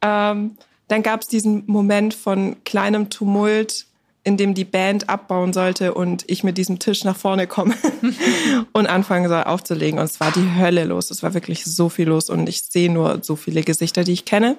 Ähm, 0.02 0.58
dann 0.88 1.04
gab 1.04 1.22
es 1.22 1.28
diesen 1.28 1.64
Moment 1.68 2.14
von 2.14 2.58
kleinem 2.64 3.10
Tumult, 3.10 3.86
in 4.24 4.38
dem 4.38 4.56
die 4.56 4.66
Band 4.66 5.08
abbauen 5.08 5.54
sollte 5.54 5.94
und 5.94 6.24
ich 6.28 6.44
mit 6.44 6.58
diesem 6.58 6.80
Tisch 6.80 7.04
nach 7.04 7.16
vorne 7.16 7.46
komme 7.46 7.76
und 8.74 8.88
anfangen 8.88 9.30
soll 9.30 9.44
aufzulegen. 9.44 10.00
Und 10.00 10.06
es 10.06 10.20
war 10.20 10.32
die 10.32 10.60
Hölle 10.60 10.84
los. 10.84 11.12
Es 11.12 11.22
war 11.22 11.34
wirklich 11.36 11.64
so 11.64 11.90
viel 11.90 12.08
los 12.08 12.30
und 12.30 12.50
ich 12.50 12.64
sehe 12.64 12.92
nur 12.92 13.20
so 13.22 13.36
viele 13.36 13.62
Gesichter, 13.62 14.04
die 14.04 14.14
ich 14.14 14.26
kenne. 14.26 14.58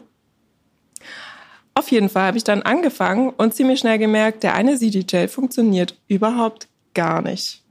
Auf 1.74 1.90
jeden 1.90 2.08
Fall 2.08 2.28
habe 2.28 2.38
ich 2.38 2.44
dann 2.44 2.62
angefangen 2.62 3.30
und 3.30 3.54
ziemlich 3.54 3.80
schnell 3.80 3.98
gemerkt, 3.98 4.44
der 4.44 4.54
eine 4.54 4.78
CDJ 4.78 5.26
funktioniert 5.26 5.96
überhaupt 6.08 6.68
gar 6.94 7.20
nicht. 7.20 7.65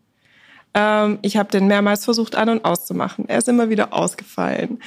Ähm, 0.75 1.19
ich 1.21 1.37
habe 1.37 1.49
den 1.49 1.67
mehrmals 1.67 2.03
versucht 2.03 2.35
an- 2.35 2.49
und 2.49 2.65
auszumachen. 2.65 3.27
Er 3.29 3.37
ist 3.37 3.47
immer 3.47 3.69
wieder 3.69 3.93
ausgefallen. 3.93 4.79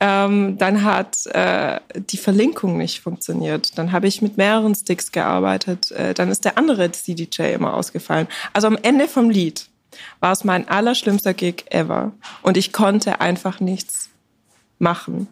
Ähm, 0.00 0.58
dann 0.58 0.82
hat 0.82 1.24
äh, 1.26 1.80
die 1.94 2.18
Verlinkung 2.18 2.76
nicht 2.76 3.00
funktioniert. 3.00 3.78
Dann 3.78 3.92
habe 3.92 4.08
ich 4.08 4.20
mit 4.20 4.36
mehreren 4.36 4.74
Sticks 4.74 5.12
gearbeitet. 5.12 5.92
Äh, 5.92 6.12
dann 6.12 6.30
ist 6.30 6.44
der 6.44 6.58
andere 6.58 6.90
CDJ 6.90 7.54
immer 7.54 7.74
ausgefallen. 7.74 8.26
Also 8.52 8.66
am 8.66 8.76
Ende 8.82 9.06
vom 9.06 9.30
Lied 9.30 9.68
war 10.18 10.32
es 10.32 10.42
mein 10.42 10.68
allerschlimmster 10.68 11.32
Gig 11.32 11.64
ever. 11.70 12.12
Und 12.42 12.56
ich 12.56 12.72
konnte 12.72 13.20
einfach 13.20 13.60
nichts 13.60 14.10
machen 14.80 15.28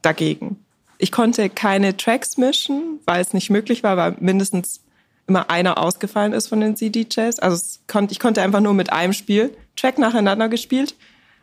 dagegen. 0.00 0.64
Ich 0.96 1.12
konnte 1.12 1.50
keine 1.50 1.96
Tracks 1.96 2.38
mischen, 2.38 3.00
weil 3.04 3.20
es 3.20 3.34
nicht 3.34 3.50
möglich 3.50 3.82
war, 3.82 3.96
weil 3.98 4.16
mindestens 4.18 4.80
immer 5.28 5.50
einer 5.50 5.78
ausgefallen 5.78 6.32
ist 6.32 6.48
von 6.48 6.60
den 6.60 6.76
CDJs. 6.76 7.38
Also 7.38 7.78
konnt, 7.86 8.10
ich 8.10 8.18
konnte 8.18 8.42
einfach 8.42 8.60
nur 8.60 8.74
mit 8.74 8.92
einem 8.92 9.12
Spiel 9.12 9.56
Track 9.76 9.98
nacheinander 9.98 10.48
gespielt. 10.48 10.96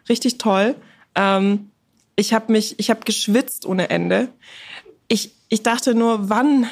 Richtig 0.10 0.38
toll. 0.38 0.76
Ähm, 1.16 1.72
ich 2.16 2.34
habe 2.34 2.52
mich, 2.52 2.80
ich 2.80 2.90
habe 2.90 3.02
geschwitzt 3.06 3.66
ohne 3.66 3.90
Ende. 3.90 4.30
Ich, 5.08 5.32
ich 5.50 5.64
dachte 5.64 5.94
nur, 5.94 6.30
wann, 6.30 6.68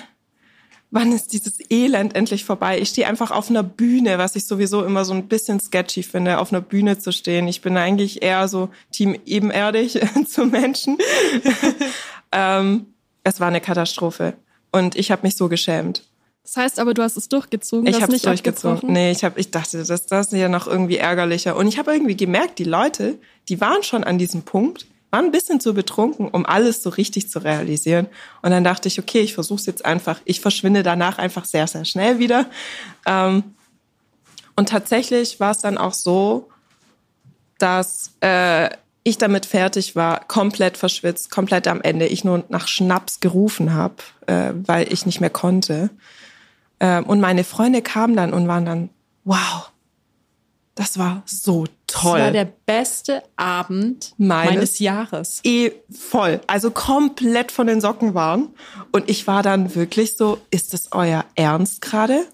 wann 0.91 1.11
ist 1.11 1.33
dieses 1.33 1.59
Elend 1.69 2.15
endlich 2.15 2.45
vorbei? 2.45 2.79
Ich 2.79 2.89
stehe 2.89 3.07
einfach 3.07 3.31
auf 3.31 3.49
einer 3.49 3.63
Bühne, 3.63 4.17
was 4.17 4.35
ich 4.35 4.45
sowieso 4.45 4.83
immer 4.83 5.05
so 5.05 5.13
ein 5.13 5.27
bisschen 5.27 5.59
sketchy 5.59 6.03
finde, 6.03 6.39
auf 6.39 6.51
einer 6.51 6.61
Bühne 6.61 6.97
zu 6.97 7.11
stehen. 7.11 7.47
Ich 7.47 7.61
bin 7.61 7.77
eigentlich 7.77 8.23
eher 8.23 8.47
so 8.47 8.69
Team 8.91 9.19
ebenerdig 9.25 9.99
zu 10.27 10.45
Menschen. 10.45 10.97
ähm, 12.31 12.87
es 13.23 13.39
war 13.39 13.47
eine 13.47 13.61
Katastrophe 13.61 14.33
und 14.71 14.95
ich 14.95 15.11
habe 15.11 15.23
mich 15.23 15.35
so 15.35 15.47
geschämt. 15.47 16.03
Das 16.43 16.57
heißt 16.57 16.79
aber, 16.79 16.93
du 16.93 17.01
hast 17.01 17.15
es 17.15 17.29
durchgezogen. 17.29 17.87
Ich 17.87 18.01
habe 18.01 18.13
es 18.13 18.21
durchgezogen. 18.21 18.91
Nee, 18.91 19.11
ich 19.11 19.23
habe, 19.23 19.39
ich 19.39 19.49
dachte, 19.49 19.83
das, 19.83 20.05
das 20.05 20.27
ist 20.27 20.33
ja 20.33 20.49
noch 20.49 20.67
irgendwie 20.67 20.97
ärgerlicher. 20.97 21.55
Und 21.55 21.67
ich 21.67 21.77
habe 21.77 21.93
irgendwie 21.93 22.17
gemerkt, 22.17 22.59
die 22.59 22.65
Leute, 22.65 23.17
die 23.47 23.61
waren 23.61 23.81
schon 23.83 24.03
an 24.03 24.17
diesem 24.17 24.41
Punkt, 24.41 24.85
waren 25.09 25.25
ein 25.25 25.31
bisschen 25.31 25.61
zu 25.61 25.73
betrunken, 25.73 26.27
um 26.27 26.45
alles 26.45 26.83
so 26.83 26.89
richtig 26.89 27.29
zu 27.29 27.39
realisieren. 27.39 28.07
Und 28.41 28.51
dann 28.51 28.63
dachte 28.63 28.89
ich, 28.89 28.99
okay, 28.99 29.21
ich 29.21 29.33
versuche 29.33 29.59
es 29.59 29.65
jetzt 29.65 29.85
einfach. 29.85 30.19
Ich 30.25 30.41
verschwinde 30.41 30.83
danach 30.83 31.17
einfach 31.17 31.45
sehr, 31.45 31.67
sehr 31.67 31.85
schnell 31.85 32.19
wieder. 32.19 32.47
Ähm, 33.05 33.43
und 34.55 34.69
tatsächlich 34.69 35.39
war 35.39 35.51
es 35.51 35.59
dann 35.59 35.77
auch 35.77 35.93
so, 35.93 36.49
dass 37.57 38.11
äh, 38.21 38.69
ich 39.03 39.17
damit 39.17 39.45
fertig 39.45 39.95
war, 39.95 40.25
komplett 40.27 40.77
verschwitzt, 40.77 41.31
komplett 41.31 41.67
am 41.67 41.81
Ende. 41.81 42.07
Ich 42.07 42.23
nur 42.23 42.43
nach 42.49 42.67
Schnaps 42.67 43.19
gerufen 43.19 43.73
habe, 43.73 43.95
äh, 44.27 44.51
weil 44.53 44.91
ich 44.91 45.05
nicht 45.05 45.21
mehr 45.21 45.29
konnte. 45.29 45.89
Ähm, 46.83 47.05
und 47.05 47.21
meine 47.21 47.45
Freunde 47.45 47.81
kamen 47.81 48.13
dann 48.17 48.33
und 48.33 48.45
waren 48.49 48.65
dann, 48.65 48.89
wow, 49.23 49.71
das 50.75 50.99
war 50.99 51.23
so 51.25 51.65
toll. 51.87 52.19
Das 52.19 52.25
war 52.25 52.31
der 52.31 52.51
beste 52.65 53.23
Abend 53.37 54.13
meines, 54.17 54.53
meines 54.53 54.79
Jahres. 54.79 55.39
Eh 55.45 55.71
voll. 55.89 56.41
Also 56.45 56.71
komplett 56.71 57.53
von 57.53 57.67
den 57.67 57.79
Socken 57.79 58.15
waren. 58.15 58.49
Und 58.91 59.09
ich 59.09 59.27
war 59.27 59.43
dann 59.43 59.75
wirklich 59.75 60.17
so, 60.17 60.41
ist 60.51 60.73
das 60.73 60.91
euer 60.91 61.23
Ernst 61.35 61.79
gerade? 61.79 62.25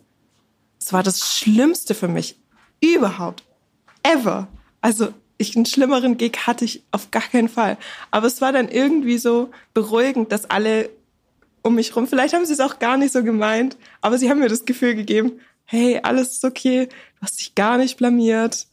Es 0.81 0.93
war 0.93 1.03
das 1.03 1.19
Schlimmste 1.19 1.93
für 1.93 2.07
mich 2.07 2.39
überhaupt. 2.81 3.43
Ever. 4.01 4.47
Also 4.81 5.09
ich, 5.37 5.55
einen 5.55 5.67
schlimmeren 5.67 6.17
Gig 6.17 6.47
hatte 6.47 6.65
ich 6.65 6.81
auf 6.89 7.11
gar 7.11 7.21
keinen 7.21 7.49
Fall. 7.49 7.77
Aber 8.09 8.25
es 8.25 8.41
war 8.41 8.51
dann 8.51 8.67
irgendwie 8.67 9.19
so 9.19 9.51
beruhigend, 9.75 10.31
dass 10.31 10.49
alle 10.49 10.89
um 11.61 11.75
mich 11.75 11.95
rum. 11.95 12.07
Vielleicht 12.07 12.33
haben 12.33 12.45
sie 12.45 12.53
es 12.53 12.59
auch 12.59 12.79
gar 12.79 12.97
nicht 12.97 13.13
so 13.13 13.23
gemeint, 13.23 13.77
aber 14.01 14.17
sie 14.17 14.29
haben 14.29 14.39
mir 14.39 14.49
das 14.49 14.65
Gefühl 14.65 14.95
gegeben, 14.95 15.39
hey, 15.65 15.99
alles 16.01 16.33
ist 16.33 16.45
okay, 16.45 16.87
du 16.87 17.21
hast 17.21 17.39
dich 17.39 17.55
gar 17.55 17.77
nicht 17.77 17.97
blamiert. 17.97 18.67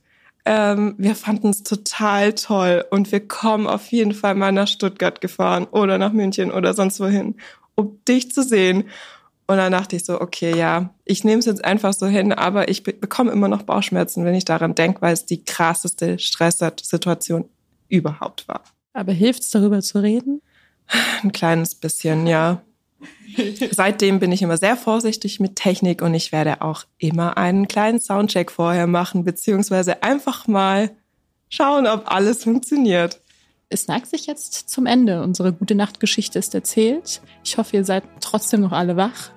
Ähm, 0.45 0.95
wir 0.97 1.17
fanden 1.17 1.51
es 1.51 1.63
total 1.63 2.33
toll 2.35 2.85
und 2.91 3.11
wir 3.11 3.27
kommen 3.27 3.67
auf 3.67 3.89
jeden 3.89 4.15
Fall 4.15 4.35
mal 4.35 4.53
nach 4.53 4.69
Stuttgart 4.69 5.21
gefahren 5.21 5.65
oder 5.65 5.99
nach 5.99 6.13
München 6.13 6.53
oder 6.53 6.73
sonst 6.73 7.01
wohin, 7.01 7.35
um 7.75 7.99
dich 8.07 8.33
zu 8.33 8.43
sehen. 8.43 8.85
Und 9.49 9.59
dann 9.59 9.73
dachte 9.73 9.97
ich 9.97 10.05
so, 10.05 10.21
okay, 10.21 10.57
ja, 10.57 10.95
ich 11.05 11.23
nehme 11.25 11.39
es 11.39 11.47
jetzt 11.47 11.65
einfach 11.65 11.93
so 11.93 12.07
hin, 12.07 12.33
aber 12.33 12.69
ich 12.69 12.83
be 12.83 12.93
bekomme 12.93 13.31
immer 13.33 13.49
noch 13.49 13.63
Bauchschmerzen, 13.63 14.25
wenn 14.25 14.35
ich 14.35 14.45
daran 14.45 14.75
denke, 14.75 15.03
weil 15.03 15.13
es 15.13 15.27
die 15.27 15.45
krasseste 15.45 16.19
Stresssituation 16.19 17.49
überhaupt 17.89 18.49
war. 18.49 18.63
Aber 18.93 19.13
hilft 19.13 19.43
es 19.43 19.51
darüber 19.51 19.83
zu 19.83 20.03
reden? 20.03 20.43
Ein 21.23 21.33
kleines 21.33 21.75
bisschen, 21.75 22.27
ja. 22.27 22.63
Seitdem 23.71 24.19
bin 24.19 24.33
ich 24.33 24.43
immer 24.43 24.57
sehr 24.57 24.77
vorsichtig 24.77 25.41
mit 25.41 25.57
Technik 25.57 26.03
und 26.03 26.15
ich 26.15 26.33
werde 26.33 26.63
auch 26.63 26.85
immer 26.99 27.37
einen 27.37 27.69
kleinen 27.69 28.01
Soundcheck 28.01 28.51
vorher 28.51 28.87
machen, 28.87 29.25
beziehungsweise 29.25 30.03
einfach 30.03 30.47
mal 30.47 30.91
schauen, 31.49 31.87
ob 31.87 32.11
alles 32.11 32.45
funktioniert. 32.45 33.21
Es 33.69 33.89
neigt 33.89 34.07
sich 34.07 34.27
jetzt 34.27 34.71
zum 34.71 34.87
Ende. 34.87 35.23
Unsere 35.23 35.53
gute 35.53 35.75
Nachtgeschichte 35.75 36.39
ist 36.39 36.55
erzählt. 36.55 37.21
Ich 37.45 37.59
hoffe, 37.59 37.77
ihr 37.77 37.85
seid 37.85 38.05
trotzdem 38.21 38.61
noch 38.61 38.73
alle 38.73 38.97
wach. 38.97 39.31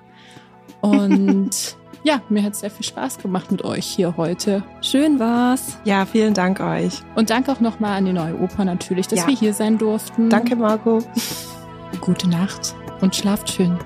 Und 0.80 1.50
ja, 2.04 2.22
mir 2.28 2.44
hat 2.44 2.54
sehr 2.54 2.70
viel 2.70 2.86
Spaß 2.86 3.18
gemacht 3.18 3.50
mit 3.50 3.64
euch 3.64 3.86
hier 3.86 4.16
heute. 4.16 4.62
Schön 4.82 5.18
war's. 5.18 5.78
Ja, 5.84 6.06
vielen 6.06 6.34
Dank 6.34 6.60
euch. 6.60 7.02
Und 7.16 7.30
danke 7.30 7.50
auch 7.50 7.60
nochmal 7.60 7.98
an 7.98 8.04
die 8.04 8.12
neue 8.12 8.38
Oper 8.38 8.64
natürlich, 8.64 9.08
dass 9.08 9.20
ja. 9.20 9.26
wir 9.26 9.36
hier 9.36 9.52
sein 9.52 9.78
durften. 9.78 10.30
Danke, 10.30 10.54
Marco. 10.54 11.02
Gute 12.00 12.28
Nacht 12.28 12.76
und 13.00 13.14
schlaft 13.14 13.50
schön. 13.50 13.78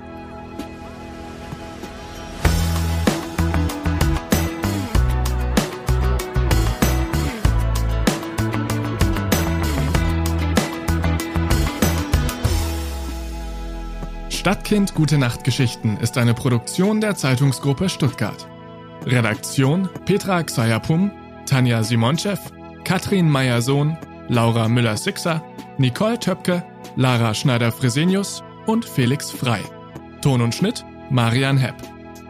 Stadtkind 14.29 14.93
Gute 14.93 15.17
Nacht 15.17 15.43
Geschichten 15.43 15.97
ist 15.97 16.19
eine 16.19 16.35
Produktion 16.35 17.01
der 17.01 17.15
Zeitungsgruppe 17.15 17.89
Stuttgart. 17.89 18.47
Redaktion 19.03 19.89
Petra 20.05 20.43
Xayapum, 20.43 21.11
Tanja 21.47 21.81
Simonchev, 21.81 22.39
Katrin 22.83 23.27
Meyer-Sohn, 23.27 23.97
Laura 24.27 24.67
Müller-Sixer, 24.67 25.43
Nicole 25.79 26.19
Töpke, 26.19 26.63
Lara 26.95 27.33
Schneider-Fresenius 27.33 28.43
und 28.65 28.85
Felix 28.85 29.31
Frei. 29.31 29.61
Ton 30.21 30.41
und 30.41 30.55
Schnitt 30.55 30.85
Marian 31.09 31.57
Hepp. 31.57 31.75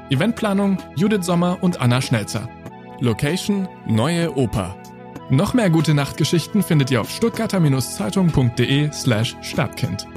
Eventplanung 0.09 0.77
Judith 0.95 1.25
Sommer 1.25 1.57
und 1.61 1.81
Anna 1.81 2.01
Schnelzer. 2.01 2.49
Location 2.99 3.67
Neue 3.87 4.35
Oper. 4.35 4.75
Noch 5.29 5.53
mehr 5.53 5.69
gute 5.69 5.93
Nachtgeschichten 5.93 6.61
findet 6.61 6.91
ihr 6.91 7.01
auf 7.01 7.09
stuttgarter-zeitung.de 7.09 8.91
slash 8.91 9.35
Stadtkind. 9.41 10.07